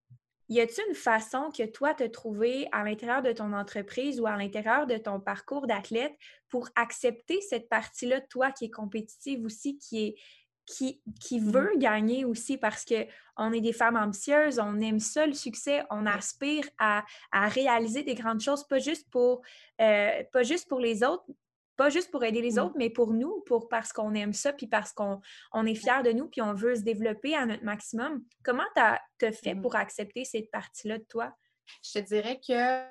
y 0.48 0.62
a-t-il 0.62 0.88
une 0.88 0.96
façon 0.96 1.52
que 1.52 1.66
toi, 1.66 1.94
tu 1.94 2.04
as 2.04 2.10
trouvé 2.10 2.70
à 2.72 2.86
l'intérieur 2.86 3.22
de 3.22 3.34
ton 3.34 3.52
entreprise 3.52 4.22
ou 4.22 4.26
à 4.26 4.38
l'intérieur 4.38 4.88
de 4.88 4.96
ton 4.96 5.20
parcours 5.20 5.68
d'athlète 5.68 6.16
pour 6.48 6.70
accepter 6.76 7.42
cette 7.42 7.68
partie-là 7.68 8.22
de 8.22 8.26
toi 8.28 8.54
qui 8.54 8.66
est 8.66 8.72
compétitive 8.72 9.44
aussi, 9.44 9.78
qui 9.80 10.06
est 10.06 10.16
qui, 10.72 11.02
qui 11.20 11.40
mmh 11.40 11.52
veut 11.52 11.72
gagner 11.78 12.26
aussi 12.26 12.58
parce 12.58 12.86
qu'on 12.86 13.54
est 13.54 13.62
des 13.62 13.74
femmes 13.74 13.98
ambitieuses, 13.98 14.60
on 14.60 14.80
aime 14.80 15.00
ça 15.00 15.26
le 15.26 15.34
succès, 15.34 15.84
on 15.90 16.06
aspire 16.06 16.68
à, 16.80 17.04
à 17.32 17.48
réaliser 17.48 18.04
des 18.04 18.16
grandes 18.16 18.42
choses, 18.42 18.66
pas 18.68 18.80
juste 18.80 19.10
pour, 19.10 19.42
euh, 19.82 20.24
pas 20.32 20.44
juste 20.44 20.68
pour 20.68 20.80
les 20.80 21.04
autres, 21.04 21.26
pas 21.76 21.90
juste 21.90 22.12
pour 22.12 22.24
aider 22.24 22.42
les 22.42 22.54
mmh. 22.54 22.60
autres, 22.60 22.76
mais 22.78 22.90
pour 22.90 23.14
nous, 23.14 23.42
pour 23.46 23.68
parce 23.68 23.92
qu'on 23.92 24.14
aime 24.14 24.34
ça, 24.34 24.54
puis 24.54 24.68
parce 24.68 24.94
qu'on 24.94 25.20
on 25.52 25.66
est 25.66 25.76
fiers 25.76 26.04
de 26.04 26.12
nous, 26.12 26.28
puis 26.28 26.42
on 26.42 26.54
veut 26.54 26.76
se 26.76 26.82
développer 26.82 27.36
à 27.36 27.46
notre 27.46 27.64
maximum. 27.64 28.24
Comment 28.44 28.64
tu 28.76 29.26
as 29.26 29.32
fait 29.32 29.56
mmh. 29.56 29.62
pour 29.62 29.76
accepter 29.76 30.26
cette 30.26 30.52
partie-là 30.52 31.00
de 31.00 31.04
toi? 31.04 31.34
Je 31.84 32.00
te 32.00 32.06
dirais 32.06 32.40
que 32.46 32.84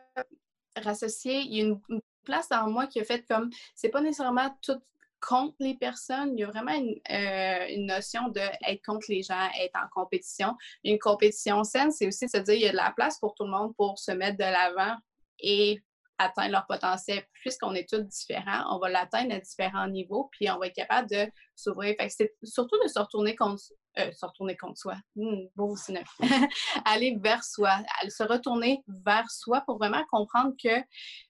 rassocier, 0.80 1.40
il 1.40 1.56
y 1.56 1.60
a 1.62 1.64
une, 1.64 1.80
place 2.22 2.50
dans 2.50 2.68
moi 2.68 2.86
qui 2.86 3.00
a 3.00 3.04
fait 3.04 3.26
comme, 3.26 3.48
c'est 3.74 3.88
pas 3.88 4.02
nécessairement 4.02 4.54
tout 4.60 4.78
contre 5.20 5.56
les 5.60 5.74
personnes, 5.74 6.32
il 6.36 6.40
y 6.40 6.44
a 6.44 6.48
vraiment 6.48 6.72
une, 6.72 6.98
euh, 7.10 7.76
notion 7.78 8.28
d'être 8.28 8.84
contre 8.84 9.06
les 9.08 9.22
gens, 9.22 9.48
être 9.58 9.76
en 9.76 9.88
compétition. 9.92 10.56
Une 10.84 10.98
compétition 10.98 11.62
saine, 11.64 11.92
c'est 11.92 12.06
aussi 12.06 12.28
se 12.28 12.38
dire 12.38 12.54
qu'il 12.54 12.62
y 12.62 12.68
a 12.68 12.72
de 12.72 12.76
la 12.76 12.92
place 12.92 13.18
pour 13.18 13.34
tout 13.34 13.44
le 13.44 13.50
monde 13.50 13.74
pour 13.76 13.98
se 13.98 14.12
mettre 14.12 14.38
de 14.38 14.44
l'avant 14.44 14.96
et 15.38 15.82
atteindre 16.18 16.52
leur 16.52 16.66
potentiel. 16.66 17.24
Puisqu'on 17.32 17.74
est 17.74 17.88
tous 17.88 18.02
différents, 18.02 18.74
on 18.74 18.78
va 18.78 18.88
l'atteindre 18.90 19.34
à 19.34 19.40
différents 19.40 19.88
niveaux, 19.88 20.28
puis 20.32 20.50
on 20.50 20.58
va 20.58 20.66
être 20.66 20.74
capable 20.74 21.08
de 21.08 21.26
s'ouvrir. 21.56 21.94
c'est 22.08 22.34
surtout 22.42 22.76
de 22.82 22.88
se 22.88 22.98
retourner 22.98 23.34
contre, 23.34 23.62
euh, 23.98 24.12
se 24.12 24.26
retourner 24.26 24.56
contre 24.56 24.78
soi. 24.78 24.96
Mmh, 25.16 25.46
beau 25.56 25.74
Aller 26.84 27.18
vers 27.22 27.44
soi, 27.44 27.78
se 28.08 28.22
retourner 28.22 28.82
vers 28.86 29.30
soi 29.30 29.62
pour 29.62 29.78
vraiment 29.78 30.04
comprendre 30.10 30.54
que 30.62 30.82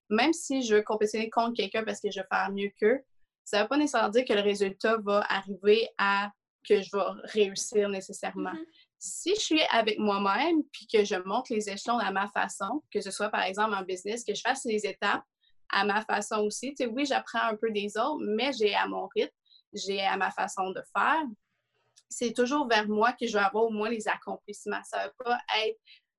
même 0.09 0.32
si 0.32 0.62
je 0.62 0.76
veux 0.76 0.82
compétitionner 0.82 1.30
contre 1.30 1.56
quelqu'un 1.56 1.85
parce 1.85 2.00
que 2.00 2.11
je 2.11 2.20
veux 2.20 2.26
faire 2.28 2.50
mieux 2.50 2.70
qu'eux, 2.80 3.04
ça 3.50 3.59
ne 3.59 3.62
veut 3.62 3.69
pas 3.69 3.76
nécessairement 3.76 4.11
dire 4.11 4.25
que 4.25 4.33
le 4.33 4.42
résultat 4.42 4.97
va 4.99 5.25
arriver 5.28 5.88
à 5.99 6.30
que 6.69 6.80
je 6.80 6.90
vais 6.92 7.02
réussir 7.25 7.88
nécessairement. 7.88 8.52
Mm-hmm. 8.52 8.66
Si 8.99 9.35
je 9.35 9.40
suis 9.40 9.62
avec 9.71 9.99
moi-même 9.99 10.62
puis 10.71 10.87
que 10.87 11.04
je 11.04 11.16
monte 11.25 11.49
les 11.49 11.69
échelons 11.69 11.99
à 11.99 12.12
ma 12.12 12.28
façon, 12.28 12.85
que 12.92 13.00
ce 13.00 13.11
soit 13.11 13.30
par 13.30 13.42
exemple 13.42 13.75
en 13.75 13.83
business, 13.83 14.25
que 14.25 14.35
je 14.35 14.40
fasse 14.40 14.64
les 14.66 14.87
étapes 14.87 15.25
à 15.71 15.85
ma 15.85 16.04
façon 16.04 16.45
aussi, 16.45 16.75
tu 16.75 16.85
sais, 16.85 16.87
oui, 16.87 17.07
j'apprends 17.07 17.42
un 17.42 17.57
peu 17.57 17.73
des 17.73 17.97
autres, 17.97 18.21
mais 18.21 18.52
j'ai 18.52 18.75
à 18.75 18.87
mon 18.87 19.09
rythme, 19.16 19.35
j'ai 19.73 20.00
à 20.00 20.16
ma 20.16 20.30
façon 20.30 20.71
de 20.71 20.83
faire. 20.97 21.25
C'est 22.09 22.33
toujours 22.33 22.69
vers 22.69 22.87
moi 22.88 23.12
que 23.14 23.26
je 23.26 23.33
vais 23.33 23.45
avoir 23.45 23.64
au 23.64 23.71
moins 23.71 23.88
les 23.88 24.07
accomplissements. 24.07 24.83
Ça 24.85 24.99
ne 24.99 25.04
va 25.07 25.12
pas 25.25 25.40
être 25.64 25.78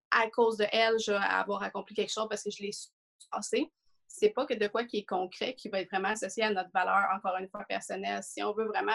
à 0.09 0.29
cause 0.29 0.57
de 0.57 0.65
elle, 0.71 0.97
je 1.00 1.11
vais 1.11 1.17
avoir 1.17 1.63
accompli 1.63 1.95
quelque 1.95 2.11
chose 2.11 2.27
parce 2.29 2.43
que 2.43 2.50
je 2.51 2.63
l'ai 2.63 2.71
passé 3.31 3.71
c'est 4.13 4.29
pas 4.29 4.45
que 4.45 4.53
de 4.53 4.67
quoi 4.67 4.83
qui 4.83 4.99
est 4.99 5.05
concret, 5.05 5.55
qui 5.55 5.69
va 5.69 5.79
être 5.81 5.89
vraiment 5.89 6.09
associé 6.09 6.43
à 6.43 6.51
notre 6.51 6.69
valeur, 6.73 7.07
encore 7.15 7.37
une 7.37 7.47
fois, 7.47 7.63
personnelle. 7.63 8.21
Si 8.23 8.43
on 8.43 8.53
veut 8.53 8.65
vraiment 8.65 8.91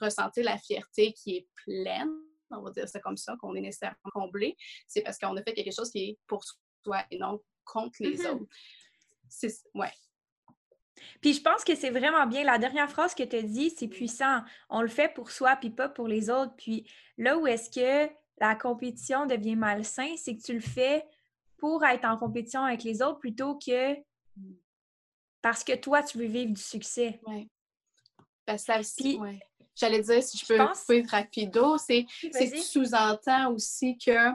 ressentir 0.00 0.44
la 0.44 0.56
fierté 0.56 1.12
qui 1.12 1.36
est 1.36 1.48
pleine, 1.64 2.10
on 2.50 2.62
va 2.62 2.70
dire 2.70 2.88
ça 2.88 3.00
comme 3.00 3.16
ça, 3.16 3.36
qu'on 3.40 3.54
est 3.54 3.60
nécessairement 3.60 3.96
comblé, 4.12 4.56
c'est 4.86 5.02
parce 5.02 5.18
qu'on 5.18 5.36
a 5.36 5.42
fait 5.42 5.52
quelque 5.52 5.74
chose 5.74 5.90
qui 5.90 6.10
est 6.10 6.18
pour 6.26 6.44
soi 6.84 7.04
et 7.10 7.18
non 7.18 7.42
contre 7.64 7.96
les 8.00 8.18
mm-hmm. 8.18 8.30
autres. 8.30 8.46
C'est, 9.28 9.52
ouais. 9.74 9.92
Puis 11.20 11.34
je 11.34 11.42
pense 11.42 11.64
que 11.64 11.74
c'est 11.74 11.90
vraiment 11.90 12.26
bien. 12.26 12.44
La 12.44 12.58
dernière 12.58 12.90
phrase 12.90 13.14
que 13.14 13.24
tu 13.24 13.36
as 13.36 13.42
dit, 13.42 13.70
c'est 13.70 13.88
puissant. 13.88 14.42
On 14.70 14.80
le 14.80 14.88
fait 14.88 15.12
pour 15.12 15.30
soi, 15.30 15.56
puis 15.56 15.70
pas 15.70 15.88
pour 15.88 16.06
les 16.06 16.30
autres. 16.30 16.54
Puis 16.56 16.88
là 17.18 17.36
où 17.36 17.46
est-ce 17.46 17.68
que 17.68 18.10
la 18.38 18.54
compétition 18.54 19.26
devient 19.26 19.56
malsain, 19.56 20.14
c'est 20.16 20.36
que 20.36 20.42
tu 20.42 20.54
le 20.54 20.60
fais 20.60 21.04
pour 21.58 21.84
être 21.84 22.04
en 22.04 22.16
compétition 22.16 22.62
avec 22.62 22.84
les 22.84 23.02
autres 23.02 23.18
plutôt 23.18 23.58
que 23.58 23.96
parce 25.42 25.62
que 25.62 25.74
toi, 25.76 26.02
tu 26.02 26.18
veux 26.18 26.26
vivre 26.26 26.52
du 26.52 26.60
succès. 26.60 27.20
Oui. 27.26 27.48
Parce 28.44 28.64
que 28.64 28.80
aussi, 28.80 29.18
J'allais 29.76 30.00
dire, 30.00 30.22
si 30.22 30.38
je 30.38 30.46
peux 30.46 30.56
couper 30.56 31.02
rapido, 31.02 31.76
c'est 31.76 32.04
que 32.04 32.50
tu 32.50 32.62
sous-entends 32.62 33.52
aussi 33.52 33.98
que 33.98 34.30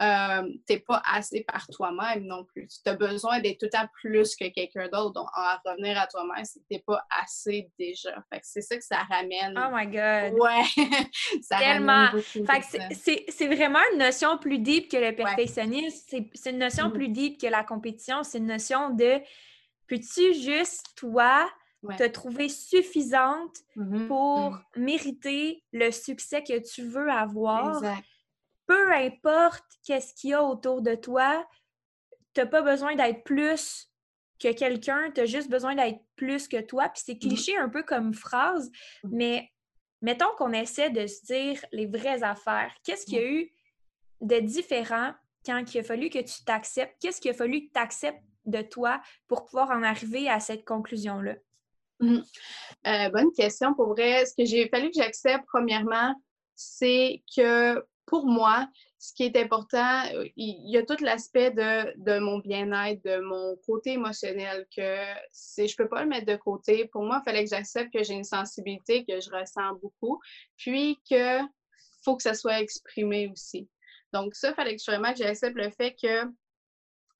euh, 0.00 0.42
tu 0.66 0.74
n'es 0.74 0.78
pas 0.78 1.02
assez 1.04 1.42
par 1.42 1.66
toi-même 1.66 2.24
non 2.24 2.44
plus. 2.44 2.68
Tu 2.68 2.88
as 2.88 2.94
besoin 2.94 3.40
d'être 3.40 3.58
tout 3.58 3.66
le 3.66 3.70
temps 3.70 3.88
plus 4.00 4.36
que 4.36 4.46
quelqu'un 4.48 4.88
d'autre. 4.88 5.12
Donc, 5.12 5.28
à 5.34 5.60
revenir 5.64 5.98
à 5.98 6.06
toi-même, 6.06 6.44
c'est 6.44 6.60
que 6.60 6.66
tu 6.70 6.74
n'es 6.74 6.84
pas 6.86 7.04
assez 7.10 7.68
déjà. 7.78 8.14
Fait 8.32 8.38
que 8.38 8.46
c'est 8.46 8.60
ça 8.60 8.76
que 8.76 8.84
ça 8.84 8.98
ramène. 8.98 9.58
Oh 9.58 9.74
my 9.74 9.86
God! 9.86 10.38
Ouais! 10.38 10.62
ça 11.42 11.58
Tellement! 11.58 12.10
Fait 12.12 12.60
que 12.60 13.28
c'est 13.28 13.46
vraiment 13.48 13.80
une 13.92 13.98
notion 13.98 14.38
plus 14.38 14.60
deep 14.60 14.88
que 14.88 14.98
le 14.98 15.16
perfectionnisme. 15.16 16.28
C'est 16.32 16.50
une 16.50 16.58
notion 16.58 16.88
mm-hmm. 16.88 16.92
plus 16.92 17.08
deep 17.08 17.40
que 17.40 17.48
la 17.48 17.64
compétition. 17.64 18.22
C'est 18.22 18.38
une 18.38 18.46
notion 18.46 18.90
de 18.90 19.20
peux-tu 19.88 20.32
juste, 20.34 20.94
toi, 20.96 21.50
te 21.96 22.06
trouver 22.06 22.48
suffisante 22.48 23.56
mm-hmm. 23.76 24.06
pour 24.06 24.50
mm. 24.50 24.60
mériter 24.76 25.64
le 25.72 25.90
succès 25.90 26.44
que 26.44 26.58
tu 26.60 26.82
veux 26.84 27.10
avoir? 27.10 27.78
Exact 27.78 28.04
peu 28.68 28.92
importe 28.92 29.64
qu'est-ce 29.82 30.14
qu'il 30.14 30.30
y 30.30 30.34
a 30.34 30.44
autour 30.44 30.82
de 30.82 30.94
toi, 30.94 31.44
tu 32.34 32.40
n'as 32.40 32.46
pas 32.46 32.62
besoin 32.62 32.94
d'être 32.94 33.24
plus 33.24 33.90
que 34.38 34.52
quelqu'un, 34.52 35.10
tu 35.10 35.22
as 35.22 35.26
juste 35.26 35.50
besoin 35.50 35.74
d'être 35.74 36.00
plus 36.14 36.46
que 36.46 36.60
toi. 36.60 36.88
Puis 36.90 37.02
c'est 37.04 37.14
mmh 37.14 37.18
cliché 37.18 37.56
un 37.56 37.68
peu 37.68 37.82
comme 37.82 38.14
phrase, 38.14 38.70
mmh. 39.02 39.08
mais 39.10 39.50
mettons 40.02 40.30
qu'on 40.36 40.52
essaie 40.52 40.90
de 40.90 41.06
se 41.06 41.24
dire 41.24 41.64
les 41.72 41.86
vraies 41.86 42.22
affaires. 42.22 42.72
Qu'est-ce 42.84 43.06
qu'il 43.06 43.14
y 43.14 43.18
a 43.18 43.22
mmh. 43.22 43.34
eu 43.34 43.52
de 44.20 44.38
différent 44.40 45.12
quand 45.44 45.74
il 45.74 45.78
a 45.78 45.82
fallu 45.82 46.10
que 46.10 46.20
tu 46.20 46.44
t'acceptes? 46.44 46.94
Qu'est-ce 47.00 47.20
qu'il 47.20 47.30
a 47.30 47.34
fallu 47.34 47.66
que 47.66 47.72
tu 47.72 47.80
acceptes 47.80 48.22
de 48.44 48.60
toi 48.62 49.00
pour 49.28 49.46
pouvoir 49.46 49.70
en 49.70 49.82
arriver 49.82 50.28
à 50.28 50.40
cette 50.40 50.64
conclusion-là? 50.64 51.34
Euh, 52.00 53.08
bonne 53.10 53.32
question. 53.32 53.74
Pour 53.74 53.88
vrai, 53.88 54.24
ce 54.24 54.34
que 54.36 54.44
j'ai 54.44 54.68
fallu 54.68 54.90
que 54.90 55.02
j'accepte, 55.02 55.44
premièrement, 55.46 56.14
c'est 56.54 57.22
que 57.34 57.82
pour 58.08 58.26
moi, 58.26 58.66
ce 58.98 59.12
qui 59.12 59.24
est 59.24 59.36
important, 59.36 60.02
il 60.36 60.70
y 60.70 60.78
a 60.78 60.82
tout 60.84 60.96
l'aspect 61.02 61.50
de, 61.50 62.18
mon 62.18 62.38
bien-être, 62.38 63.04
de 63.04 63.20
mon 63.20 63.56
côté 63.66 63.92
émotionnel, 63.92 64.66
que 64.74 64.96
je 65.56 65.62
ne 65.62 65.76
peux 65.76 65.88
pas 65.88 66.02
le 66.02 66.08
mettre 66.08 66.26
de 66.26 66.36
côté. 66.36 66.88
Pour 66.88 67.04
moi, 67.04 67.20
il 67.20 67.24
fallait 67.24 67.44
que 67.44 67.50
j'accepte 67.50 67.92
que 67.92 68.02
j'ai 68.02 68.14
une 68.14 68.24
sensibilité 68.24 69.04
que 69.04 69.20
je 69.20 69.30
ressens 69.30 69.74
beaucoup, 69.82 70.18
puis 70.56 70.98
qu'il 71.04 71.46
faut 72.02 72.16
que 72.16 72.22
ça 72.22 72.34
soit 72.34 72.60
exprimé 72.60 73.28
aussi. 73.28 73.68
Donc, 74.12 74.34
ça, 74.34 74.50
il 74.50 74.54
fallait 74.54 74.76
que 74.76 74.82
vraiment 74.90 75.12
que 75.12 75.18
j'accepte 75.18 75.56
le 75.56 75.70
fait 75.70 75.94
que 76.02 76.24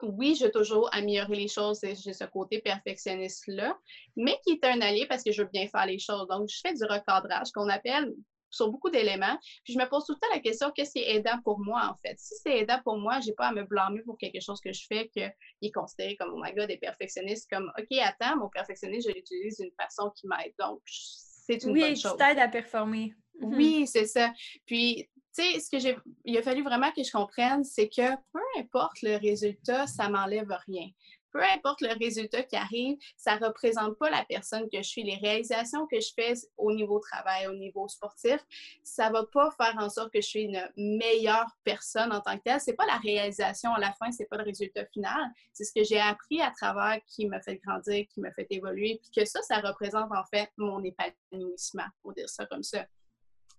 oui, 0.02 0.36
je 0.36 0.46
veux 0.46 0.50
toujours 0.50 0.88
améliorer 0.94 1.36
les 1.36 1.48
choses, 1.48 1.80
j'ai 1.82 2.12
ce 2.12 2.24
côté 2.24 2.60
perfectionniste-là, 2.60 3.76
mais 4.16 4.38
qui 4.44 4.52
est 4.52 4.64
un 4.64 4.80
allié 4.80 5.06
parce 5.06 5.22
que 5.22 5.32
je 5.32 5.42
veux 5.42 5.48
bien 5.52 5.68
faire 5.68 5.86
les 5.86 5.98
choses. 5.98 6.26
Donc, 6.28 6.48
je 6.48 6.60
fais 6.60 6.72
du 6.72 6.84
recadrage 6.84 7.50
qu'on 7.52 7.68
appelle 7.68 8.14
sur 8.50 8.70
beaucoup 8.70 8.90
d'éléments. 8.90 9.38
Puis 9.64 9.74
je 9.74 9.78
me 9.78 9.88
pose 9.88 10.04
tout 10.04 10.12
le 10.12 10.18
temps 10.18 10.34
la 10.34 10.40
question, 10.40 10.70
qu'est-ce 10.74 10.92
qui 10.92 11.00
est 11.00 11.16
aidant 11.16 11.40
pour 11.42 11.58
moi, 11.60 11.88
en 11.90 11.96
fait? 11.96 12.16
Si 12.18 12.34
c'est 12.42 12.58
aidant 12.58 12.80
pour 12.82 12.98
moi, 12.98 13.20
j'ai 13.20 13.32
pas 13.32 13.48
à 13.48 13.52
me 13.52 13.64
blâmer 13.64 14.02
pour 14.02 14.18
quelque 14.18 14.40
chose 14.40 14.60
que 14.60 14.72
je 14.72 14.84
fais 14.88 15.08
qui 15.08 15.20
est 15.20 15.72
considéré 15.72 16.16
comme, 16.16 16.32
oh 16.34 16.40
my 16.42 16.52
God, 16.54 16.68
des 16.68 16.78
perfectionnistes, 16.78 17.48
comme, 17.50 17.70
OK, 17.78 17.98
attends, 17.98 18.36
mon 18.36 18.48
perfectionniste, 18.48 19.08
je 19.08 19.14
l'utilise 19.14 19.58
d'une 19.58 19.72
façon 19.80 20.10
qui 20.16 20.26
m'aide. 20.26 20.54
Donc, 20.58 20.80
c'est 20.86 21.62
une 21.62 21.74
bonne 21.74 21.96
chose. 21.96 22.12
Oui, 22.12 22.18
t'aide 22.18 22.38
à 22.38 22.48
performer. 22.48 23.14
Mhm. 23.40 23.54
Oui, 23.54 23.86
c'est 23.86 24.06
ça. 24.06 24.32
Puis, 24.66 25.08
tu 25.34 25.42
sais, 25.42 25.60
ce 25.60 25.70
que 25.70 25.78
j'ai, 25.78 25.96
il 26.24 26.36
a 26.36 26.42
fallu 26.42 26.62
vraiment 26.62 26.90
que 26.92 27.02
je 27.02 27.12
comprenne, 27.12 27.62
c'est 27.62 27.88
que 27.88 28.14
peu 28.32 28.40
importe 28.58 29.02
le 29.02 29.16
résultat, 29.16 29.86
ça 29.86 30.08
m'enlève 30.08 30.48
rien 30.66 30.88
peu 31.32 31.42
importe 31.42 31.80
le 31.80 31.96
résultat 31.98 32.42
qui 32.42 32.56
arrive, 32.56 32.96
ça 33.16 33.38
ne 33.38 33.46
représente 33.46 33.98
pas 33.98 34.10
la 34.10 34.24
personne 34.24 34.68
que 34.70 34.78
je 34.78 34.88
suis. 34.88 35.02
Les 35.02 35.16
réalisations 35.16 35.86
que 35.86 36.00
je 36.00 36.10
fais 36.14 36.34
au 36.56 36.72
niveau 36.72 36.98
travail, 36.98 37.46
au 37.46 37.54
niveau 37.54 37.88
sportif, 37.88 38.38
ça 38.82 39.08
ne 39.08 39.14
va 39.14 39.24
pas 39.24 39.50
faire 39.52 39.74
en 39.78 39.88
sorte 39.88 40.12
que 40.12 40.20
je 40.20 40.26
suis 40.26 40.42
une 40.42 40.68
meilleure 40.76 41.50
personne 41.64 42.12
en 42.12 42.20
tant 42.20 42.36
que 42.36 42.42
telle. 42.42 42.60
Ce 42.60 42.70
n'est 42.70 42.76
pas 42.76 42.86
la 42.86 42.98
réalisation 42.98 43.72
à 43.74 43.80
la 43.80 43.92
fin, 43.92 44.10
ce 44.10 44.22
n'est 44.22 44.28
pas 44.28 44.38
le 44.38 44.44
résultat 44.44 44.86
final. 44.86 45.30
C'est 45.52 45.64
ce 45.64 45.72
que 45.72 45.84
j'ai 45.84 46.00
appris 46.00 46.40
à 46.40 46.50
travers 46.50 47.00
qui 47.06 47.26
m'a 47.26 47.40
fait 47.40 47.56
grandir, 47.56 48.06
qui 48.08 48.20
m'a 48.20 48.32
fait 48.32 48.46
évoluer, 48.50 49.00
puis 49.02 49.10
que 49.10 49.24
ça, 49.24 49.42
ça 49.42 49.60
représente 49.60 50.10
en 50.12 50.24
fait 50.24 50.50
mon 50.56 50.82
épanouissement, 50.82 51.86
pour 52.02 52.14
dire 52.14 52.28
ça 52.28 52.46
comme 52.46 52.62
ça. 52.62 52.86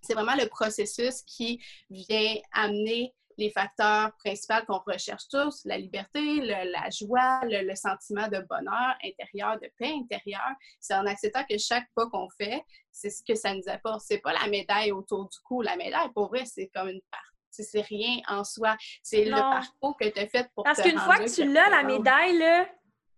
C'est 0.01 0.13
vraiment 0.13 0.35
le 0.35 0.47
processus 0.47 1.21
qui 1.23 1.61
vient 1.89 2.35
amener 2.53 3.13
les 3.39 3.49
facteurs 3.49 4.11
principaux 4.17 4.65
qu'on 4.67 4.79
recherche 4.85 5.23
tous, 5.31 5.61
la 5.65 5.77
liberté, 5.77 6.41
la 6.41 6.89
joie, 6.89 7.39
le, 7.45 7.73
sentiment 7.75 8.27
de 8.27 8.45
bonheur 8.49 8.95
intérieur, 9.03 9.57
de 9.59 9.71
paix 9.77 9.93
intérieure. 9.93 10.53
C'est 10.79 10.93
en 10.93 11.05
acceptant 11.05 11.43
que 11.49 11.57
chaque 11.57 11.87
pas 11.95 12.07
qu'on 12.07 12.27
fait, 12.37 12.61
c'est 12.91 13.09
ce 13.09 13.23
que 13.23 13.35
ça 13.35 13.53
nous 13.53 13.67
apporte. 13.67 14.01
C'est 14.05 14.19
pas 14.19 14.33
la 14.33 14.47
médaille 14.47 14.91
autour 14.91 15.29
du 15.29 15.37
cou. 15.43 15.61
La 15.61 15.77
médaille, 15.77 16.09
pour 16.13 16.27
vrai, 16.27 16.43
c'est 16.45 16.69
comme 16.73 16.89
une 16.89 17.01
partie 17.09 17.25
c'est 17.51 17.81
rien 17.81 18.21
en 18.29 18.45
soi. 18.45 18.77
C'est 19.03 19.25
le 19.25 19.31
parcours 19.31 19.97
que 19.97 20.07
tu 20.07 20.19
as 20.19 20.27
fait 20.27 20.49
pour 20.55 20.63
Parce 20.63 20.81
qu'une 20.81 20.97
fois 20.97 21.17
que 21.17 21.33
tu 21.33 21.45
l'as, 21.45 21.69
la 21.69 21.83
médaille, 21.83 22.37
là, 22.37 22.69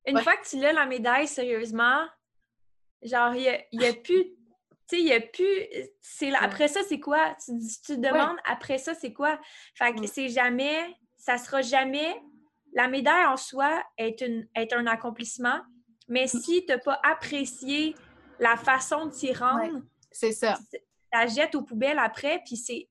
une 0.07 0.19
fois 0.19 0.35
que 0.37 0.47
tu 0.47 0.59
l'as, 0.59 0.73
la 0.73 0.87
médaille, 0.87 1.27
sérieusement, 1.27 2.07
genre, 3.03 3.35
il 3.35 3.41
n'y 3.73 3.85
a, 3.85 3.89
a, 3.89 3.93
plus 3.93 4.33
tu 4.91 4.97
sais, 4.97 5.01
il 5.01 5.05
n'y 5.05 5.13
a 5.13 5.21
plus. 5.21 5.89
C'est, 6.01 6.33
après 6.35 6.67
ça, 6.67 6.81
c'est 6.87 6.99
quoi? 6.99 7.35
Tu, 7.45 7.53
te 7.87 7.93
demandes 7.93 8.37
après 8.43 8.77
ça, 8.77 8.93
c'est 8.93 9.13
quoi? 9.13 9.39
Fait 9.75 9.93
que 9.93 10.05
c'est 10.05 10.27
jamais. 10.27 10.95
ça 11.17 11.37
sera 11.37 11.61
jamais. 11.61 12.21
La 12.73 12.87
médaille 12.87 13.25
en 13.25 13.37
soi 13.37 13.81
est, 13.97 14.21
une, 14.21 14.47
est 14.55 14.73
un 14.73 14.87
accomplissement, 14.87 15.59
mais 16.07 16.25
mm. 16.25 16.39
si 16.39 16.65
tu 16.65 16.71
n'as 16.71 16.77
pas 16.77 16.99
apprécié 17.03 17.95
la 18.39 18.57
façon 18.57 19.05
de 19.05 19.13
s'y 19.13 19.33
rendre, 19.33 19.81
c'est 20.11 20.33
ça. 20.33 20.57
La 21.13 21.27
jette 21.27 21.55
aux 21.55 21.61
poubelles 21.61 21.99
après, 21.99 22.41
puis 22.45 22.57
c'est. 22.57 22.89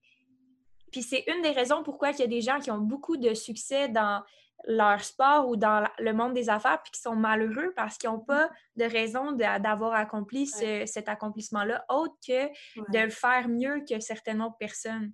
Puis 0.92 1.02
c'est 1.02 1.24
une 1.28 1.42
des 1.42 1.52
raisons 1.52 1.82
pourquoi 1.84 2.10
il 2.10 2.18
y 2.18 2.22
a 2.22 2.26
des 2.26 2.40
gens 2.40 2.58
qui 2.58 2.70
ont 2.70 2.78
beaucoup 2.78 3.16
de 3.16 3.32
succès 3.34 3.88
dans 3.88 4.24
leur 4.64 5.02
sport 5.02 5.48
ou 5.48 5.56
dans 5.56 5.86
le 5.98 6.12
monde 6.12 6.34
des 6.34 6.48
affaires 6.48 6.82
puis 6.82 6.92
qui 6.92 7.00
sont 7.00 7.16
malheureux 7.16 7.72
parce 7.76 7.98
qu'ils 7.98 8.10
n'ont 8.10 8.20
pas 8.20 8.50
de 8.76 8.84
raison 8.84 9.32
d'avoir 9.32 9.94
accompli 9.94 10.46
cet 10.46 11.08
accomplissement-là, 11.08 11.84
autre 11.88 12.14
que 12.26 12.46
de 12.92 12.98
le 12.98 13.10
faire 13.10 13.48
mieux 13.48 13.84
que 13.88 14.00
certaines 14.00 14.42
autres 14.42 14.58
personnes. 14.58 15.12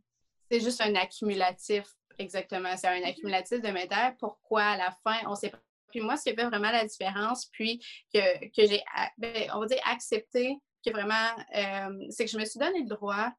C'est 0.51 0.61
juste 0.61 0.81
un 0.81 0.95
accumulatif, 0.95 1.85
exactement. 2.19 2.77
C'est 2.77 2.89
un 2.89 3.03
accumulatif 3.03 3.61
de 3.61 3.71
médailles. 3.71 4.15
Pourquoi 4.19 4.63
à 4.63 4.77
la 4.77 4.91
fin, 5.05 5.19
on 5.27 5.35
sait 5.35 5.51
pas. 5.51 5.59
Puis 5.91 6.01
moi, 6.01 6.17
ce 6.17 6.29
qui 6.29 6.37
fait 6.37 6.45
vraiment 6.45 6.71
la 6.71 6.85
différence, 6.85 7.47
puis 7.47 7.81
que, 8.13 8.47
que 8.49 8.69
j'ai, 8.69 8.83
ben, 9.19 9.51
on 9.55 9.61
va 9.61 9.67
dire, 9.67 9.81
accepté, 9.91 10.59
que 10.85 10.91
vraiment, 10.93 11.31
euh, 11.55 12.07
c'est 12.11 12.25
que 12.25 12.31
je 12.31 12.39
me 12.39 12.45
suis 12.45 12.59
donné 12.59 12.81
le 12.81 12.89
droit 12.89 13.33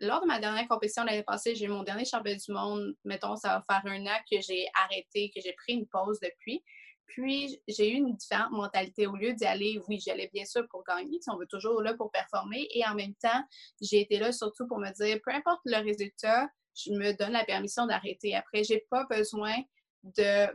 lors 0.00 0.20
de 0.20 0.26
ma 0.26 0.38
dernière 0.38 0.68
compétition 0.68 1.04
l'année 1.04 1.22
passée, 1.22 1.54
j'ai 1.54 1.66
eu 1.66 1.68
mon 1.68 1.82
dernier 1.82 2.04
championnat 2.04 2.38
du 2.38 2.52
monde. 2.52 2.94
Mettons, 3.04 3.36
ça 3.36 3.48
va 3.48 3.64
faire 3.68 3.92
un 3.92 4.06
an 4.06 4.18
que 4.30 4.40
j'ai 4.40 4.66
arrêté, 4.74 5.30
que 5.34 5.40
j'ai 5.42 5.52
pris 5.52 5.74
une 5.74 5.86
pause 5.86 6.18
depuis. 6.20 6.62
Puis, 7.06 7.60
j'ai 7.66 7.90
eu 7.90 7.94
une 7.94 8.16
différente 8.16 8.52
mentalité. 8.52 9.06
Au 9.06 9.16
lieu 9.16 9.32
d'y 9.32 9.46
aller, 9.46 9.80
oui, 9.88 9.98
j'allais 10.04 10.30
bien 10.32 10.44
sûr 10.44 10.66
pour 10.68 10.84
gagner, 10.84 11.18
on 11.28 11.36
veut 11.36 11.46
toujours 11.46 11.82
là 11.82 11.94
pour 11.94 12.10
performer. 12.10 12.68
Et 12.74 12.86
en 12.86 12.94
même 12.94 13.14
temps, 13.14 13.42
j'ai 13.80 14.00
été 14.00 14.18
là 14.18 14.30
surtout 14.30 14.66
pour 14.66 14.78
me 14.78 14.90
dire, 14.92 15.18
peu 15.24 15.32
importe 15.32 15.60
le 15.64 15.82
résultat, 15.82 16.48
je 16.74 16.92
me 16.92 17.12
donne 17.12 17.32
la 17.32 17.44
permission 17.44 17.86
d'arrêter. 17.86 18.34
Après, 18.34 18.62
j'ai 18.62 18.86
pas 18.90 19.04
besoin 19.10 19.54
de 20.02 20.46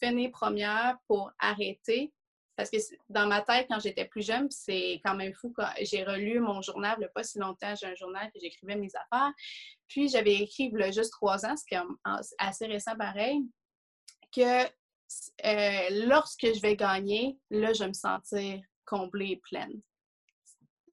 finir 0.00 0.30
première 0.30 0.96
pour 1.06 1.32
arrêter 1.38 2.12
parce 2.56 2.70
que 2.70 2.78
dans 3.08 3.26
ma 3.26 3.42
tête, 3.42 3.66
quand 3.68 3.78
j'étais 3.78 4.06
plus 4.06 4.26
jeune, 4.26 4.50
c'est 4.50 5.00
quand 5.04 5.14
même 5.14 5.34
fou. 5.34 5.52
Quand 5.54 5.68
j'ai 5.82 6.04
relu 6.04 6.40
mon 6.40 6.62
journal 6.62 6.94
il 6.96 7.00
n'y 7.00 7.06
a 7.06 7.10
pas 7.10 7.22
si 7.22 7.38
longtemps, 7.38 7.74
j'ai 7.74 7.86
un 7.86 7.94
journal 7.94 8.30
que 8.32 8.40
j'écrivais 8.40 8.76
mes 8.76 8.90
affaires. 8.96 9.32
Puis 9.88 10.08
j'avais 10.08 10.34
écrit 10.34 10.72
juste 10.92 11.12
trois 11.12 11.44
ans, 11.44 11.56
ce 11.56 11.64
qui 11.64 11.74
est 11.74 12.22
assez 12.38 12.66
récent 12.66 12.96
pareil, 12.96 13.42
que 14.34 14.64
euh, 14.64 16.06
lorsque 16.06 16.46
je 16.46 16.60
vais 16.60 16.76
gagner, 16.76 17.38
là, 17.50 17.72
je 17.72 17.80
vais 17.80 17.88
me 17.88 17.92
sentir 17.92 18.60
comblée 18.84 19.32
et 19.32 19.36
pleine. 19.36 19.80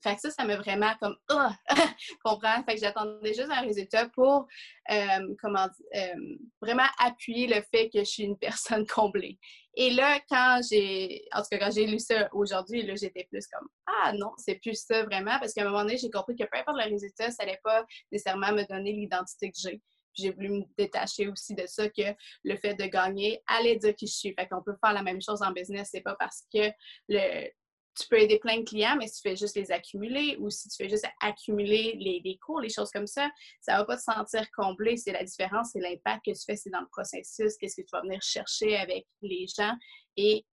Fait 0.04 0.16
que 0.16 0.22
ça, 0.22 0.32
ça 0.32 0.44
m'a 0.44 0.58
vraiment 0.58 0.94
comme 1.00 1.16
oh! 1.32 1.48
comprendre. 2.24 2.66
Fait 2.66 2.76
que 2.76 2.82
j'attendais 2.82 3.34
juste 3.34 3.50
un 3.50 3.62
résultat 3.62 4.10
pour 4.10 4.48
euh, 4.92 5.36
comment 5.42 5.70
euh, 5.96 6.38
vraiment 6.62 6.88
appuyer 7.00 7.48
le 7.48 7.62
fait 7.72 7.90
que 7.90 8.00
je 8.00 8.04
suis 8.04 8.24
une 8.24 8.38
personne 8.38 8.86
comblée. 8.86 9.40
Et 9.76 9.92
là, 9.92 10.20
quand 10.30 10.62
j'ai 10.70 11.26
en 11.34 11.42
tout 11.42 11.48
cas 11.52 11.60
quand 11.60 11.72
j'ai 11.72 11.88
lu 11.88 12.00
ça 12.00 12.30
aujourd'hui, 12.34 12.84
là, 12.84 12.96
j'étais 12.96 13.26
plus 13.30 13.48
comme 13.48 13.68
Ah 13.88 14.14
non, 14.14 14.32
c'est 14.38 14.56
plus 14.56 14.76
ça 14.76 15.04
vraiment, 15.04 15.40
parce 15.40 15.54
qu'à 15.54 15.62
un 15.62 15.66
moment 15.66 15.84
donné, 15.84 15.98
j'ai 15.98 16.12
compris 16.12 16.36
que 16.36 16.44
peu 16.44 16.58
importe 16.58 16.78
le 16.78 16.92
résultat, 16.92 17.32
ça 17.32 17.44
n'allait 17.44 17.60
pas 17.64 17.86
nécessairement 18.12 18.52
me 18.52 18.68
donner 18.68 18.92
l'identité 18.94 19.50
que 19.50 19.58
j'ai 19.58 19.82
j'ai 20.16 20.32
voulu 20.32 20.50
me 20.50 20.64
détacher 20.78 21.28
aussi 21.28 21.56
de 21.56 21.66
ça, 21.66 21.90
que 21.90 22.04
le 22.44 22.56
fait 22.58 22.76
de 22.76 22.86
gagner 22.86 23.42
allait 23.48 23.78
dire 23.78 23.96
qui 23.96 24.08
je 24.08 24.14
suis. 24.14 24.36
Fait 24.38 24.48
qu'on 24.48 24.62
peut 24.62 24.76
faire 24.84 24.94
la 24.94 25.04
même 25.04 25.22
chose 25.22 25.42
en 25.42 25.52
business. 25.52 25.90
C'est 25.92 26.02
pas 26.02 26.16
parce 26.20 26.44
que 26.54 26.70
le, 27.10 27.50
tu 27.96 28.08
peux 28.08 28.20
aider 28.20 28.40
plein 28.40 28.60
de 28.60 28.64
clients, 28.64 28.96
mais 28.98 29.08
si 29.08 29.22
tu 29.22 29.30
fais 29.30 29.36
juste 29.36 29.56
les 29.56 29.72
accumuler 29.72 30.38
ou 30.40 30.50
si 30.50 30.68
tu 30.70 30.76
fais 30.76 30.90
juste 30.90 31.06
accumuler 31.22 31.96
les, 32.00 32.38
cours, 32.38 32.60
les 32.60 32.70
choses 32.70 32.90
comme 32.92 33.08
ça, 33.08 33.30
ça 33.62 33.74
ne 33.74 33.78
va 33.80 33.86
pas 33.86 33.98
te 33.98 34.02
sentir 34.02 34.50
comblé. 34.52 34.98
C'est 34.98 35.12
la 35.12 35.24
différence, 35.24 35.70
c'est 35.74 35.80
l'impact 35.80 36.26
que 36.26 36.32
tu 36.32 36.44
fais, 36.46 36.56
c'est 36.56 36.70
dans 36.70 36.82
le 36.82 36.88
processus, 36.88 37.56
qu'est-ce 37.58 37.76
que 37.76 37.82
tu 37.82 37.92
vas 37.92 38.02
venir 38.02 38.22
chercher 38.22 38.78
avec 38.78 39.06
les 39.22 39.46
gens. 39.48 39.76
Et 40.18 40.46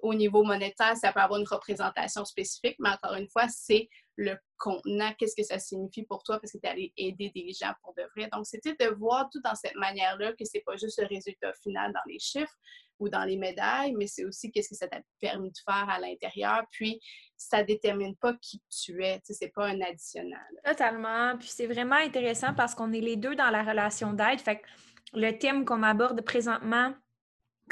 au 0.00 0.14
niveau 0.14 0.42
monétaire, 0.42 0.96
ça 0.96 1.12
peut 1.12 1.20
avoir 1.20 1.40
une 1.40 1.46
représentation 1.48 2.24
spécifique, 2.24 2.76
mais 2.80 2.90
encore 2.90 3.14
une 3.14 3.28
fois, 3.28 3.46
c'est 3.48 3.88
le 4.16 4.36
contenant, 4.58 5.12
qu'est-ce 5.18 5.34
que 5.36 5.42
ça 5.42 5.58
signifie 5.58 6.04
pour 6.04 6.22
toi 6.22 6.38
parce 6.38 6.52
que 6.52 6.58
tu 6.58 6.66
es 6.66 6.70
allé 6.70 6.92
aider 6.96 7.32
des 7.34 7.52
gens 7.52 7.72
pour 7.82 7.94
de 7.94 8.02
vrai. 8.14 8.28
Donc, 8.32 8.46
c'était 8.46 8.74
de 8.74 8.94
voir 8.94 9.28
tout 9.32 9.40
dans 9.42 9.54
cette 9.54 9.74
manière-là 9.74 10.32
que 10.32 10.44
c'est 10.44 10.62
pas 10.64 10.76
juste 10.76 11.00
le 11.00 11.06
résultat 11.06 11.52
final 11.62 11.92
dans 11.92 12.00
les 12.06 12.18
chiffres 12.18 12.54
ou 12.98 13.08
dans 13.08 13.24
les 13.24 13.36
médailles, 13.36 13.94
mais 13.96 14.06
c'est 14.06 14.24
aussi 14.24 14.52
qu'est-ce 14.52 14.68
que 14.68 14.76
ça 14.76 14.86
t'a 14.86 15.00
permis 15.20 15.50
de 15.50 15.58
faire 15.64 15.88
à 15.88 15.98
l'intérieur. 15.98 16.64
Puis, 16.70 17.00
ça 17.36 17.64
détermine 17.64 18.14
pas 18.16 18.34
qui 18.34 18.62
tu 18.70 19.02
es, 19.02 19.16
tu 19.16 19.26
sais, 19.26 19.34
c'est 19.34 19.52
pas 19.52 19.66
un 19.66 19.80
additionnel. 19.80 20.38
Totalement. 20.64 21.36
Puis, 21.38 21.48
c'est 21.48 21.66
vraiment 21.66 21.96
intéressant 21.96 22.54
parce 22.54 22.74
qu'on 22.74 22.92
est 22.92 23.00
les 23.00 23.16
deux 23.16 23.34
dans 23.34 23.50
la 23.50 23.64
relation 23.64 24.12
d'aide. 24.12 24.40
Fait 24.40 24.60
que 24.60 24.66
le 25.14 25.36
thème 25.38 25.64
qu'on 25.64 25.82
aborde 25.82 26.20
présentement, 26.22 26.94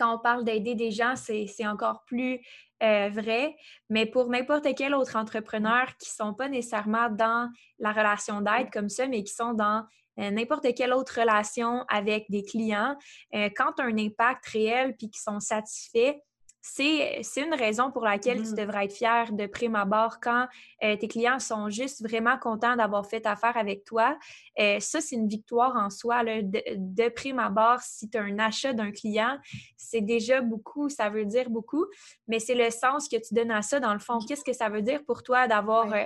quand 0.01 0.15
on 0.15 0.19
parle 0.19 0.45
d'aider 0.45 0.75
des 0.75 0.91
gens, 0.91 1.15
c'est 1.15 1.67
encore 1.67 2.05
plus 2.07 2.41
euh, 2.83 3.11
vrai, 3.11 3.55
mais 3.91 4.07
pour 4.07 4.31
n'importe 4.31 4.67
quel 4.75 4.95
autre 4.95 5.17
entrepreneur 5.17 5.87
qui 5.99 6.09
ne 6.09 6.27
sont 6.27 6.35
pas 6.35 6.49
nécessairement 6.49 7.11
dans 7.11 7.51
la 7.79 7.93
relation 7.93 8.41
d'aide 8.41 8.71
comme 8.73 8.89
ça, 8.89 9.07
mais 9.07 9.23
qui 9.23 9.35
sont 9.35 9.53
dans 9.53 9.85
euh, 10.19 10.31
n'importe 10.31 10.75
quelle 10.75 10.95
autre 10.95 11.21
relation 11.21 11.85
avec 11.89 12.25
des 12.31 12.43
clients, 12.43 12.97
euh, 13.35 13.51
quand 13.55 13.73
tu 13.77 13.83
as 13.83 13.87
un 13.87 13.99
impact 13.99 14.47
réel 14.47 14.97
puis 14.97 15.11
qu'ils 15.11 15.21
sont 15.21 15.41
satisfaits, 15.41 16.17
c'est 16.63 17.23
une 17.37 17.55
raison 17.55 17.91
pour 17.91 18.05
laquelle 18.05 18.43
tu 18.43 18.51
mmh. 18.51 18.55
devrais 18.55 18.85
être 18.85 18.93
fier 18.93 19.33
de 19.33 19.47
prime 19.47 19.75
abord 19.75 20.21
quand 20.21 20.47
euh, 20.83 20.97
tes 20.97 21.09
clients 21.09 21.39
sont 21.39 21.71
juste 21.71 22.03
vraiment 22.03 22.39
contents 22.39 22.77
d'avoir 22.77 23.07
fait 23.07 23.27
affaire 23.27 23.57
avec 23.57 23.85
toi. 23.85 24.19
Euh, 24.59 24.79
ça, 24.79 25.01
c'est 25.01 25.17
une 25.17 25.29
victoire 25.29 25.75
en 25.77 25.89
soi. 25.89 26.23
de, 26.23 27.09
prime 27.09 27.39
abord, 27.39 27.81
si 27.81 28.11
tu 28.11 28.19
as 28.19 28.23
un 28.23 28.39
achat 28.39 28.73
d'un 28.73 28.93
client, 28.93 29.39
c'est 29.77 30.03
déjà 30.03 30.41
beaucoup, 30.43 30.89
ça 30.89 31.09
veut 31.09 31.25
dire 31.25 31.49
beaucoup, 31.49 31.87
mais 32.29 32.39
c'est 32.39 32.55
le 32.55 32.71
sens 32.71 33.09
que 33.09 33.17
tu 33.17 33.35
donnes 33.35 33.51
à 33.51 33.63
ça 33.63 33.81
dans 33.81 33.95
le 33.95 33.99
fond. 33.99 34.19
Qu'est-ce 34.19 34.45
que 34.45 34.53
ça 34.53 34.69
veut 34.69 34.83
dire 34.83 35.05
pour 35.05 35.23
toi 35.23 35.49
d'avoir... 35.49 35.93
Euh, 35.93 36.05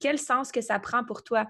quel 0.00 0.18
sens 0.18 0.50
que 0.50 0.60
ça 0.60 0.78
prend 0.78 1.04
pour 1.04 1.22
toi? 1.22 1.46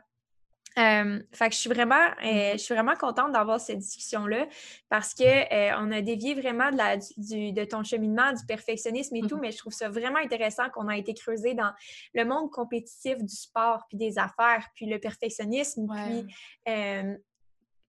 Euh, 0.76 1.20
fait 1.30 1.48
que 1.50 1.54
je 1.54 1.60
suis 1.60 1.70
vraiment, 1.70 1.94
euh, 1.94 2.24
mm-hmm. 2.24 2.52
je 2.52 2.58
suis 2.58 2.74
vraiment 2.74 2.96
contente 2.96 3.32
d'avoir 3.32 3.60
cette 3.60 3.78
discussion-là 3.78 4.48
parce 4.88 5.14
que 5.14 5.22
euh, 5.22 5.76
on 5.78 5.92
a 5.92 6.00
dévié 6.00 6.34
vraiment 6.34 6.70
de, 6.70 6.76
la, 6.76 6.96
du, 6.96 7.52
de 7.52 7.64
ton 7.64 7.84
cheminement, 7.84 8.32
du 8.32 8.44
perfectionnisme 8.44 9.14
et 9.14 9.20
tout, 9.20 9.36
mm-hmm. 9.36 9.40
mais 9.40 9.52
je 9.52 9.58
trouve 9.58 9.72
ça 9.72 9.88
vraiment 9.88 10.18
intéressant 10.18 10.68
qu'on 10.70 10.88
a 10.88 10.96
été 10.96 11.14
creusé 11.14 11.54
dans 11.54 11.72
le 12.14 12.24
monde 12.24 12.50
compétitif 12.50 13.18
du 13.18 13.34
sport 13.34 13.84
puis 13.88 13.98
des 13.98 14.18
affaires, 14.18 14.68
puis 14.74 14.86
le 14.86 14.98
perfectionnisme. 14.98 15.86
Puis, 15.86 16.34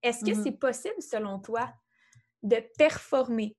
est-ce 0.04 0.24
que 0.24 0.36
c'est 0.36 0.52
possible 0.52 1.02
selon 1.02 1.40
toi 1.40 1.68
de 2.44 2.58
performer? 2.78 3.56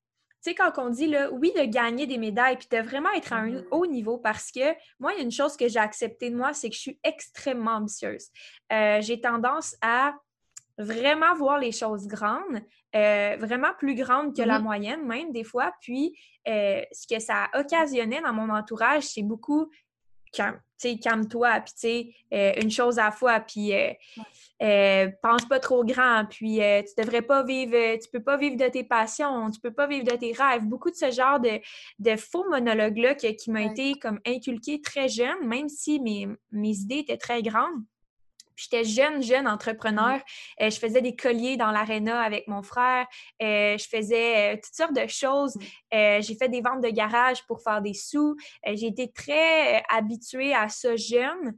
Sais, 0.51 0.55
quand 0.55 0.73
on 0.79 0.91
dit, 0.91 1.07
là, 1.07 1.31
oui, 1.31 1.53
de 1.57 1.65
gagner 1.65 2.07
des 2.07 2.19
médailles, 2.19 2.57
puis 2.57 2.69
de 2.71 2.79
vraiment 2.79 3.11
être 3.11 3.33
à 3.33 3.37
un 3.37 3.51
mm-hmm. 3.51 3.69
haut 3.71 3.87
niveau, 3.87 4.19
parce 4.19 4.51
que 4.51 4.75
moi, 4.99 5.13
il 5.13 5.19
y 5.19 5.21
a 5.21 5.25
une 5.25 5.31
chose 5.31 5.57
que 5.57 5.69
j'ai 5.69 5.79
acceptée 5.79 6.31
de 6.31 6.37
moi, 6.37 6.53
c'est 6.53 6.69
que 6.69 6.75
je 6.75 6.81
suis 6.81 6.99
extrêmement 7.05 7.73
ambitieuse. 7.73 8.29
Euh, 8.73 9.01
j'ai 9.01 9.21
tendance 9.21 9.77
à 9.83 10.15
vraiment 10.79 11.35
voir 11.35 11.59
les 11.59 11.73
choses 11.73 12.07
grandes, 12.07 12.61
euh, 12.95 13.37
vraiment 13.41 13.73
plus 13.79 13.95
grandes 13.95 14.37
que 14.37 14.43
la 14.43 14.59
mm-hmm. 14.59 14.63
moyenne, 14.63 15.07
même 15.07 15.33
des 15.33 15.45
fois. 15.45 15.73
Puis, 15.81 16.19
euh, 16.49 16.83
ce 16.93 17.07
que 17.07 17.21
ça 17.21 17.49
occasionnait 17.55 18.21
dans 18.21 18.33
mon 18.33 18.51
entourage, 18.51 19.05
c'est 19.05 19.23
beaucoup 19.23 19.71
calme-toi, 21.01 21.61
puis 21.61 22.15
euh, 22.33 22.53
une 22.61 22.71
chose 22.71 22.99
à 22.99 23.07
la 23.07 23.11
fois, 23.11 23.41
puis 23.41 23.75
euh, 23.75 23.93
euh, 24.63 25.11
pense 25.23 25.45
pas 25.47 25.59
trop 25.59 25.85
grand, 25.85 26.25
puis 26.29 26.57
tu 26.59 27.03
devrais 27.03 27.23
pas 27.23 27.43
vivre, 27.43 27.99
tu 27.99 28.09
peux 28.13 28.23
pas 28.23 28.37
vivre 28.37 28.57
de 28.57 28.69
tes 28.69 28.85
passions, 28.85 29.51
tu 29.51 29.61
peux 29.61 29.73
pas 29.73 29.87
vivre 29.87 30.05
de 30.05 30.17
tes 30.17 30.33
rêves. 30.33 30.65
Beaucoup 30.65 30.91
de 30.91 30.97
ce 30.97 31.11
genre 31.11 31.41
de, 31.41 32.17
faux 32.17 32.49
monologues-là 32.49 33.15
qui, 33.15 33.35
qui 33.37 33.51
m'a 33.51 33.63
été 33.63 33.95
comme 33.95 34.21
inculqué 34.27 34.81
très 34.81 35.09
jeune, 35.09 35.47
même 35.47 35.69
si 35.69 36.01
mes, 36.01 36.29
mes 36.53 36.77
idées 36.77 36.99
étaient 36.99 37.17
très 37.17 37.43
grandes. 37.43 37.83
J'étais 38.57 38.85
jeune, 38.85 39.23
jeune 39.23 39.47
entrepreneur. 39.47 40.17
Mmh. 40.17 40.65
Euh, 40.65 40.71
je 40.71 40.79
faisais 40.79 41.03
des 41.03 41.15
colliers 41.15 41.57
dans 41.57 41.71
l'aréna 41.71 42.21
avec 42.21 42.49
mon 42.49 42.63
frère. 42.63 43.07
Euh, 43.43 43.77
je 43.79 43.87
faisais 43.89 44.55
euh, 44.55 44.57
toutes 44.57 44.75
sortes 44.75 44.97
de 44.97 45.07
choses. 45.07 45.57
Mmh. 45.57 46.23
j'ai 46.23 46.35
fait 46.35 46.49
des 46.49 46.63
ventes 46.63 46.83
de 46.83 46.89
garage 46.89 47.47
pour 47.47 47.63
faire 47.63 47.83
des 47.83 47.95
sous. 47.95 48.37
j'ai 48.65 48.87
été 48.87 49.13
très 49.13 49.83
habituée 49.89 50.55
à 50.55 50.69
ça 50.69 50.97
jeune. 50.97 51.57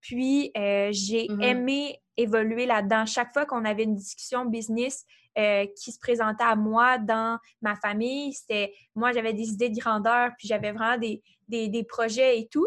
Puis, 0.00 0.50
j'ai 0.54 1.26
mmh 1.28 1.42
aimé 1.42 2.00
évoluer 2.16 2.66
là-dedans. 2.66 3.06
Chaque 3.06 3.32
fois 3.32 3.46
qu'on 3.46 3.64
avait 3.64 3.84
une 3.84 3.94
discussion 3.94 4.44
business 4.44 5.04
qui 5.36 5.92
se 5.92 5.98
présentait 5.98 6.44
à 6.44 6.56
moi 6.56 6.98
dans 6.98 7.38
ma 7.62 7.76
famille, 7.76 8.32
c'était 8.32 8.74
moi, 8.94 9.12
j'avais 9.12 9.32
des 9.32 9.48
idées 9.50 9.68
de 9.68 9.78
grandeur, 9.78 10.32
puis 10.36 10.48
j'avais 10.48 10.72
vraiment 10.72 10.98
des, 10.98 11.22
des, 11.48 11.84
projets 11.84 12.38
et 12.38 12.48
tout. 12.48 12.66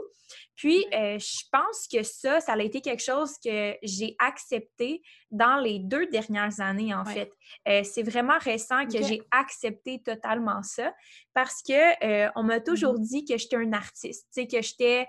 Puis, 0.55 0.85
euh, 0.93 1.19
je 1.19 1.43
pense 1.51 1.87
que 1.91 2.03
ça, 2.03 2.39
ça 2.39 2.53
a 2.53 2.61
été 2.61 2.81
quelque 2.81 3.03
chose 3.03 3.33
que 3.43 3.75
j'ai 3.83 4.15
accepté 4.19 5.01
dans 5.29 5.57
les 5.57 5.79
deux 5.79 6.07
dernières 6.07 6.59
années, 6.61 6.93
en 6.93 7.03
fait. 7.03 7.31
Euh, 7.67 7.81
c'est 7.83 8.03
vraiment 8.03 8.37
récent 8.39 8.85
que 8.85 9.03
j'ai 9.03 9.21
accepté 9.31 10.01
totalement 10.01 10.63
ça 10.63 10.93
parce 11.33 11.61
que 11.61 12.05
euh, 12.05 12.29
on 12.35 12.43
m'a 12.43 12.59
toujours 12.59 12.93
mmh 12.93 13.01
dit 13.01 13.25
que 13.25 13.37
j'étais 13.37 13.57
un 13.57 13.73
artiste, 13.73 14.27
que 14.35 14.61
j'étais 14.61 15.07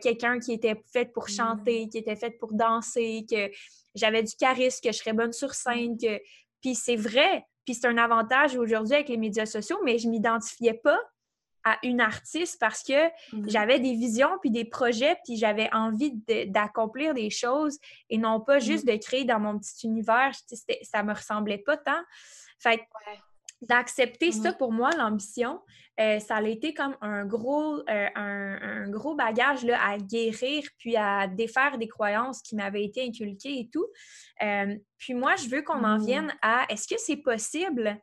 quelqu'un 0.00 0.38
qui 0.38 0.52
était 0.52 0.80
fait 0.92 1.12
pour 1.12 1.24
mmh 1.24 1.36
chanter, 1.36 1.88
qui 1.88 1.98
était 1.98 2.16
fait 2.16 2.30
pour 2.30 2.54
danser, 2.54 3.26
que 3.28 3.50
j'avais 3.94 4.22
du 4.22 4.34
charisme, 4.34 4.80
que 4.82 4.92
je 4.92 4.98
serais 4.98 5.12
bonne 5.12 5.32
sur 5.32 5.54
scène, 5.54 5.98
que... 5.98 6.20
Puis 6.64 6.74
c'est 6.74 6.96
vrai, 6.96 7.46
Puis 7.66 7.74
c'est 7.74 7.86
un 7.86 7.98
avantage 7.98 8.56
aujourd'hui 8.56 8.94
avec 8.94 9.10
les 9.10 9.18
médias 9.18 9.44
sociaux, 9.44 9.78
mais 9.84 9.98
je 9.98 10.08
m'identifiais 10.08 10.72
pas 10.72 10.98
à 11.62 11.78
une 11.82 12.00
artiste 12.00 12.58
parce 12.58 12.82
que 12.82 13.06
mmh 13.06 13.48
j'avais 13.48 13.80
des 13.80 13.94
visions 13.94 14.30
puis 14.40 14.50
des 14.50 14.64
projets 14.64 15.16
puis 15.24 15.36
j'avais 15.36 15.68
envie 15.72 16.12
d'accomplir 16.48 17.14
des 17.14 17.30
choses 17.30 17.78
et 18.10 18.18
non 18.18 18.40
pas 18.40 18.58
mmh 18.58 18.60
juste 18.60 18.86
de 18.86 18.96
créer 18.96 19.24
dans 19.24 19.40
mon 19.40 19.58
petit 19.58 19.86
univers. 19.86 20.32
Ça 20.82 21.02
me 21.02 21.12
ressemblait 21.12 21.58
pas 21.58 21.76
tant. 21.76 22.02
Fait 22.58 22.80
d'accepter 23.68 24.32
ça 24.32 24.50
mmh 24.50 24.56
pour 24.58 24.72
moi, 24.72 24.90
l'ambition, 24.96 25.60
euh, 26.00 26.18
ça 26.18 26.36
a 26.36 26.42
été 26.42 26.74
comme 26.74 26.96
un 27.00 27.24
gros, 27.24 27.78
euh, 27.88 28.08
un, 28.14 28.88
gros 28.90 29.14
bagage 29.14 29.64
là, 29.64 29.78
à 29.80 29.98
guérir 29.98 30.64
puis 30.78 30.96
à 30.96 31.28
défaire 31.28 31.78
des 31.78 31.88
croyances 31.88 32.42
qui 32.42 32.56
m'avaient 32.56 32.84
été 32.84 33.06
inculquées 33.06 33.60
et 33.60 33.68
tout. 33.72 33.86
Euh, 34.42 34.76
puis 34.98 35.14
moi, 35.14 35.36
je 35.36 35.48
veux 35.48 35.62
qu'on 35.62 35.84
en 35.84 35.98
vienne 35.98 36.32
à 36.42 36.66
est-ce 36.68 36.88
que 36.88 36.98
c'est 36.98 37.18
possible 37.18 37.96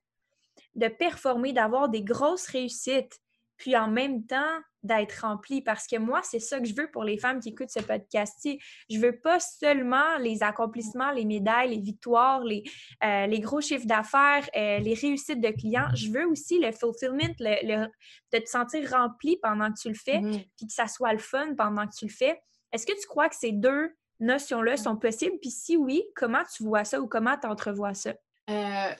de 0.75 0.87
performer, 0.87 1.51
d'avoir 1.51 1.89
des 1.89 2.01
grosses 2.01 2.47
réussites, 2.47 3.19
puis 3.61 3.77
en 3.77 3.87
même 3.87 4.25
temps 4.25 4.57
d'être 4.81 5.21
rempli 5.21 5.61
parce 5.61 5.85
que 5.85 5.95
moi, 5.97 6.21
c'est 6.23 6.39
ça 6.39 6.59
que 6.59 6.65
je 6.65 6.73
veux 6.73 6.89
pour 6.89 7.03
les 7.03 7.19
femmes 7.19 7.39
qui 7.39 7.49
écoutent 7.49 7.69
ce 7.69 7.83
podcast-ci. 7.83 8.59
Je 8.89 8.97
veux 8.97 9.19
pas 9.19 9.39
seulement 9.39 10.17
les 10.17 10.41
accomplissements, 10.41 11.11
les 11.11 11.25
médailles, 11.25 11.69
les 11.69 11.79
victoires, 11.79 12.43
les, 12.43 12.63
euh, 13.03 13.27
les 13.27 13.39
gros 13.39 13.61
chiffres 13.61 13.85
d'affaires, 13.85 14.49
euh, 14.55 14.79
les 14.79 14.95
réussites 14.95 15.39
de 15.39 15.49
clients. 15.49 15.89
Je 15.93 16.09
veux 16.09 16.25
aussi 16.25 16.57
le 16.57 16.71
fulfillment, 16.71 17.35
le, 17.39 17.85
de 18.33 18.39
te 18.39 18.49
sentir 18.49 18.89
rempli 18.89 19.37
pendant 19.43 19.71
que 19.71 19.79
tu 19.79 19.89
le 19.89 19.93
fais, 19.95 20.19
mmh 20.19 20.31
puis 20.57 20.65
que 20.65 20.73
ça 20.73 20.87
soit 20.87 21.13
le 21.13 21.19
fun 21.19 21.53
pendant 21.55 21.85
que 21.85 21.93
tu 21.95 22.05
le 22.05 22.11
fais. 22.11 22.41
Est-ce 22.71 22.87
que 22.87 22.99
tu 22.99 23.07
crois 23.07 23.29
que 23.29 23.35
ces 23.35 23.51
deux 23.51 23.93
notions-là 24.19 24.75
sont 24.75 24.95
possibles? 24.95 25.37
Puis 25.39 25.51
si 25.51 25.77
oui, 25.77 26.03
comment 26.15 26.41
tu 26.55 26.63
vois 26.63 26.83
ça 26.83 26.99
ou 26.99 27.07
comment 27.07 27.37
tu 27.37 27.45
entrevois 27.45 27.93
ça? 27.93 28.13
Euh, 28.49 28.95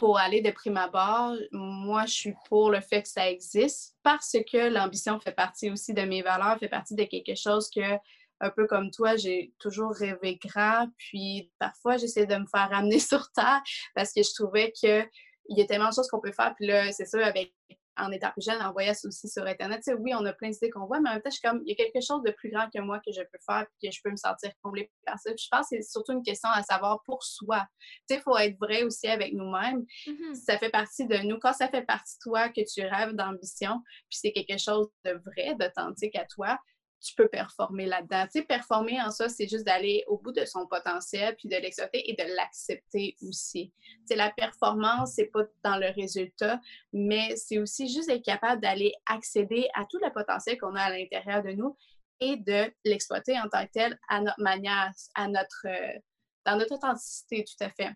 pour 0.00 0.18
aller 0.18 0.40
de 0.40 0.50
prime 0.50 0.78
abord, 0.78 1.36
moi, 1.52 2.06
je 2.06 2.12
suis 2.12 2.34
pour 2.48 2.70
le 2.70 2.80
fait 2.80 3.02
que 3.02 3.08
ça 3.08 3.28
existe 3.28 3.98
parce 4.02 4.34
que 4.50 4.70
l'ambition 4.70 5.20
fait 5.20 5.32
partie 5.32 5.70
aussi 5.70 5.92
de 5.92 6.00
mes 6.00 6.22
valeurs, 6.22 6.58
fait 6.58 6.70
partie 6.70 6.94
de 6.94 7.04
quelque 7.04 7.34
chose 7.34 7.68
que, 7.68 7.98
un 8.40 8.48
peu 8.48 8.66
comme 8.66 8.90
toi, 8.90 9.16
j'ai 9.16 9.52
toujours 9.58 9.92
rêvé 9.92 10.40
grand. 10.42 10.88
Puis 10.96 11.52
parfois, 11.58 11.98
j'essaie 11.98 12.24
de 12.24 12.34
me 12.34 12.46
faire 12.46 12.70
ramener 12.70 12.98
sur 12.98 13.30
terre 13.32 13.60
parce 13.94 14.14
que 14.14 14.22
je 14.22 14.32
trouvais 14.32 14.72
qu'il 14.72 15.06
y 15.50 15.60
a 15.60 15.66
tellement 15.66 15.90
de 15.90 15.94
choses 15.94 16.08
qu'on 16.08 16.20
peut 16.20 16.32
faire. 16.32 16.54
Puis 16.56 16.66
là, 16.66 16.90
c'est 16.92 17.04
ça, 17.04 17.18
avec 17.26 17.52
en 18.00 18.10
étant 18.12 18.30
plus 18.32 18.44
jeune, 18.44 18.60
en 18.62 18.72
voyant 18.72 18.92
aussi 19.04 19.28
sur 19.28 19.44
Internet. 19.44 19.82
oui, 19.98 20.12
on 20.14 20.24
a 20.24 20.32
plein 20.32 20.50
d'idées 20.50 20.70
qu'on 20.70 20.86
voit, 20.86 21.00
mais 21.00 21.10
en 21.10 21.12
même 21.14 21.22
temps, 21.22 21.30
je 21.30 21.36
suis 21.36 21.48
comme, 21.48 21.62
il 21.64 21.70
y 21.70 21.72
a 21.72 21.76
quelque 21.76 22.04
chose 22.04 22.22
de 22.22 22.30
plus 22.30 22.50
grand 22.50 22.68
que 22.70 22.80
moi 22.80 23.00
que 23.04 23.12
je 23.12 23.20
peux 23.20 23.38
faire 23.46 23.66
et 23.82 23.88
que 23.88 23.94
je 23.94 24.00
peux 24.02 24.10
me 24.10 24.16
sentir 24.16 24.50
comblée 24.62 24.90
par 25.06 25.18
ça. 25.18 25.30
je 25.30 25.46
pense 25.50 25.68
que 25.70 25.76
c'est 25.76 25.82
surtout 25.82 26.12
une 26.12 26.22
question 26.22 26.48
à 26.50 26.62
savoir 26.62 27.02
pour 27.04 27.22
soi. 27.22 27.66
Tu 28.08 28.14
sais, 28.14 28.20
il 28.20 28.22
faut 28.22 28.36
être 28.36 28.58
vrai 28.58 28.82
aussi 28.82 29.08
avec 29.08 29.32
nous-mêmes. 29.32 29.84
Mm-hmm. 30.06 30.34
Ça 30.34 30.58
fait 30.58 30.70
partie 30.70 31.06
de 31.06 31.16
nous. 31.18 31.38
Quand 31.38 31.52
ça 31.52 31.68
fait 31.68 31.82
partie 31.82 32.16
de 32.16 32.30
toi, 32.30 32.48
que 32.48 32.60
tu 32.72 32.86
rêves 32.86 33.12
d'ambition, 33.12 33.80
puis 34.08 34.18
c'est 34.20 34.32
quelque 34.32 34.58
chose 34.58 34.88
de 35.04 35.12
vrai, 35.12 35.54
d'authentique 35.58 36.16
à 36.16 36.24
toi, 36.24 36.58
tu 37.00 37.14
peux 37.14 37.28
performer 37.28 37.86
là-dedans. 37.86 38.24
Tu 38.24 38.40
sais, 38.40 38.42
performer 38.42 39.00
en 39.00 39.10
ça, 39.10 39.28
c'est 39.28 39.48
juste 39.48 39.64
d'aller 39.64 40.04
au 40.06 40.18
bout 40.18 40.32
de 40.32 40.44
son 40.44 40.66
potentiel, 40.66 41.34
puis 41.36 41.48
de 41.48 41.56
l'exploiter 41.56 42.10
et 42.10 42.14
de 42.14 42.36
l'accepter 42.36 43.16
aussi. 43.22 43.72
Tu 43.80 43.98
sais, 44.06 44.16
la 44.16 44.30
performance, 44.30 45.14
c'est 45.14 45.26
pas 45.26 45.44
dans 45.64 45.76
le 45.76 45.88
résultat, 45.94 46.60
mais 46.92 47.34
c'est 47.36 47.58
aussi 47.58 47.88
juste 47.88 48.10
être 48.10 48.24
capable 48.24 48.60
d'aller 48.60 48.92
accéder 49.06 49.68
à 49.74 49.84
tout 49.86 49.98
le 50.02 50.12
potentiel 50.12 50.58
qu'on 50.58 50.74
a 50.74 50.82
à 50.82 50.90
l'intérieur 50.90 51.42
de 51.42 51.52
nous 51.52 51.76
et 52.20 52.36
de 52.36 52.70
l'exploiter 52.84 53.38
en 53.38 53.48
tant 53.48 53.64
que 53.66 53.72
tel 53.72 53.98
à 54.08 54.20
notre 54.20 54.40
manière, 54.40 54.92
à 55.14 55.26
notre, 55.26 55.66
euh, 55.66 55.98
dans 56.44 56.56
notre 56.56 56.74
authenticité, 56.74 57.44
tout 57.44 57.64
à 57.64 57.70
fait. 57.70 57.94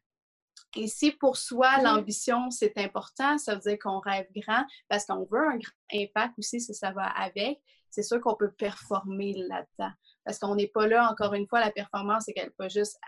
Et 0.76 0.88
si 0.88 1.12
pour 1.12 1.36
soi, 1.36 1.80
l'ambition, 1.82 2.50
c'est 2.50 2.76
important, 2.78 3.38
ça 3.38 3.54
veut 3.54 3.60
dire 3.60 3.78
qu'on 3.78 4.00
rêve 4.00 4.26
grand 4.34 4.64
parce 4.88 5.04
qu'on 5.04 5.24
veut 5.24 5.46
un 5.46 5.56
grand 5.56 5.72
impact 5.92 6.38
aussi, 6.38 6.60
si 6.60 6.74
ça 6.74 6.90
va 6.90 7.06
avec 7.06 7.60
c'est 7.94 8.02
sûr 8.02 8.20
qu'on 8.20 8.34
peut 8.34 8.50
performer 8.50 9.34
là-dedans. 9.48 9.92
Parce 10.24 10.38
qu'on 10.38 10.56
n'est 10.56 10.68
pas 10.68 10.88
là, 10.88 11.08
encore 11.08 11.34
une 11.34 11.46
fois, 11.46 11.60
la 11.60 11.70
performance, 11.70 12.24
c'est 12.26 12.32
qu'elle 12.32 12.50
pas 12.52 12.68
juste 12.68 12.98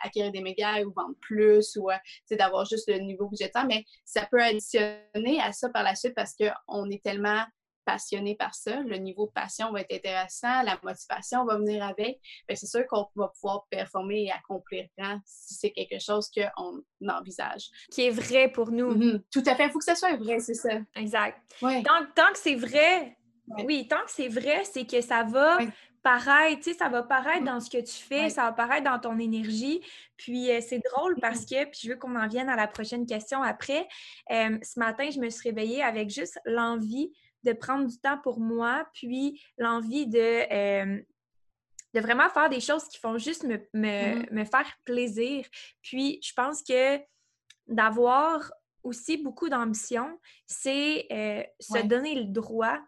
acquérir 0.00 0.32
des 0.32 0.40
médias 0.40 0.82
ou 0.82 0.92
vendre 0.92 1.14
plus 1.20 1.76
ou 1.76 1.90
euh, 1.90 1.96
d'avoir 2.32 2.64
juste 2.64 2.88
le 2.88 2.98
niveau 2.98 3.28
budgétaire, 3.28 3.66
mais 3.66 3.84
ça 4.04 4.26
peut 4.30 4.42
additionner 4.42 5.40
à 5.40 5.52
ça 5.52 5.68
par 5.68 5.84
la 5.84 5.94
suite 5.94 6.14
parce 6.14 6.34
qu'on 6.34 6.90
est 6.90 7.02
tellement 7.02 7.44
passionné 7.84 8.34
par 8.34 8.54
ça. 8.54 8.80
Le 8.80 8.96
niveau 8.96 9.26
de 9.26 9.32
passion 9.32 9.72
va 9.72 9.80
être 9.80 9.92
intéressant, 9.92 10.62
la 10.62 10.78
motivation 10.82 11.44
va 11.44 11.58
venir 11.58 11.84
avec. 11.84 12.20
C'est 12.48 12.66
sûr 12.66 12.86
qu'on 12.88 13.06
va 13.14 13.28
pouvoir 13.28 13.66
performer 13.70 14.24
et 14.24 14.30
accomplir 14.30 14.86
grand 14.96 15.18
si 15.24 15.54
c'est 15.54 15.70
quelque 15.70 16.00
chose 16.00 16.30
qu'on 16.30 16.82
envisage. 17.08 17.68
Qui 17.90 18.06
est 18.06 18.10
vrai 18.10 18.50
pour 18.50 18.70
nous. 18.70 18.94
Mm-hmm. 18.94 19.22
Tout 19.30 19.42
à 19.46 19.54
fait. 19.54 19.66
Il 19.66 19.70
faut 19.70 19.78
que 19.78 19.84
ça 19.84 19.94
soit 19.94 20.16
vrai, 20.16 20.38
c'est 20.38 20.54
ça. 20.54 20.80
Exact. 20.94 21.38
tant 21.60 22.32
que 22.32 22.38
c'est 22.38 22.54
vrai, 22.54 23.16
oui, 23.48 23.86
tant 23.88 24.02
que 24.04 24.10
c'est 24.10 24.28
vrai, 24.28 24.62
c'est 24.64 24.86
que 24.86 25.00
ça 25.00 25.24
va 25.24 25.58
paraître, 26.02 26.62
tu 26.62 26.72
sais, 26.72 26.78
ça 26.78 26.88
va 26.88 27.02
paraître 27.02 27.44
dans 27.44 27.60
ce 27.60 27.70
que 27.70 27.78
tu 27.78 28.02
fais, 28.02 28.28
ça 28.28 28.44
va 28.44 28.52
paraître 28.52 28.84
dans 28.84 28.98
ton 28.98 29.18
énergie. 29.18 29.80
Puis 30.16 30.50
euh, 30.50 30.60
c'est 30.60 30.80
drôle 30.92 31.16
parce 31.20 31.44
que, 31.44 31.64
puis 31.64 31.80
je 31.84 31.90
veux 31.90 31.96
qu'on 31.96 32.16
en 32.16 32.28
vienne 32.28 32.48
à 32.48 32.56
la 32.56 32.66
prochaine 32.66 33.06
question 33.06 33.42
après. 33.42 33.86
Euh, 34.30 34.58
ce 34.62 34.78
matin, 34.78 35.08
je 35.10 35.20
me 35.20 35.30
suis 35.30 35.48
réveillée 35.48 35.82
avec 35.82 36.10
juste 36.10 36.40
l'envie 36.44 37.12
de 37.44 37.52
prendre 37.52 37.86
du 37.86 37.98
temps 37.98 38.18
pour 38.18 38.40
moi, 38.40 38.86
puis 38.94 39.40
l'envie 39.58 40.06
de, 40.06 40.18
euh, 40.52 41.00
de 41.94 42.00
vraiment 42.00 42.28
faire 42.30 42.48
des 42.48 42.60
choses 42.60 42.84
qui 42.88 42.98
font 42.98 43.18
juste 43.18 43.44
me, 43.44 43.58
me, 43.72 44.42
mmh. 44.42 44.46
faire 44.46 44.72
plaisir. 44.84 45.44
Puis 45.82 46.20
je 46.22 46.32
pense 46.34 46.62
que 46.62 46.98
d'avoir 47.66 48.52
aussi 48.82 49.16
beaucoup 49.16 49.48
d'ambition, 49.48 50.18
c'est 50.46 51.06
se 51.60 51.86
donner 51.86 52.16
le 52.16 52.24
droit 52.24 52.80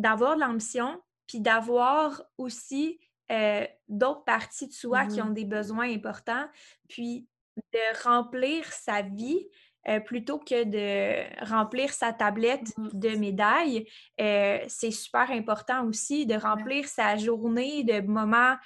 d'avoir 0.00 0.36
de 0.36 0.40
l'ambition, 0.40 1.00
puis 1.26 1.40
d'avoir 1.40 2.22
aussi 2.38 2.98
euh, 3.30 3.66
d'autres 3.88 4.24
parties 4.24 4.66
de 4.66 4.72
soi 4.72 5.06
qui 5.06 5.20
mmh 5.20 5.26
ont 5.26 5.30
des 5.30 5.44
besoins 5.44 5.88
importants, 5.92 6.46
puis 6.88 7.28
de 7.72 8.02
remplir 8.02 8.64
sa 8.72 9.02
vie 9.02 9.46
euh, 9.88 10.00
plutôt 10.00 10.38
que 10.38 10.64
de 10.64 11.44
remplir 11.46 11.92
sa 11.92 12.12
tablette 12.12 12.76
mmh 12.76 12.88
de 12.92 13.08
médailles. 13.10 13.86
Euh, 14.20 14.58
c'est 14.68 14.90
super 14.90 15.30
important 15.30 15.84
aussi 15.84 16.26
de 16.26 16.34
remplir 16.34 16.88
sa 16.88 17.16
journée 17.16 17.84
de 17.84 18.00
moments 18.00 18.56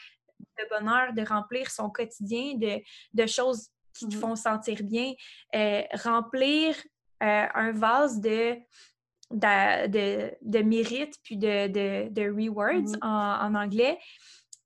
de 0.41 0.65
bonheur, 0.71 1.13
de 1.13 1.23
remplir 1.23 1.71
son 1.71 1.91
quotidien 1.91 2.55
de, 2.55 2.81
de 3.13 3.27
choses 3.27 3.69
qui 3.93 4.09
te 4.09 4.17
mmh 4.17 4.21
font 4.21 4.37
sentir 4.37 4.83
bien. 4.83 5.13
remplir 6.05 6.77
un 7.21 7.73
vase 7.73 8.21
de 8.21 8.57
de, 9.35 10.31
de, 10.43 10.63
mérite 10.63 11.15
puis 11.23 11.37
de, 11.37 11.69
de, 12.09 12.31
rewards 12.31 12.75
mmh 12.75 12.99
en, 13.03 13.55
anglais, 13.55 13.99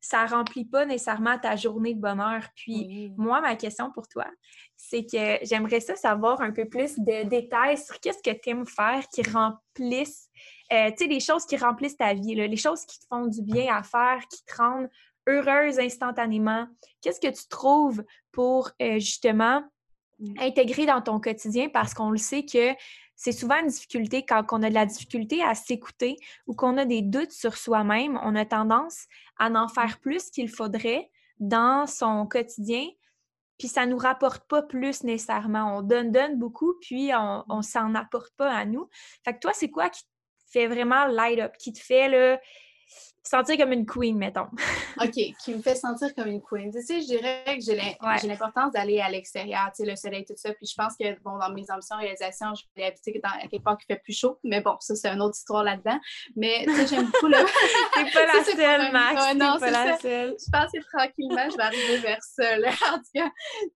ça 0.00 0.26
remplit 0.26 0.64
pas 0.64 0.86
nécessairement 0.86 1.38
ta 1.38 1.56
journée 1.56 1.94
de 1.94 2.00
bonheur. 2.00 2.42
Puis 2.54 3.12
moi, 3.16 3.40
ma 3.40 3.56
question 3.56 3.90
pour 3.92 4.08
toi, 4.08 4.26
c'est 4.76 5.04
que 5.04 5.44
j'aimerais 5.44 5.80
ça 5.80 5.96
savoir 5.96 6.40
un 6.40 6.52
peu 6.52 6.66
plus 6.66 6.98
de 6.98 7.28
détails 7.28 7.78
sur 7.78 7.98
qu'est-ce 8.00 8.22
que 8.22 8.36
tu 8.38 8.50
aimes 8.50 8.66
faire 8.66 9.06
qui 9.08 9.22
remplissent, 9.22 10.28
euh, 10.72 10.90
tu 10.90 11.04
sais, 11.04 11.06
les 11.06 11.20
choses 11.20 11.44
qui 11.46 11.56
remplissent 11.56 11.96
ta 11.96 12.14
vie, 12.14 12.34
les 12.34 12.56
choses 12.56 12.84
qui 12.84 12.98
te 12.98 13.06
font 13.10 13.26
du 13.26 13.42
bien 13.42 13.74
à 13.74 13.82
faire, 13.82 14.20
qui 14.30 14.44
te 14.44 14.56
rendent 14.56 14.88
heureuse 15.26 15.78
instantanément. 15.78 16.66
Qu'est-ce 17.02 17.20
que 17.20 17.32
tu 17.32 17.46
trouves 17.48 18.02
pour 18.32 18.70
euh, 18.80 18.94
justement 18.94 19.62
mmh. 20.20 20.34
intégrer 20.40 20.86
dans 20.86 21.02
ton 21.02 21.20
quotidien? 21.20 21.68
Parce 21.68 21.92
qu'on 21.92 22.10
le 22.10 22.18
sait 22.18 22.44
que 22.44 22.72
c'est 23.18 23.32
souvent 23.32 23.60
une 23.60 23.66
difficulté 23.66 24.24
quand 24.24 24.44
on 24.52 24.62
a 24.62 24.68
de 24.68 24.74
la 24.74 24.86
difficulté 24.86 25.42
à 25.42 25.56
s'écouter 25.56 26.16
ou 26.46 26.54
qu'on 26.54 26.78
a 26.78 26.84
des 26.84 27.02
doutes 27.02 27.32
sur 27.32 27.56
soi-même. 27.56 28.18
On 28.22 28.36
a 28.36 28.44
tendance 28.44 29.06
à 29.38 29.50
en 29.50 29.66
faire 29.66 29.98
plus 29.98 30.30
qu'il 30.30 30.48
faudrait 30.48 31.10
dans 31.40 31.88
son 31.88 32.26
quotidien, 32.28 32.86
puis 33.58 33.66
ça 33.66 33.86
ne 33.86 33.90
nous 33.90 33.98
rapporte 33.98 34.46
pas 34.48 34.62
plus 34.62 35.02
nécessairement. 35.02 35.78
On 35.78 35.82
donne, 35.82 36.12
donne 36.12 36.38
beaucoup, 36.38 36.74
puis 36.80 37.10
on 37.12 37.56
ne 37.56 37.62
s'en 37.62 37.96
apporte 37.96 38.32
pas 38.36 38.54
à 38.54 38.64
nous. 38.64 38.88
Fait 39.24 39.34
que 39.34 39.40
toi, 39.40 39.50
c'est 39.52 39.70
quoi 39.70 39.90
qui 39.90 40.02
te 40.04 40.08
fait 40.52 40.68
vraiment 40.68 41.06
light 41.06 41.40
up, 41.40 41.56
qui 41.58 41.72
te 41.72 41.80
fait 41.80 42.08
le 42.08 42.38
sentir 43.28 43.56
comme 43.56 43.72
une 43.72 43.86
queen, 43.86 44.16
mettons. 44.16 44.48
OK, 45.02 45.12
qui 45.12 45.54
me 45.54 45.62
fait 45.62 45.74
sentir 45.74 46.14
comme 46.14 46.28
une 46.28 46.42
queen. 46.42 46.72
Tu 46.72 46.82
sais, 46.82 47.00
je 47.00 47.06
dirais 47.06 47.44
que 47.46 47.60
j'ai 47.60 47.76
l'importance 48.28 48.72
d'aller 48.72 49.00
à 49.00 49.10
l'extérieur, 49.10 49.70
tu 49.74 49.84
sais, 49.84 49.90
le 49.90 49.96
soleil, 49.96 50.24
tout 50.24 50.34
ça. 50.36 50.52
Puis 50.54 50.66
je 50.66 50.74
pense 50.74 50.94
que, 50.98 51.18
bon, 51.22 51.38
dans 51.38 51.50
mes 51.50 51.70
ambitions, 51.70 51.96
réalisations, 51.96 52.54
je 52.54 52.64
vais 52.76 52.86
habiter 52.86 53.20
dans, 53.22 53.30
à 53.30 53.46
quelque 53.48 53.62
part 53.62 53.78
qui 53.78 53.86
fait 53.86 54.00
plus 54.02 54.18
chaud. 54.18 54.38
Mais 54.44 54.60
bon, 54.60 54.76
ça, 54.80 54.94
c'est 54.94 55.08
une 55.08 55.20
autre 55.20 55.36
histoire 55.36 55.62
là-dedans. 55.62 55.98
Mais, 56.36 56.64
tu 56.64 56.74
sais, 56.74 56.86
j'aime 56.86 57.06
beaucoup 57.06 57.26
le. 57.26 57.36
T'es 57.94 58.10
pas 58.12 58.26
la 58.26 58.44
seule, 58.44 58.92
Max. 58.92 59.34
non, 59.34 59.58
pas 59.58 59.70
la 59.70 59.98
seule. 59.98 60.36
Je 60.38 60.50
pense 60.50 60.72
que 60.72 60.96
tranquillement, 60.96 61.50
je 61.50 61.56
vais 61.56 61.62
arriver 61.62 61.96
vers 61.98 62.22
ça, 62.22 62.56
là, 62.58 62.70
en 62.92 62.96
tout 62.98 63.04
cas. 63.14 63.30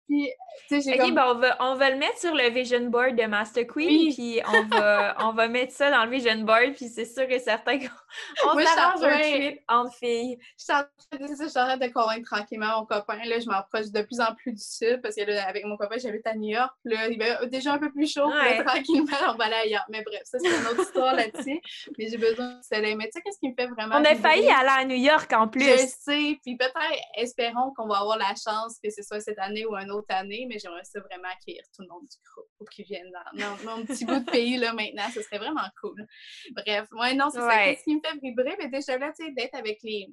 Puis, 0.09 0.31
tu 0.69 0.81
sais, 0.81 0.91
j'ai. 0.91 1.03
OK, 1.03 1.15
bon, 1.15 1.23
on 1.23 1.35
va, 1.35 1.57
on 1.61 1.75
va 1.75 1.91
le 1.91 1.97
mettre 1.97 2.19
sur 2.19 2.35
le 2.35 2.49
vision 2.51 2.89
board 2.89 3.17
de 3.17 3.27
Master 3.27 3.67
Queen. 3.67 4.13
Puis 4.13 4.41
on 4.47 4.65
va, 4.65 5.17
on 5.21 5.33
va 5.33 5.49
mettre 5.49 5.73
ça 5.73 5.91
dans 5.91 6.05
le 6.05 6.11
vision 6.11 6.39
board. 6.39 6.75
Puis 6.75 6.89
c'est 6.89 7.05
sûr 7.05 7.25
et 7.29 7.39
certain 7.39 7.79
qu'on 7.79 8.59
s'arrange 8.65 9.03
un 9.03 9.42
oui, 9.51 9.61
entre 9.69 9.95
filles. 9.97 10.39
Je 10.59 10.65
suis 10.65 10.73
en 10.73 11.67
train 11.67 11.77
de 11.77 11.93
convaincre 11.93 12.31
tranquillement 12.31 12.81
mon 12.81 12.87
copain. 12.87 13.19
Là, 13.25 13.39
je 13.39 13.47
m'approche 13.47 13.91
de 13.91 14.03
plus 14.03 14.21
en 14.21 14.35
plus 14.35 14.53
du 14.53 14.63
sud 14.63 15.01
parce 15.03 15.15
que 15.17 15.23
là, 15.23 15.47
avec 15.47 15.65
mon 15.65 15.77
copain, 15.77 15.97
j'habite 15.99 16.27
à 16.27 16.35
New 16.35 16.51
York. 16.51 16.73
Là, 16.85 17.09
il 17.09 17.19
va 17.19 17.47
déjà 17.47 17.75
un 17.75 17.79
peu 17.79 17.91
plus 17.91 18.13
chaud. 18.13 18.31
tranquillement, 18.67 19.17
on 19.29 19.35
va 19.35 19.45
aller 19.45 19.55
ailleurs. 19.55 19.87
Mais 19.89 20.03
bref, 20.03 20.23
ça, 20.25 20.39
c'est 20.39 20.49
une 20.49 20.67
autre 20.67 20.83
histoire 20.83 21.15
là-dessus. 21.15 21.61
Mais 21.99 22.09
j'ai 22.09 22.19
besoin 22.19 22.59
de 22.59 22.63
soleil. 22.63 22.97
Mais 22.97 23.07
tu 23.07 23.13
sais, 23.13 23.23
qu'est-ce 23.23 23.39
qui 23.39 23.49
me 23.49 23.55
fait 23.55 23.67
vraiment. 23.67 23.97
On 23.97 24.05
a 24.05 24.15
failli 24.15 24.49
aller 24.49 24.69
à 24.69 24.85
New 24.85 24.97
York 24.97 25.33
en 25.33 25.49
plus. 25.49 25.65
Je 25.65 25.87
sais. 25.87 26.39
Puis 26.43 26.57
peut-être, 26.57 26.79
espérons 27.17 27.73
qu'on 27.77 27.87
va 27.87 27.99
avoir 27.99 28.19
la 28.19 28.35
chance 28.35 28.79
que 28.83 28.91
ce 28.91 29.03
soit 29.03 29.21
cette 29.21 29.39
année 29.39 29.65
ou 29.67 29.77
une 29.77 29.91
autre 29.91 30.15
année. 30.15 30.47
Mais 30.49 30.59
j'aimerais 30.59 30.85
ça 30.85 31.01
vraiment 31.01 31.29
accueillir 31.29 31.63
tout 31.75 31.83
le 31.83 31.89
monde 31.89 32.03
du 32.03 32.17
groupe 32.31 32.49
pour 32.59 32.69
qu'ils 32.69 32.85
viennent 32.85 33.11
dans, 33.35 33.57
mon 33.65 33.85
petit 33.85 34.05
bout 34.05 34.21
de 34.21 34.31
pays 34.31 34.57
là 34.57 34.73
maintenant. 34.73 35.09
Ce 35.15 35.23
serait 35.23 35.39
vraiment 35.39 35.61
cool. 35.81 36.07
Bref, 36.53 36.89
moi, 36.93 37.13
non, 37.15 37.31
c'est 37.31 37.41
ça. 37.41 37.65
Qu'est-ce 37.65 37.85
qui 37.85 37.97
me 37.97 38.01
fait 38.01 38.19
vibrer? 38.21 38.57
Mais 38.59 38.69
déjà 38.69 38.99
là, 38.99 39.13
tu 39.17 39.25
sais, 39.25 39.32
d'être 39.35 39.55
avec 39.55 39.79
les 39.83 40.09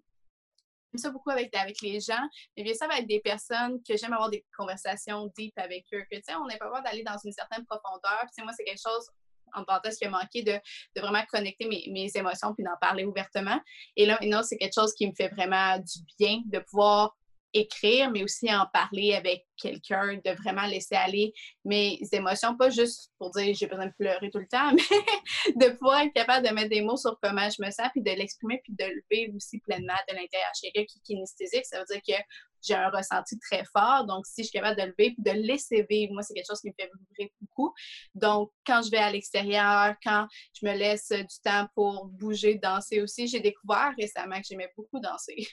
j'aime 0.91 0.99
ça 0.99 1.09
beaucoup 1.11 1.29
avec, 1.29 1.55
avec 1.55 1.81
les 1.81 1.99
gens, 1.99 2.21
mais 2.57 2.63
bien 2.63 2.73
ça 2.73 2.85
avec 2.85 3.07
des 3.07 3.19
personnes 3.19 3.79
que 3.87 3.95
j'aime 3.95 4.13
avoir 4.13 4.29
des 4.29 4.45
conversations 4.57 5.31
deep 5.37 5.53
avec 5.57 5.85
eux, 5.93 6.03
que 6.11 6.15
tu 6.15 6.23
sais, 6.23 6.35
on 6.35 6.47
n'est 6.47 6.57
pas 6.57 6.81
d'aller 6.81 7.03
dans 7.03 7.17
une 7.23 7.31
certaine 7.31 7.65
profondeur. 7.65 8.25
Puis 8.35 8.43
moi, 8.43 8.53
c'est 8.57 8.63
quelque 8.63 8.81
chose 8.81 9.07
en 9.53 9.63
parenthèse 9.63 9.97
qui 9.97 10.05
a 10.05 10.09
manqué 10.09 10.43
de, 10.43 10.53
de 10.53 11.01
vraiment 11.01 11.23
connecter 11.31 11.67
mes, 11.67 11.87
mes 11.91 12.09
émotions 12.15 12.53
puis 12.53 12.63
d'en 12.63 12.77
parler 12.79 13.03
ouvertement. 13.03 13.59
Et 13.95 14.05
là, 14.05 14.19
c'est 14.43 14.57
quelque 14.57 14.73
chose 14.73 14.93
qui 14.93 15.07
me 15.07 15.13
fait 15.15 15.29
vraiment 15.29 15.77
du 15.77 15.99
bien 16.19 16.41
de 16.45 16.59
pouvoir 16.59 17.15
écrire, 17.53 18.11
mais 18.11 18.23
aussi 18.23 18.53
en 18.53 18.67
parler 18.71 19.13
avec 19.15 19.45
quelqu'un, 19.61 20.19
de 20.23 20.31
vraiment 20.41 20.65
laisser 20.65 20.95
aller 20.95 21.33
mes 21.65 21.99
émotions, 22.11 22.57
pas 22.57 22.69
juste 22.69 23.11
pour 23.17 23.31
dire 23.31 23.53
j'ai 23.55 23.67
besoin 23.67 23.87
de 23.87 23.93
pleurer 23.97 24.29
tout 24.31 24.39
le 24.39 24.47
temps, 24.47 24.71
mais 24.73 25.53
de 25.55 25.73
pouvoir 25.73 26.01
être 26.01 26.13
capable 26.13 26.47
de 26.47 26.53
mettre 26.53 26.69
des 26.69 26.81
mots 26.81 26.97
sur 26.97 27.17
comment 27.21 27.49
je 27.49 27.63
me 27.63 27.71
sens, 27.71 27.87
puis 27.91 28.01
de 28.01 28.11
l'exprimer, 28.11 28.61
puis 28.63 28.73
de 28.77 28.85
le 28.85 29.01
vivre 29.11 29.35
aussi 29.35 29.59
pleinement 29.59 29.93
de 30.07 30.15
l'intérieur. 30.15 30.51
Chez 30.59 30.71
quelqu'un 30.71 30.87
qui 30.87 30.99
est 30.99 31.15
kinesthésique, 31.15 31.65
ça 31.65 31.79
veut 31.79 31.85
dire 31.89 32.01
que 32.07 32.23
j'ai 32.61 32.75
un 32.75 32.89
ressenti 32.89 33.39
très 33.39 33.63
fort. 33.73 34.05
Donc, 34.05 34.25
si 34.25 34.43
je 34.43 34.49
suis 34.49 34.59
capable 34.59 34.79
de 34.79 34.87
le 34.87 34.95
vivre, 34.97 35.15
de 35.17 35.31
le 35.31 35.41
laisser 35.41 35.85
vivre, 35.89 36.13
moi, 36.13 36.23
c'est 36.23 36.33
quelque 36.33 36.47
chose 36.47 36.59
qui 36.59 36.67
me 36.67 36.73
fait 36.79 36.89
vibrer 37.17 37.33
beaucoup. 37.41 37.73
Donc, 38.15 38.51
quand 38.65 38.81
je 38.81 38.91
vais 38.91 38.97
à 38.97 39.11
l'extérieur, 39.11 39.95
quand 40.03 40.27
je 40.53 40.65
me 40.65 40.73
laisse 40.75 41.09
du 41.09 41.39
temps 41.43 41.67
pour 41.75 42.05
bouger, 42.05 42.55
danser 42.55 43.01
aussi, 43.01 43.27
j'ai 43.27 43.39
découvert 43.39 43.93
récemment 43.97 44.37
que 44.37 44.45
j'aimais 44.49 44.71
beaucoup 44.75 44.99
danser. 44.99 45.35
tu 45.37 45.45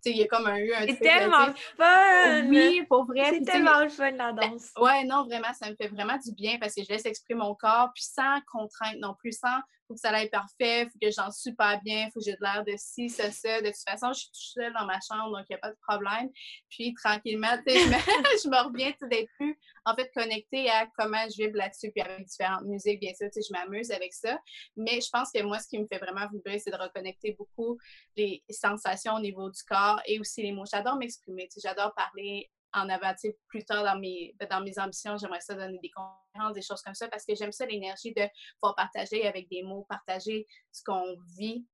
sais, 0.00 0.10
il 0.10 0.16
y 0.16 0.22
a 0.22 0.26
comme 0.26 0.46
un, 0.46 0.56
eu 0.56 0.72
un 0.72 0.86
C'est 0.86 1.00
tellement 1.00 1.52
fun! 1.76 2.46
Oui, 2.48 2.82
pour 2.88 3.06
vrai. 3.06 3.32
C'est 3.32 3.44
tellement 3.54 3.80
le 3.82 3.88
fun, 3.88 4.10
la 4.12 4.32
ben, 4.32 4.50
danse. 4.50 4.70
ouais, 4.78 5.04
non, 5.04 5.24
vraiment, 5.24 5.52
ça 5.54 5.70
me 5.70 5.76
fait 5.76 5.88
vraiment 5.88 6.16
du 6.18 6.32
bien 6.32 6.58
parce 6.58 6.74
que 6.74 6.82
je 6.82 6.88
laisse 6.88 7.06
exprimer 7.06 7.40
mon 7.40 7.54
corps, 7.54 7.90
puis 7.94 8.04
sans 8.04 8.40
contrainte 8.50 8.96
non 8.98 9.14
plus, 9.14 9.32
sans 9.32 9.60
faut 9.86 9.94
que 9.94 10.00
ça 10.00 10.10
aille 10.10 10.30
parfait, 10.30 10.86
faut 10.86 10.98
que 11.00 11.10
j'en 11.10 11.30
super 11.30 11.80
bien, 11.82 12.08
faut 12.12 12.20
que 12.20 12.24
j'ai 12.24 12.32
de 12.32 12.40
l'air 12.40 12.64
de 12.64 12.74
ci, 12.76 13.08
ça, 13.08 13.30
ça. 13.30 13.60
De 13.60 13.66
toute 13.66 13.88
façon, 13.88 14.12
je 14.12 14.20
suis 14.20 14.28
toute 14.28 14.62
seule 14.62 14.72
dans 14.72 14.86
ma 14.86 14.98
chambre, 15.00 15.36
donc 15.36 15.44
il 15.48 15.52
n'y 15.52 15.56
a 15.56 15.58
pas 15.58 15.70
de 15.70 15.76
problème. 15.86 16.30
Puis 16.70 16.94
tranquillement, 16.94 17.56
je 17.66 18.48
me, 18.48 18.64
reviens 18.64 18.92
d'être 19.10 19.28
plus 19.38 19.58
en 19.84 19.94
fait 19.94 20.10
connectée 20.14 20.70
à 20.70 20.86
comment 20.98 21.24
je 21.28 21.42
vibre 21.42 21.58
là-dessus, 21.58 21.90
puis 21.94 22.02
avec 22.02 22.26
différentes 22.26 22.64
musiques, 22.64 23.00
bien 23.00 23.12
sûr, 23.14 23.28
je 23.34 23.52
m'amuse 23.52 23.90
avec 23.90 24.12
ça. 24.14 24.38
Mais 24.76 25.00
je 25.00 25.08
pense 25.12 25.30
que 25.32 25.42
moi, 25.42 25.58
ce 25.58 25.68
qui 25.68 25.78
me 25.78 25.86
fait 25.86 25.98
vraiment 25.98 26.26
vibrer, 26.32 26.58
c'est 26.58 26.70
de 26.70 26.76
reconnecter 26.76 27.32
beaucoup 27.38 27.78
les 28.16 28.42
sensations 28.48 29.14
au 29.14 29.20
niveau 29.20 29.50
du 29.50 29.62
corps 29.64 30.00
et 30.06 30.18
aussi 30.18 30.42
les 30.42 30.52
mots. 30.52 30.64
J'adore 30.70 30.96
m'exprimer, 30.96 31.48
j'adore 31.62 31.94
parler 31.94 32.50
en 32.74 32.88
avant, 32.88 33.12
plus 33.48 33.64
tard 33.64 33.84
dans 33.84 33.98
mes, 33.98 34.34
dans 34.50 34.62
mes 34.62 34.78
ambitions, 34.78 35.16
j'aimerais 35.16 35.40
ça 35.40 35.54
donner 35.54 35.78
des 35.78 35.90
conférences, 35.90 36.54
des 36.54 36.62
choses 36.62 36.82
comme 36.82 36.94
ça, 36.94 37.08
parce 37.08 37.24
que 37.24 37.34
j'aime 37.34 37.52
ça 37.52 37.66
l'énergie 37.66 38.12
de 38.12 38.22
pouvoir 38.60 38.74
partager 38.74 39.26
avec 39.26 39.48
des 39.48 39.62
mots, 39.62 39.86
partager 39.88 40.46
ce 40.72 40.82
qu'on 40.84 41.16
vit 41.36 41.64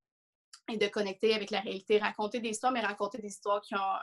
et 0.70 0.76
de 0.76 0.86
connecter 0.88 1.34
avec 1.34 1.50
la 1.50 1.60
réalité, 1.60 1.98
raconter 1.98 2.40
des 2.40 2.50
histoires, 2.50 2.72
mais 2.72 2.80
raconter 2.80 3.18
des 3.18 3.28
histoires 3.28 3.60
qui 3.62 3.74
ont 3.74 3.98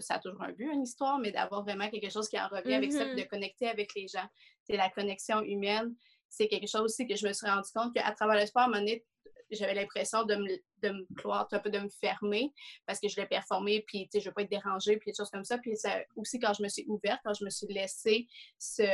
ça 0.00 0.14
a 0.14 0.18
toujours 0.18 0.42
un 0.42 0.52
but, 0.52 0.70
une 0.72 0.82
histoire, 0.82 1.18
mais 1.18 1.32
d'avoir 1.32 1.62
vraiment 1.62 1.88
quelque 1.90 2.10
chose 2.10 2.28
qui 2.28 2.38
en 2.38 2.48
revient 2.48 2.74
avec 2.74 2.92
ça, 2.92 3.04
mm-hmm. 3.04 3.16
de 3.16 3.22
connecter 3.24 3.68
avec 3.68 3.94
les 3.94 4.08
gens. 4.08 4.26
C'est 4.62 4.76
la 4.76 4.88
connexion 4.90 5.42
humaine. 5.42 5.94
C'est 6.28 6.48
quelque 6.48 6.68
chose 6.68 6.82
aussi 6.82 7.06
que 7.06 7.16
je 7.16 7.26
me 7.26 7.32
suis 7.32 7.46
rendu 7.46 7.68
compte 7.74 7.94
qu'à 7.94 8.10
travers 8.12 8.40
le 8.40 8.46
sport, 8.46 8.62
à 8.62 8.64
un 8.66 8.68
moment 8.68 8.80
donné, 8.80 9.04
j'avais 9.50 9.74
l'impression 9.74 10.24
de 10.24 10.34
me, 10.36 10.56
de 10.82 10.90
me 10.90 11.06
un 11.26 11.58
peu 11.58 11.70
de 11.70 11.78
me 11.78 11.88
fermer 11.88 12.52
parce 12.86 13.00
que 13.00 13.08
je 13.08 13.16
l'ai 13.16 13.26
performé, 13.26 13.84
puis 13.86 14.08
je 14.12 14.18
ne 14.18 14.24
veux 14.24 14.32
pas 14.32 14.42
être 14.42 14.50
dérangée, 14.50 14.96
puis 14.96 15.10
des 15.10 15.16
choses 15.16 15.30
comme 15.30 15.44
ça. 15.44 15.58
Puis 15.58 15.76
ça, 15.76 16.00
aussi, 16.16 16.38
quand 16.38 16.52
je 16.54 16.62
me 16.62 16.68
suis 16.68 16.84
ouverte, 16.88 17.20
quand 17.24 17.34
je 17.34 17.44
me 17.44 17.50
suis 17.50 17.66
laissée 17.68 18.26
ce, 18.58 18.84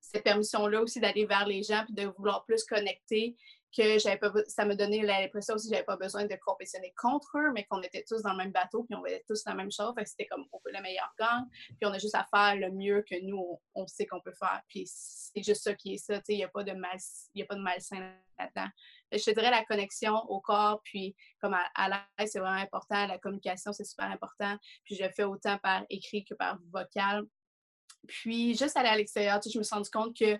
cette 0.00 0.24
permission-là 0.24 0.82
aussi 0.82 1.00
d'aller 1.00 1.26
vers 1.26 1.46
les 1.46 1.62
gens, 1.62 1.84
puis 1.84 1.94
de 1.94 2.06
vouloir 2.16 2.44
plus 2.44 2.64
connecter, 2.64 3.36
que 3.76 3.98
j'avais 3.98 4.16
pas, 4.16 4.32
ça 4.46 4.64
me 4.64 4.74
donnait 4.74 5.02
l'impression 5.02 5.54
aussi 5.54 5.68
que 5.68 5.74
j'avais 5.74 5.84
pas 5.84 5.96
besoin 5.96 6.24
de 6.24 6.36
compétitionner 6.44 6.92
contre 6.96 7.38
eux, 7.38 7.52
mais 7.52 7.64
qu'on 7.64 7.80
était 7.82 8.04
tous 8.06 8.22
dans 8.22 8.32
le 8.32 8.38
même 8.38 8.52
bateau, 8.52 8.84
puis 8.84 8.94
on 8.94 8.98
voulait 8.98 9.24
tous 9.26 9.42
la 9.46 9.54
même 9.54 9.70
chose. 9.70 9.92
Fait 9.96 10.04
c'était 10.04 10.26
comme 10.26 10.44
on 10.52 10.58
veut 10.64 10.72
le 10.72 10.82
meilleur 10.82 11.12
gang, 11.18 11.44
puis 11.50 11.84
on 11.84 11.92
a 11.92 11.98
juste 11.98 12.14
à 12.14 12.26
faire 12.34 12.56
le 12.56 12.70
mieux 12.72 13.02
que 13.08 13.20
nous, 13.22 13.60
on, 13.74 13.86
sait 13.86 14.06
qu'on 14.06 14.20
peut 14.20 14.34
faire. 14.38 14.60
Puis 14.68 14.84
c'est 14.86 15.42
juste 15.42 15.62
ça 15.62 15.74
qui 15.74 15.94
est 15.94 15.98
ça, 15.98 16.20
il 16.28 16.36
n'y 16.36 16.44
a 16.44 16.48
pas 16.48 16.64
de 16.64 16.72
a 16.72 17.44
pas 17.44 17.54
de 17.54 17.60
malsain 17.60 18.12
là-dedans. 18.38 18.68
Je 19.12 19.22
te 19.22 19.30
dirais 19.30 19.50
la 19.50 19.64
connexion 19.64 20.14
au 20.28 20.40
corps, 20.40 20.80
puis 20.82 21.14
comme 21.40 21.54
à, 21.54 21.64
à 21.74 21.88
l'aise, 21.88 22.30
c'est 22.32 22.38
vraiment 22.38 22.60
important. 22.60 23.06
La 23.06 23.18
communication, 23.18 23.72
c'est 23.72 23.84
super 23.84 24.06
important. 24.06 24.56
Puis 24.84 24.96
je 24.96 25.04
le 25.04 25.10
fais 25.10 25.24
autant 25.24 25.58
par 25.58 25.84
écrit 25.90 26.24
que 26.24 26.34
par 26.34 26.58
vocal. 26.72 27.24
Puis 28.06 28.56
juste 28.56 28.76
aller 28.76 28.88
à 28.88 28.96
l'extérieur, 28.96 29.40
je 29.42 29.58
me 29.58 29.62
suis 29.62 29.74
rendu 29.74 29.90
compte 29.90 30.16
que 30.16 30.38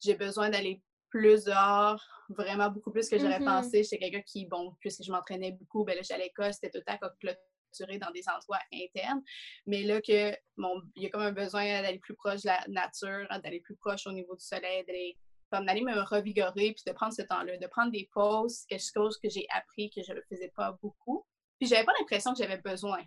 j'ai 0.00 0.14
besoin 0.14 0.50
d'aller 0.50 0.82
plus 1.12 1.44
dehors, 1.44 2.02
vraiment 2.30 2.70
beaucoup 2.70 2.90
plus 2.90 3.08
que 3.08 3.18
j'aurais 3.18 3.38
mm-hmm. 3.38 3.62
pensé. 3.62 3.82
J'étais 3.82 3.98
quelqu'un 3.98 4.22
qui, 4.22 4.46
bon, 4.46 4.74
puisque 4.80 5.04
je 5.04 5.12
m'entraînais 5.12 5.52
beaucoup, 5.52 5.84
ben 5.84 5.94
là, 5.94 6.00
j'allais 6.02 6.24
à 6.24 6.26
l'école, 6.26 6.54
c'était 6.54 6.70
tout 6.70 6.78
le 6.78 6.84
temps 6.84 7.08
clôturé 7.20 7.98
dans 7.98 8.10
des 8.12 8.22
endroits 8.28 8.60
internes. 8.72 9.22
Mais 9.66 9.82
là, 9.82 10.00
que 10.00 10.34
mon, 10.56 10.80
il 10.96 11.02
y 11.02 11.06
a 11.06 11.10
comme 11.10 11.20
un 11.20 11.32
besoin 11.32 11.82
d'aller 11.82 11.98
plus 11.98 12.14
proche 12.14 12.42
de 12.42 12.48
la 12.48 12.64
nature, 12.68 13.28
d'aller 13.42 13.60
plus 13.60 13.76
proche 13.76 14.06
au 14.06 14.12
niveau 14.12 14.34
du 14.34 14.44
soleil, 14.44 14.84
d'aller 14.86 15.18
comme 15.50 15.66
d'aller 15.66 15.82
me 15.82 16.00
revigorer, 16.00 16.72
puis 16.72 16.82
de 16.86 16.92
prendre 16.92 17.12
ce 17.12 17.20
temps-là, 17.20 17.58
de 17.58 17.66
prendre 17.66 17.92
des 17.92 18.08
pauses, 18.14 18.64
quelque 18.70 18.82
chose 18.94 19.18
que 19.18 19.28
j'ai 19.28 19.46
appris 19.54 19.90
que 19.90 20.02
je 20.02 20.14
ne 20.14 20.20
faisais 20.30 20.50
pas 20.56 20.78
beaucoup. 20.80 21.26
Puis 21.60 21.68
j'avais 21.68 21.84
pas 21.84 21.92
l'impression 21.98 22.32
que 22.32 22.38
j'avais 22.38 22.56
besoin. 22.56 23.02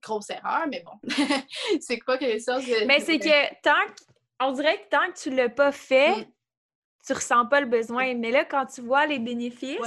Grosse 0.00 0.30
erreur, 0.30 0.66
mais 0.70 0.82
bon. 0.82 0.98
c'est 1.80 1.98
quoi 1.98 2.16
que 2.16 2.38
ça? 2.38 2.60
Mais 2.86 3.00
c'est 3.00 3.18
que 3.18 3.60
tant 3.62 3.92
on 4.40 4.52
dirait 4.52 4.82
que 4.82 4.88
tant 4.88 5.12
que 5.12 5.18
tu 5.18 5.30
l'as 5.30 5.50
pas 5.50 5.72
fait, 5.72 6.16
mm 6.16 6.35
tu 7.06 7.12
ressens 7.12 7.46
pas 7.46 7.60
le 7.60 7.66
besoin. 7.66 8.14
Mais 8.14 8.30
là, 8.30 8.44
quand 8.44 8.66
tu 8.66 8.80
vois 8.80 9.06
les 9.06 9.18
bénéfices, 9.18 9.78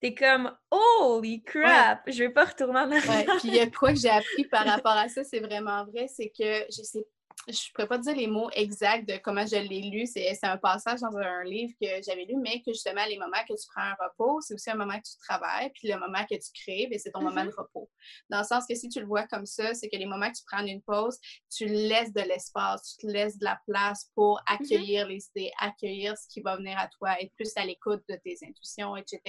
t'es 0.00 0.14
comme 0.14 0.52
Holy 0.70 1.42
crap! 1.42 2.02
Je 2.06 2.24
vais 2.24 2.30
pas 2.30 2.46
retourner 2.46 2.80
en 2.80 2.90
arrière. 2.90 3.36
Puis 3.38 3.48
il 3.48 3.54
y 3.54 3.60
a 3.60 3.70
quoi 3.70 3.92
que 3.92 3.98
j'ai 3.98 4.10
appris 4.10 4.44
par 4.50 4.66
rapport 4.66 4.92
à 4.92 5.08
ça, 5.08 5.24
c'est 5.24 5.40
vraiment 5.40 5.84
vrai, 5.86 6.06
c'est 6.08 6.30
que 6.30 6.64
je 6.70 6.82
sais 6.82 7.06
je 7.48 7.52
ne 7.52 7.72
pourrais 7.74 7.88
pas 7.88 7.98
dire 7.98 8.14
les 8.14 8.26
mots 8.26 8.50
exacts 8.52 9.08
de 9.08 9.16
comment 9.16 9.46
je 9.46 9.56
l'ai 9.56 9.82
lu. 9.82 10.06
C'est 10.06 10.38
un 10.42 10.56
passage 10.58 11.00
dans 11.00 11.16
un 11.16 11.44
livre 11.44 11.72
que 11.80 11.86
j'avais 12.04 12.24
lu, 12.24 12.36
mais 12.36 12.60
que 12.60 12.72
justement, 12.72 13.04
les 13.08 13.18
moments 13.18 13.42
que 13.48 13.54
tu 13.54 13.66
prends 13.74 13.82
un 13.82 13.96
repos, 13.98 14.40
c'est 14.40 14.54
aussi 14.54 14.70
un 14.70 14.76
moment 14.76 14.98
que 14.98 15.08
tu 15.08 15.16
travailles, 15.18 15.70
puis 15.74 15.88
le 15.88 15.98
moment 15.98 16.24
que 16.30 16.34
tu 16.34 16.50
crées, 16.54 16.86
ben, 16.90 16.98
c'est 16.98 17.10
ton 17.10 17.22
moment 17.22 17.44
de 17.44 17.50
mm-hmm. 17.50 17.60
repos. 17.60 17.90
Dans 18.28 18.38
le 18.40 18.44
sens 18.44 18.64
que 18.68 18.74
si 18.74 18.88
tu 18.88 19.00
le 19.00 19.06
vois 19.06 19.26
comme 19.26 19.46
ça, 19.46 19.74
c'est 19.74 19.88
que 19.88 19.96
les 19.96 20.06
moments 20.06 20.30
que 20.30 20.36
tu 20.36 20.44
prends 20.50 20.64
une 20.64 20.82
pause, 20.82 21.18
tu 21.50 21.66
laisses 21.66 22.12
de 22.12 22.20
l'espace, 22.20 22.96
tu 22.96 23.06
te 23.06 23.12
laisses 23.12 23.38
de 23.38 23.44
la 23.44 23.58
place 23.66 24.10
pour 24.14 24.38
mm-hmm. 24.38 24.54
accueillir 24.54 25.08
les 25.08 25.26
idées, 25.34 25.52
accueillir 25.58 26.16
ce 26.18 26.28
qui 26.28 26.40
va 26.40 26.56
venir 26.56 26.78
à 26.78 26.88
toi, 26.88 27.20
être 27.20 27.32
plus 27.34 27.52
à 27.56 27.64
l'écoute 27.64 28.02
de 28.08 28.16
tes 28.22 28.38
intuitions, 28.42 28.96
etc. 28.96 29.20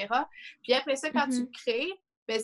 Puis 0.63 0.73
après 0.73 0.95
ça, 0.95 1.09
quand 1.11 1.27
tu 1.27 1.43
mm-hmm. 1.43 1.51
crées, 1.51 1.93
ben, 2.27 2.41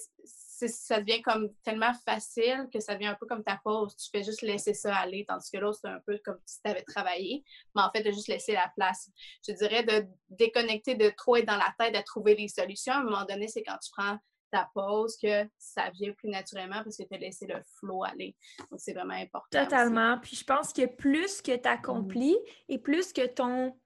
ça 0.67 0.99
devient 0.99 1.21
comme 1.21 1.53
tellement 1.63 1.93
facile 2.05 2.67
que 2.73 2.79
ça 2.79 2.95
devient 2.95 3.07
un 3.07 3.15
peu 3.15 3.27
comme 3.27 3.43
ta 3.43 3.59
pause. 3.63 3.95
Tu 3.95 4.09
fais 4.11 4.23
juste 4.23 4.41
laisser 4.41 4.73
ça 4.73 4.95
aller, 4.95 5.25
tandis 5.27 5.49
que 5.51 5.57
l'autre, 5.57 5.79
c'est 5.81 5.89
un 5.89 6.01
peu 6.05 6.19
comme 6.25 6.39
si 6.45 6.61
tu 6.63 6.71
avais 6.71 6.83
travaillé, 6.83 7.43
mais 7.75 7.83
en 7.83 7.91
fait, 7.91 8.03
de 8.03 8.11
juste 8.11 8.27
laisser 8.27 8.53
la 8.53 8.71
place. 8.75 9.09
Je 9.47 9.53
dirais 9.53 9.83
de 9.83 10.07
déconnecter, 10.29 10.95
de 10.95 11.11
trop 11.15 11.35
être 11.35 11.45
dans 11.45 11.57
la 11.57 11.73
tête, 11.77 11.95
de 11.95 12.01
trouver 12.03 12.35
les 12.35 12.47
solutions. 12.47 12.93
À 12.93 12.97
un 12.97 13.03
moment 13.03 13.25
donné, 13.25 13.47
c'est 13.47 13.63
quand 13.63 13.77
tu 13.77 13.91
prends 13.95 14.17
ta 14.51 14.69
pause 14.73 15.17
que 15.21 15.45
ça 15.57 15.89
vient 15.91 16.13
plus 16.13 16.29
naturellement 16.29 16.81
parce 16.83 16.97
que 16.97 17.03
tu 17.03 17.13
as 17.13 17.17
laissé 17.17 17.45
le 17.47 17.61
flow 17.79 18.03
aller. 18.03 18.35
Donc, 18.71 18.79
c'est 18.79 18.93
vraiment 18.93 19.13
important. 19.13 19.63
Totalement. 19.63 20.17
Puis 20.19 20.37
je 20.37 20.43
pense 20.43 20.71
que 20.73 20.85
plus 20.85 21.41
que 21.41 21.55
tu 21.55 21.67
accomplis 21.67 22.33
mmh 22.33 22.69
et 22.69 22.79
plus 22.79 23.13
que 23.13 23.27
ton. 23.27 23.77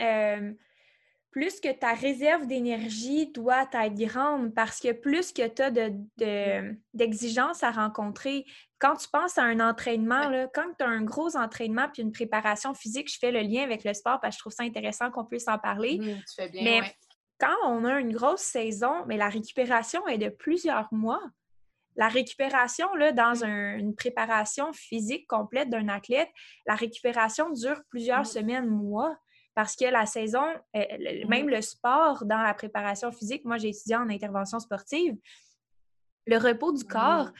Euh, 0.00 0.52
plus 1.36 1.60
que 1.60 1.70
ta 1.70 1.92
réserve 1.92 2.46
d'énergie 2.46 3.26
doit 3.26 3.68
être 3.74 3.94
grande 3.94 4.54
parce 4.54 4.80
que 4.80 4.92
plus 4.92 5.32
que 5.32 5.46
tu 5.46 5.60
as 5.60 5.70
d'exigences 6.94 7.60
de, 7.60 7.66
à 7.66 7.70
rencontrer, 7.70 8.46
quand 8.78 8.96
tu 8.96 9.06
penses 9.12 9.36
à 9.36 9.42
un 9.42 9.60
entraînement, 9.60 10.30
là, 10.30 10.48
quand 10.54 10.72
tu 10.78 10.82
as 10.82 10.88
un 10.88 11.02
gros 11.02 11.36
entraînement 11.36 11.90
puis 11.92 12.00
une 12.00 12.10
préparation 12.10 12.72
physique, 12.72 13.12
je 13.12 13.18
fais 13.18 13.32
le 13.32 13.40
lien 13.40 13.64
avec 13.64 13.84
le 13.84 13.92
sport 13.92 14.18
parce 14.22 14.34
que 14.34 14.38
je 14.38 14.42
trouve 14.44 14.52
ça 14.54 14.62
intéressant 14.62 15.10
qu'on 15.10 15.26
puisse 15.26 15.46
en 15.46 15.58
parler. 15.58 15.98
Mmh, 15.98 16.22
tu 16.26 16.34
fais 16.36 16.48
bien, 16.48 16.62
mais 16.64 16.96
quand 17.38 17.54
on 17.66 17.84
a 17.84 18.00
une 18.00 18.14
grosse 18.14 18.40
saison, 18.40 19.04
mais 19.06 19.18
la 19.18 19.28
récupération 19.28 20.06
est 20.08 20.16
de 20.16 20.30
plusieurs 20.30 20.88
mois. 20.90 21.20
La 21.96 22.08
récupération, 22.08 22.94
là, 22.94 23.12
dans 23.12 23.44
mmh. 23.46 23.78
une 23.78 23.94
préparation 23.94 24.72
physique 24.72 25.26
complète 25.26 25.68
d'un 25.68 25.88
athlète, 25.88 26.30
la 26.66 26.76
récupération 26.76 27.50
dure 27.50 27.82
plusieurs 27.90 28.22
mmh. 28.22 28.24
semaines, 28.24 28.66
mois. 28.68 29.14
Parce 29.56 29.74
que 29.74 29.86
la 29.86 30.04
saison, 30.04 30.44
euh, 30.76 30.84
même 31.28 31.48
le 31.48 31.62
sport 31.62 32.26
dans 32.26 32.42
la 32.42 32.52
préparation 32.52 33.10
physique, 33.10 33.44
moi 33.46 33.56
j'ai 33.56 33.70
étudié 33.70 33.96
en 33.96 34.10
intervention 34.10 34.60
sportive, 34.60 35.16
le 36.26 36.36
repos 36.36 36.72
du 36.72 36.84
corps, 36.84 37.28
Mm. 37.28 37.32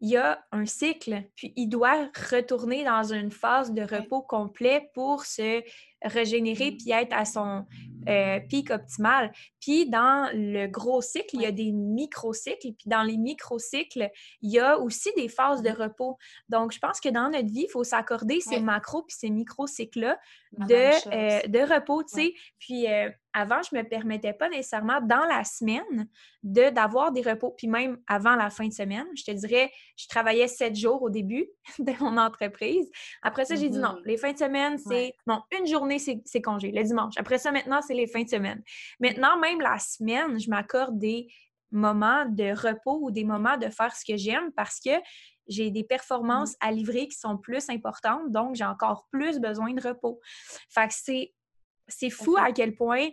il 0.00 0.10
y 0.10 0.16
a 0.16 0.44
un 0.50 0.66
cycle, 0.66 1.22
puis 1.36 1.52
il 1.54 1.68
doit 1.68 2.10
retourner 2.32 2.84
dans 2.84 3.12
une 3.12 3.30
phase 3.30 3.72
de 3.72 3.82
repos 3.82 4.22
complet 4.22 4.90
pour 4.92 5.24
se 5.24 5.62
régénérer 6.02 6.70
Mhm. 6.72 6.76
puis 6.76 6.90
être 6.90 7.12
à 7.12 7.24
son 7.24 7.64
euh, 8.08 8.38
pic 8.38 8.70
optimal. 8.70 9.32
Puis 9.60 9.90
dans 9.90 10.30
le 10.32 10.68
gros 10.68 11.00
cycle, 11.02 11.30
il 11.34 11.42
y 11.42 11.46
a 11.46 11.50
des 11.50 11.72
microcycles, 11.72 12.58
puis 12.60 12.76
dans 12.86 13.02
les 13.02 13.16
microcycles, 13.16 14.10
il 14.42 14.52
y 14.52 14.60
a 14.60 14.78
aussi 14.78 15.10
des 15.16 15.28
phases 15.28 15.60
de 15.60 15.70
Mhm. 15.70 15.76
repos. 15.76 16.16
Donc, 16.48 16.70
je 16.72 16.78
pense 16.78 17.00
que 17.00 17.08
dans 17.08 17.30
notre 17.30 17.48
vie, 17.52 17.64
il 17.66 17.70
faut 17.70 17.82
s'accorder 17.82 18.40
ces 18.40 18.56
Ouais. 18.56 18.60
macros 18.60 19.02
puis 19.02 19.16
ces 19.18 19.30
microcycles-là 19.30 20.18
de, 20.52 20.74
euh, 20.74 21.40
de 21.48 21.74
repos, 21.74 22.02
tu 22.04 22.14
sais. 22.14 22.20
Ouais. 22.26 22.34
Puis 22.60 22.86
euh, 22.86 23.10
avant, 23.32 23.60
je 23.68 23.76
me 23.76 23.82
permettais 23.82 24.32
pas 24.32 24.48
nécessairement 24.48 25.00
dans 25.02 25.24
la 25.26 25.42
semaine 25.44 26.08
de 26.44 26.70
d'avoir 26.70 27.10
des 27.12 27.20
repos. 27.22 27.50
Puis 27.58 27.66
même 27.66 27.98
avant 28.06 28.36
la 28.36 28.48
fin 28.50 28.66
de 28.68 28.72
semaine, 28.72 29.06
je 29.16 29.24
te 29.24 29.30
dirais, 29.32 29.70
je 29.96 30.06
travaillais 30.08 30.48
sept 30.48 30.74
jours 30.76 31.02
au 31.02 31.10
début 31.10 31.46
de 31.80 31.92
mon 32.02 32.16
entreprise. 32.18 32.88
Après 33.22 33.44
ça, 33.44 33.56
j'ai 33.56 33.68
dit 33.68 33.78
non, 33.78 33.94
Mhm. 33.96 34.02
les 34.06 34.16
fins 34.16 34.32
de 34.32 34.38
semaine, 34.38 34.78
c'est 34.78 35.12
non, 35.26 35.42
une 35.58 35.66
journée, 35.66 35.85
c'est 35.98 36.20
c'est 36.24 36.42
congé, 36.42 36.70
le 36.72 36.82
dimanche. 36.82 37.14
Après 37.16 37.38
ça, 37.38 37.52
maintenant, 37.52 37.80
c'est 37.82 37.94
les 37.94 38.06
fins 38.06 38.22
de 38.22 38.28
semaine. 38.28 38.62
Maintenant, 39.00 39.38
même 39.38 39.60
la 39.60 39.78
semaine, 39.78 40.38
je 40.38 40.48
m'accorde 40.50 40.98
des 40.98 41.28
moments 41.70 42.26
de 42.26 42.52
repos 42.52 43.00
ou 43.02 43.10
des 43.10 43.24
moments 43.24 43.56
de 43.56 43.68
faire 43.68 43.94
ce 43.94 44.04
que 44.04 44.16
j'aime 44.16 44.52
parce 44.52 44.80
que 44.80 44.90
j'ai 45.48 45.70
des 45.70 45.84
performances 45.84 46.56
à 46.60 46.72
livrer 46.72 47.08
qui 47.08 47.18
sont 47.18 47.38
plus 47.38 47.68
importantes, 47.68 48.30
donc 48.30 48.56
j'ai 48.56 48.64
encore 48.64 49.06
plus 49.10 49.38
besoin 49.38 49.72
de 49.72 49.80
repos. 49.80 50.20
Fait 50.68 50.88
que 50.88 50.94
c'est, 51.88 52.10
fou 52.10 52.36
à 52.36 52.52
quel 52.52 52.74
point 52.74 53.08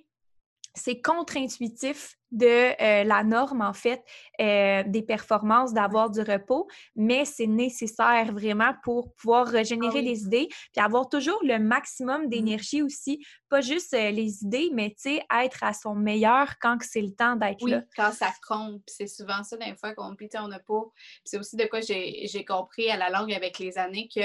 c'est 0.76 1.01
contre-intuitif 1.01 2.17
de 2.32 2.45
euh, 2.82 3.03
la 3.03 3.24
norme, 3.24 3.61
en 3.61 3.74
fait, 3.74 4.03
euh, 4.41 4.84
des 4.88 5.03
performances, 5.03 5.71
d'avoir 5.71 6.09
du 6.09 6.21
repos, 6.21 6.67
mais 6.95 7.26
c'est 7.26 7.45
nécessaire 7.45 8.34
vraiment 8.34 8.74
pour 8.84 9.13
pouvoir 9.13 9.47
régénérer 9.47 9.99
Ah 9.99 10.01
oui. 10.01 10.03
des 10.05 10.24
idées, 10.24 10.47
puis 10.49 10.84
avoir 10.84 11.09
toujours 11.09 11.39
le 11.43 11.59
maximum 11.59 12.28
d'énergie 12.30 12.82
aussi, 12.82 13.24
pas 13.49 13.61
juste 13.61 13.93
euh, 13.93 14.09
les 14.09 14.43
idées, 14.43 14.71
mais 14.74 14.89
tu 14.89 15.11
sais, 15.11 15.24
être 15.43 15.63
à 15.63 15.74
son 15.74 15.93
meilleur 15.93 16.57
quand 16.59 16.78
c'est 16.82 17.01
le 17.01 17.13
temps 17.13 17.36
d'être 17.36 17.61
Oui, 17.61 17.71
là. 17.71 17.84
quand 17.95 18.11
ça 18.11 18.32
compte. 18.47 18.82
C'est 18.88 19.07
souvent 19.07 19.43
ça, 19.43 19.55
des 19.57 19.76
fois, 19.76 19.93
qu'on 19.93 20.15
on 20.39 20.47
n'a 20.47 20.59
pas. 20.59 20.84
c'est 21.24 21.38
aussi 21.38 21.55
de 21.55 21.65
quoi 21.65 21.82
j'ai 21.82 22.45
compris 22.45 22.89
à 22.89 22.97
la 22.97 23.11
langue 23.11 23.32
avec 23.32 23.59
les 23.59 23.78
années 23.78 24.09
que 24.13 24.21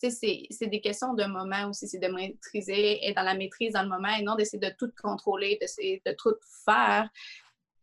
c'est- 0.00 0.66
des 0.66 0.80
questions 0.80 1.14
de 1.14 1.24
moment 1.24 1.68
aussi, 1.68 1.88
c'est 1.88 1.98
de 1.98 2.08
maîtriser, 2.08 3.04
être 3.06 3.16
dans 3.16 3.22
la 3.22 3.34
maîtrise 3.34 3.72
dans 3.72 3.82
le 3.82 3.88
moment 3.88 4.14
et 4.18 4.22
non 4.22 4.34
d'essayer 4.36 4.58
de 4.60 4.74
tout 4.78 4.90
contrôler, 5.02 5.58
d'essayer 5.60 6.02
de 6.04 6.12
tout 6.12 6.34
faire. 6.64 7.08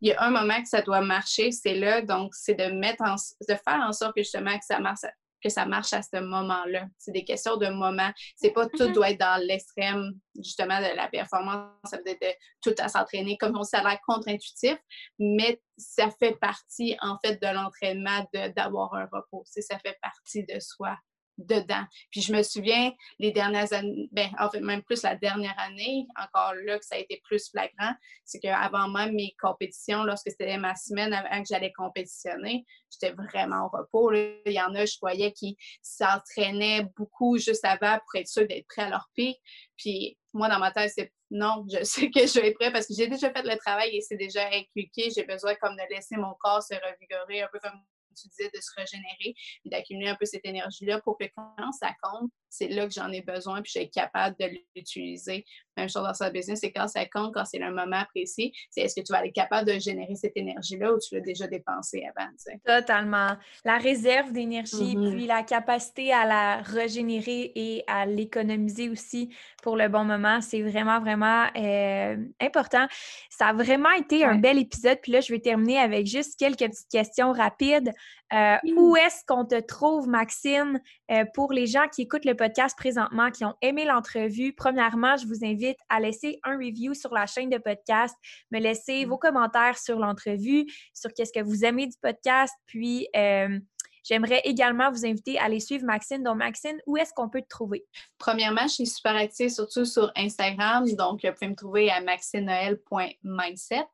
Il 0.00 0.08
y 0.08 0.12
a 0.12 0.22
un 0.22 0.30
moment 0.30 0.60
que 0.62 0.68
ça 0.68 0.82
doit 0.82 1.00
marcher, 1.00 1.52
c'est 1.52 1.74
là, 1.74 2.02
donc 2.02 2.34
c'est 2.34 2.54
de 2.54 2.66
mettre 2.66 3.02
en, 3.02 3.14
de 3.14 3.54
faire 3.54 3.80
en 3.82 3.92
sorte 3.92 4.14
que 4.14 4.22
justement 4.22 4.56
que 4.58 4.64
ça 4.64 4.78
marche, 4.78 5.00
que 5.42 5.48
ça 5.50 5.64
marche 5.64 5.92
à 5.94 6.02
ce 6.02 6.18
moment-là. 6.20 6.86
C'est 6.98 7.12
des 7.12 7.24
questions 7.24 7.56
de 7.56 7.68
moment. 7.68 8.10
C'est 8.36 8.50
pas 8.50 8.66
tout 8.68 8.88
Mhm. 8.88 8.92
doit 8.92 9.10
être 9.10 9.20
dans 9.20 9.40
l'extrême 9.46 10.12
justement 10.36 10.78
de 10.80 10.94
la 10.96 11.08
performance, 11.08 11.70
ça 11.84 11.96
veut 11.98 12.04
dire 12.04 12.16
de 12.20 12.28
tout 12.62 12.74
à 12.78 12.88
s'entraîner 12.88 13.36
comme 13.38 13.56
on 13.56 13.62
ça 13.62 13.78
a 13.78 13.82
l'air 13.88 13.98
contre-intuitif, 14.06 14.76
mais 15.18 15.60
ça 15.78 16.10
fait 16.18 16.36
partie 16.40 16.96
en 17.00 17.16
fait 17.24 17.40
de 17.40 17.46
l'entraînement 17.54 18.26
d'avoir 18.54 18.94
un 18.94 19.06
repos. 19.12 19.44
Ça 19.46 19.78
fait 19.78 19.98
partie 20.02 20.44
de 20.44 20.58
soi 20.60 20.96
dedans. 21.38 21.84
Puis 22.10 22.22
je 22.22 22.32
me 22.32 22.42
souviens 22.42 22.92
les 23.18 23.30
dernières 23.30 23.72
années, 23.72 24.08
ben, 24.12 24.30
en 24.38 24.50
fait 24.50 24.60
même 24.60 24.82
plus 24.82 25.02
la 25.02 25.16
dernière 25.16 25.58
année, 25.58 26.06
encore 26.16 26.54
là 26.64 26.78
que 26.78 26.84
ça 26.84 26.96
a 26.96 26.98
été 26.98 27.20
plus 27.24 27.50
flagrant, 27.50 27.94
c'est 28.24 28.40
qu'avant 28.40 28.88
même 28.88 29.14
mes 29.14 29.34
compétitions, 29.40 30.04
lorsque 30.04 30.30
c'était 30.30 30.58
ma 30.58 30.74
semaine 30.74 31.12
avant 31.12 31.42
que 31.42 31.48
j'allais 31.48 31.72
compétitionner, 31.72 32.64
j'étais 32.90 33.14
vraiment 33.14 33.66
au 33.66 33.76
repos. 33.76 34.12
Il 34.12 34.52
y 34.52 34.60
en 34.60 34.74
a, 34.74 34.84
je 34.84 34.96
voyais 35.00 35.32
qui 35.32 35.56
s'entraînaient 35.82 36.86
beaucoup 36.96 37.38
juste 37.38 37.64
avant 37.64 37.98
pour 37.98 38.20
être 38.20 38.28
sûr 38.28 38.46
d'être 38.46 38.66
prêts 38.66 38.82
à 38.82 38.90
leur 38.90 39.08
pic. 39.14 39.36
Puis 39.76 40.16
moi, 40.32 40.48
dans 40.48 40.58
ma 40.58 40.70
tête, 40.70 40.92
c'est 40.94 41.12
non, 41.30 41.64
je 41.72 41.82
sais 41.84 42.10
que 42.10 42.26
je 42.26 42.40
vais 42.40 42.48
être 42.48 42.58
prêt 42.58 42.72
parce 42.72 42.86
que 42.86 42.94
j'ai 42.96 43.08
déjà 43.08 43.30
fait 43.32 43.42
le 43.42 43.56
travail 43.58 43.96
et 43.96 44.00
c'est 44.00 44.16
déjà 44.16 44.46
inculqué. 44.48 45.10
J'ai 45.14 45.24
besoin 45.24 45.54
comme 45.56 45.74
de 45.74 45.94
laisser 45.94 46.16
mon 46.16 46.34
corps 46.38 46.62
se 46.62 46.74
revigorer, 46.74 47.42
un 47.42 47.48
peu 47.52 47.58
comme 47.58 47.80
tu 48.20 48.28
disais, 48.28 48.50
de 48.54 48.60
se 48.60 48.70
régénérer, 48.76 49.34
puis 49.60 49.70
d'accumuler 49.70 50.10
un 50.10 50.16
peu 50.16 50.24
cette 50.24 50.44
énergie-là 50.44 51.00
pour 51.02 51.18
que 51.18 51.24
quand 51.36 51.72
ça 51.72 51.92
compte, 52.02 52.30
c'est 52.48 52.68
là 52.68 52.86
que 52.86 52.92
j'en 52.92 53.10
ai 53.12 53.22
besoin, 53.22 53.62
puis 53.62 53.72
je 53.74 53.80
être 53.80 53.92
capable 53.92 54.36
de 54.40 54.46
l'utiliser. 54.74 55.44
Même 55.76 55.88
chose 55.88 56.04
dans 56.04 56.14
sa 56.14 56.30
business, 56.30 56.60
c'est 56.60 56.72
quand 56.72 56.88
ça 56.88 57.04
compte, 57.06 57.34
quand 57.34 57.44
c'est 57.44 57.58
le 57.58 57.70
moment 57.70 58.02
précis, 58.14 58.52
c'est 58.70 58.80
est-ce 58.80 58.94
que 58.98 59.04
tu 59.04 59.12
vas 59.12 59.24
être 59.26 59.34
capable 59.34 59.70
de 59.70 59.78
générer 59.78 60.14
cette 60.14 60.36
énergie-là 60.36 60.92
ou 60.92 60.98
tu 60.98 61.14
l'as 61.14 61.20
déjà 61.20 61.46
dépensée 61.46 62.02
avant, 62.16 62.28
tu 62.30 62.50
sais? 62.52 62.60
Totalement. 62.64 63.36
La 63.64 63.76
réserve 63.76 64.32
d'énergie, 64.32 64.96
Mhm. 64.96 65.12
puis 65.12 65.26
la 65.26 65.42
capacité 65.42 66.12
à 66.12 66.24
la 66.24 66.62
régénérer 66.62 67.52
et 67.54 67.84
à 67.86 68.06
l'économiser 68.06 68.88
aussi 68.88 69.34
pour 69.62 69.76
le 69.76 69.88
bon 69.88 70.04
moment, 70.04 70.40
c'est 70.40 70.62
vraiment, 70.62 71.00
vraiment 71.00 71.46
euh, 71.56 72.16
important. 72.40 72.86
Ça 73.30 73.48
a 73.48 73.52
vraiment 73.52 73.92
été 73.92 74.24
un 74.24 74.36
bel 74.36 74.58
épisode. 74.58 74.98
Puis 75.02 75.12
là, 75.12 75.20
je 75.20 75.32
vais 75.32 75.40
terminer 75.40 75.78
avec 75.78 76.06
juste 76.06 76.38
quelques 76.38 76.58
petites 76.70 76.90
questions 76.90 77.32
rapides. 77.32 77.92
Euh. 78.32 78.56
Où 78.76 78.96
est-ce 78.96 79.24
qu'on 79.26 79.44
te 79.44 79.60
trouve, 79.60 80.08
Maxine, 80.08 80.80
euh, 81.10 81.24
pour 81.34 81.52
les 81.52 81.66
gens 81.66 81.86
qui 81.88 82.02
écoutent 82.02 82.24
le 82.24 82.34
podcast 82.34 82.76
présentement, 82.76 83.30
qui 83.30 83.44
ont 83.44 83.54
aimé 83.62 83.84
l'entrevue? 83.84 84.52
Premièrement, 84.52 85.16
je 85.16 85.26
vous 85.26 85.44
invite 85.44 85.78
à 85.88 86.00
laisser 86.00 86.40
un 86.42 86.56
review 86.56 86.94
sur 86.94 87.14
la 87.14 87.26
chaîne 87.26 87.50
de 87.50 87.58
podcast, 87.58 88.16
me 88.50 88.58
laisser 88.58 89.06
Mm. 89.06 89.08
vos 89.08 89.18
commentaires 89.18 89.78
sur 89.78 89.98
l'entrevue, 89.98 90.66
sur 90.92 91.12
qu'est-ce 91.14 91.32
que 91.32 91.44
vous 91.44 91.64
aimez 91.64 91.86
du 91.86 91.96
podcast. 92.02 92.54
Puis, 92.66 93.08
euh, 93.16 93.58
j'aimerais 94.06 94.40
également 94.44 94.90
vous 94.90 95.04
inviter 95.04 95.38
à 95.38 95.44
aller 95.44 95.60
suivre 95.60 95.84
Maxine. 95.84 96.22
Donc, 96.22 96.36
Maxine, 96.36 96.80
où 96.86 96.96
est-ce 96.96 97.12
qu'on 97.14 97.28
peut 97.28 97.42
te 97.42 97.48
trouver? 97.48 97.84
Premièrement, 98.18 98.62
je 98.62 98.74
suis 98.74 98.86
super 98.86 99.16
active 99.16 99.50
surtout 99.50 99.84
sur 99.84 100.12
Instagram, 100.16 100.84
donc 100.96 101.24
vous 101.24 101.32
pouvez 101.32 101.48
me 101.48 101.54
trouver 101.56 101.90
à 101.90 102.00
maxinenoël.mindset. 102.00 103.84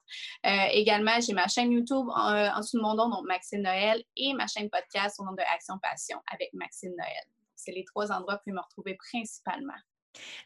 Euh, 0.47 0.67
également, 0.73 1.21
j'ai 1.21 1.33
ma 1.33 1.49
chaîne 1.49 1.73
YouTube 1.73 2.07
en, 2.15 2.55
en 2.55 2.61
dessous 2.61 2.79
de 2.79 2.83
mon 2.83 2.95
nom, 2.95 3.09
donc 3.09 3.27
Maxine 3.27 3.63
Noël, 3.63 4.03
et 4.17 4.35
ma 4.35 4.47
chaîne 4.47 4.69
podcast 4.71 5.19
au 5.21 5.25
nom 5.25 5.33
de 5.33 5.43
Action 5.55 5.79
Passion 5.79 6.19
avec 6.33 6.53
Maxine 6.53 6.95
Noël. 6.97 7.25
C'est 7.57 7.73
les 7.73 7.85
trois 7.85 8.11
endroits 8.11 8.35
que 8.35 8.41
vous 8.41 8.45
pouvez 8.45 8.57
me 8.57 8.61
retrouver 8.61 8.95
principalement. 8.95 9.75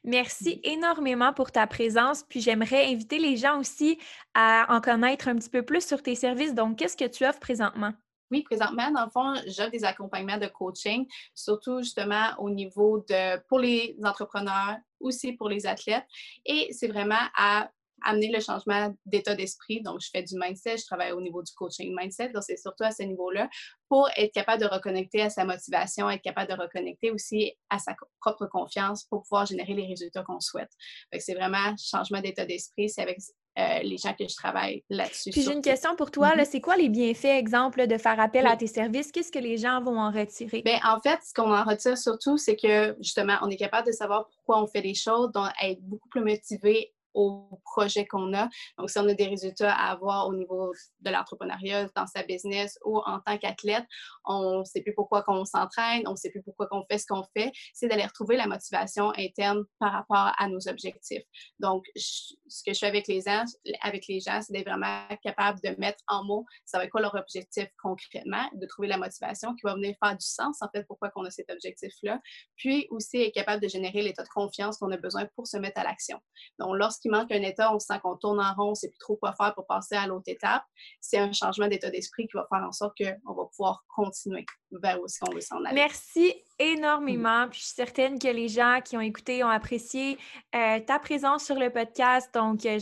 Merci 0.05 0.61
énormément 0.65 1.33
pour 1.33 1.51
ta 1.51 1.67
présence. 1.67 2.23
Puis 2.29 2.41
j'aimerais 2.41 2.87
inviter 2.87 3.19
les 3.19 3.37
gens 3.37 3.59
aussi 3.59 3.99
à 4.35 4.67
en 4.69 4.81
connaître 4.81 5.29
un 5.29 5.37
petit 5.37 5.51
peu 5.51 5.63
plus 5.63 5.85
sur 5.85 6.03
tes 6.03 6.15
services. 6.15 6.55
Donc, 6.55 6.79
qu'est-ce 6.79 6.97
que 6.97 7.09
tu 7.09 7.27
offres 7.27 7.41
présentement? 7.41 7.93
Oui, 8.31 8.43
présentement, 8.43 8.91
dans 8.91 9.05
le 9.05 9.11
fond, 9.11 9.35
j'offre 9.47 9.71
des 9.71 9.85
accompagnements 9.85 10.39
de 10.39 10.47
coaching, 10.47 11.07
surtout 11.35 11.79
justement 11.79 12.35
au 12.39 12.51
niveau 12.51 13.05
de, 13.09 13.39
pour 13.49 13.59
les 13.59 13.97
entrepreneurs, 14.03 14.77
aussi 15.01 15.33
pour 15.33 15.49
les 15.49 15.67
athlètes. 15.67 16.07
Et 16.45 16.73
c'est 16.73 16.89
vraiment 16.89 17.15
à 17.37 17.71
amener 18.05 18.31
le 18.31 18.41
changement 18.41 18.95
d'état 19.07 19.35
d'esprit. 19.35 19.83
Donc, 19.83 20.01
je 20.01 20.09
fais 20.13 20.23
du 20.23 20.35
mindset, 20.39 20.79
je 20.79 20.85
travaille 20.87 21.13
au 21.13 21.21
niveau 21.21 21.43
du 21.43 21.53
coaching 21.55 21.95
mindset. 21.99 22.31
Donc, 22.31 22.43
c'est 22.45 22.57
surtout 22.57 22.85
à 22.85 22.91
ce 22.91 23.03
niveau-là 23.03 23.49
pour 23.89 24.09
être 24.17 24.33
capable 24.33 24.63
de 24.63 24.67
reconnecter 24.69 25.23
à 25.23 25.31
sa 25.31 25.45
motivation, 25.45 26.11
être 26.11 26.23
capable 26.23 26.53
de 26.55 26.61
reconnecter 26.61 27.11
aussi 27.11 27.53
à 27.71 27.79
sa 27.79 27.95
propre 28.21 28.47
confiance 28.47 29.05
pour 29.05 29.23
pouvoir 29.23 29.47
générer 29.47 29.75
les 29.75 29.87
résultats 29.87 30.23
qu'on 30.25 30.41
souhaite. 30.41 30.71
C'est 31.19 31.35
vraiment 31.35 31.75
changement 31.79 32.21
d'état 32.21 32.45
d'esprit. 32.45 32.89
C'est 32.91 33.03
avec 33.03 33.19
euh, 33.59 33.79
les 33.85 33.97
gens 33.97 34.13
que 34.13 34.29
je 34.29 34.35
travaille 34.37 34.85
là-dessus. 34.91 35.31
Puis 35.31 35.41
j'ai 35.43 35.53
une 35.53 35.63
question 35.63 35.97
pour 35.97 36.11
toi. 36.11 36.35
là, 36.35 36.43
Mhm. 36.43 36.49
C'est 36.51 36.61
quoi 36.61 36.77
les 36.77 36.91
bienfaits, 36.91 37.25
exemple, 37.39 37.87
de 37.87 37.97
faire 37.97 38.21
appel 38.21 38.45
Oui. 38.45 38.51
à 38.51 38.57
tes 38.57 38.67
services? 38.67 39.11
Qu'est-ce 39.11 39.33
que 39.33 39.39
les 39.39 39.57
gens 39.57 39.81
vont 39.83 39.99
en 39.99 40.11
retirer? 40.11 40.61
Bien, 40.63 40.79
en 40.85 41.01
fait, 41.01 41.19
ce 41.25 41.33
qu'on 41.33 41.51
en 41.51 41.65
retire 41.65 41.97
surtout, 41.97 42.37
c'est 42.37 42.57
que 42.57 42.95
justement, 43.01 43.39
on 43.41 43.49
est 43.49 43.57
capable 43.57 43.87
de 43.87 43.93
savoir 43.93 44.29
pourquoi 44.29 44.63
on 44.63 44.67
fait 44.67 44.83
les 44.83 44.93
choses, 44.95 45.33
donc 45.33 45.49
être 45.63 45.81
beaucoup 45.81 46.09
plus 46.11 46.21
motivé 46.23 46.93
au 47.17 47.61
projet 47.65 48.07
qu'on 48.07 48.33
a. 48.35 48.49
Donc, 48.79 48.91
si 48.91 48.99
on 48.99 49.09
a 49.09 49.15
des 49.15 49.27
résultats 49.27 49.75
à 49.75 49.91
avoir 49.91 50.29
au 50.29 50.35
niveau 50.35 50.73
de 51.01 51.11
l'entrepreneuriat, 51.11 51.89
dans 51.97 52.07
sa 52.07 52.23
business 52.23 52.79
ou 52.85 52.99
en 52.99 53.21
tant 53.21 53.39
qu'athlète, 53.39 53.85
on 54.25 54.61
ne 54.61 54.65
sait 54.65 54.83
plus 54.83 54.95
pourquoi 54.95 55.23
qu'on 55.23 55.45
s'entraîne, 55.45 56.03
on 56.07 56.13
ne 56.13 56.17
sait 56.17 56.31
plus 56.31 56.43
pourquoi 56.43 56.67
qu'on 56.69 56.85
fait 56.91 56.99
ce 56.99 57.07
qu'on 57.07 57.25
fait, 57.37 57.51
c'est 57.75 57.89
d'aller 57.89 58.05
retrouver 58.05 58.37
la 58.37 58.47
motivation 58.47 59.13
interne 59.17 59.65
par 59.79 59.93
rapport 59.93 60.33
à 60.39 60.49
nos 60.49 60.69
objectifs. 60.69 61.25
Donc, 61.59 61.85
ce 61.97 62.63
que 62.65 62.73
je 62.73 62.79
fais 62.79 62.87
avec 62.87 63.09
les 63.09 63.23
gens, 63.23 63.45
avec 63.81 64.07
les 64.09 64.21
gens, 64.21 64.41
c'est 64.43 64.53
d'être 64.53 64.69
vraiment 64.69 65.07
capable 65.23 65.59
de 65.63 65.75
mettre 65.79 66.03
en 66.09 66.25
mots, 66.25 66.45
ça 66.65 66.79
va 66.79 66.85
être 66.85 66.91
quoi 66.91 67.01
leur 67.01 67.15
objectif 67.15 67.67
concrètement, 67.83 68.49
de 68.55 68.67
trouver 68.67 68.89
la 68.89 68.99
motivation 68.99 69.55
qui 69.55 69.63
va 69.65 69.75
venir 69.75 69.95
faire 70.03 70.17
du 70.17 70.27
sens, 70.27 70.59
en 70.61 70.69
fait, 70.75 70.85
pourquoi 70.87 71.09
qu'on 71.11 71.25
a 71.25 71.31
cet 71.31 71.51
objectif-là, 71.51 72.21
puis 72.57 72.87
aussi 72.91 73.23
être 73.23 73.35
capable 73.35 73.63
de 73.63 73.69
générer 73.69 74.03
l'état 74.03 74.23
de 74.23 74.29
confiance 74.29 74.79
qu'on 74.79 74.91
a 74.91 74.97
besoin 74.97 75.27
pour 75.35 75.47
se 75.47 75.57
mettre 75.57 75.81
à 75.81 75.85
l'action. 75.85 76.21
Donc, 76.59 76.77
lorsqu'ils 76.77 77.06
qu'il 77.07 77.17
manque 77.17 77.31
un 77.33 77.43
état, 77.43 77.75
on 77.75 77.79
sent 77.79 77.99
qu'on 78.03 78.17
tourne 78.17 78.41
en 78.41 78.53
rond, 78.55 78.69
on 78.69 78.71
ne 78.71 78.75
sait 78.75 78.89
plus 78.89 78.99
trop 78.99 79.17
quoi 79.17 79.33
faire 79.33 79.55
pour 79.55 79.67
passer 79.67 79.95
à 79.95 80.07
l'autre 80.07 80.25
étape, 80.27 80.65
c'est 81.01 81.19
un 81.19 81.33
changement 81.33 81.69
d'état 81.69 81.91
d'esprit 81.91 82.27
qui 82.27 82.37
va 82.37 82.47
faire 82.49 82.67
en 82.67 82.73
sorte 82.73 82.97
qu'on 82.99 83.33
va 83.35 83.45
pouvoir 83.45 83.85
continuer 83.95 84.45
vers 84.73 85.01
où 85.01 85.07
est-ce 85.07 85.21
qu'on 85.21 85.33
veut 85.33 85.41
s'en 85.41 85.65
aller. 85.65 85.75
Merci 85.75 86.35
énormément. 86.59 87.47
Puis 87.49 87.61
je 87.61 87.67
suis 87.67 87.75
certaine 87.75 88.19
que 88.19 88.29
les 88.29 88.49
gens 88.49 88.81
qui 88.85 88.97
ont 88.97 89.01
écouté 89.01 89.45
ont 89.45 89.49
apprécié 89.49 90.19
euh, 90.55 90.81
ta 90.81 90.99
présence 90.99 91.45
sur 91.45 91.57
le 91.57 91.71
podcast. 91.71 92.33
Donc, 92.35 92.67
euh, 92.67 92.79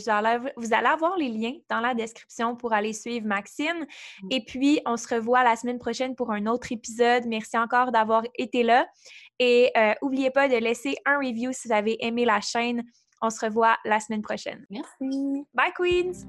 vous 0.57 0.73
allez 0.73 0.87
avoir 0.87 1.17
les 1.17 1.29
liens 1.29 1.53
dans 1.69 1.79
la 1.79 1.93
description 1.93 2.55
pour 2.55 2.73
aller 2.73 2.93
suivre 2.93 3.27
Maxine. 3.27 3.85
Et 4.31 4.43
puis, 4.43 4.81
on 4.85 4.97
se 4.97 5.13
revoit 5.13 5.43
la 5.43 5.55
semaine 5.55 5.79
prochaine 5.79 6.15
pour 6.15 6.31
un 6.31 6.47
autre 6.47 6.71
épisode. 6.71 7.25
Merci 7.27 7.57
encore 7.57 7.91
d'avoir 7.91 8.23
été 8.35 8.63
là. 8.63 8.87
Et 9.39 9.71
n'oubliez 10.01 10.29
euh, 10.29 10.31
pas 10.31 10.47
de 10.47 10.55
laisser 10.55 10.95
un 11.05 11.17
review 11.17 11.51
si 11.51 11.67
vous 11.67 11.73
avez 11.73 12.03
aimé 12.05 12.25
la 12.25 12.41
chaîne. 12.41 12.83
On 13.21 13.29
se 13.29 13.45
revoit 13.45 13.77
la 13.85 13.99
semaine 13.99 14.21
prochaine. 14.21 14.65
Merci. 14.69 15.45
Bye, 15.53 15.73
Queens! 15.75 16.25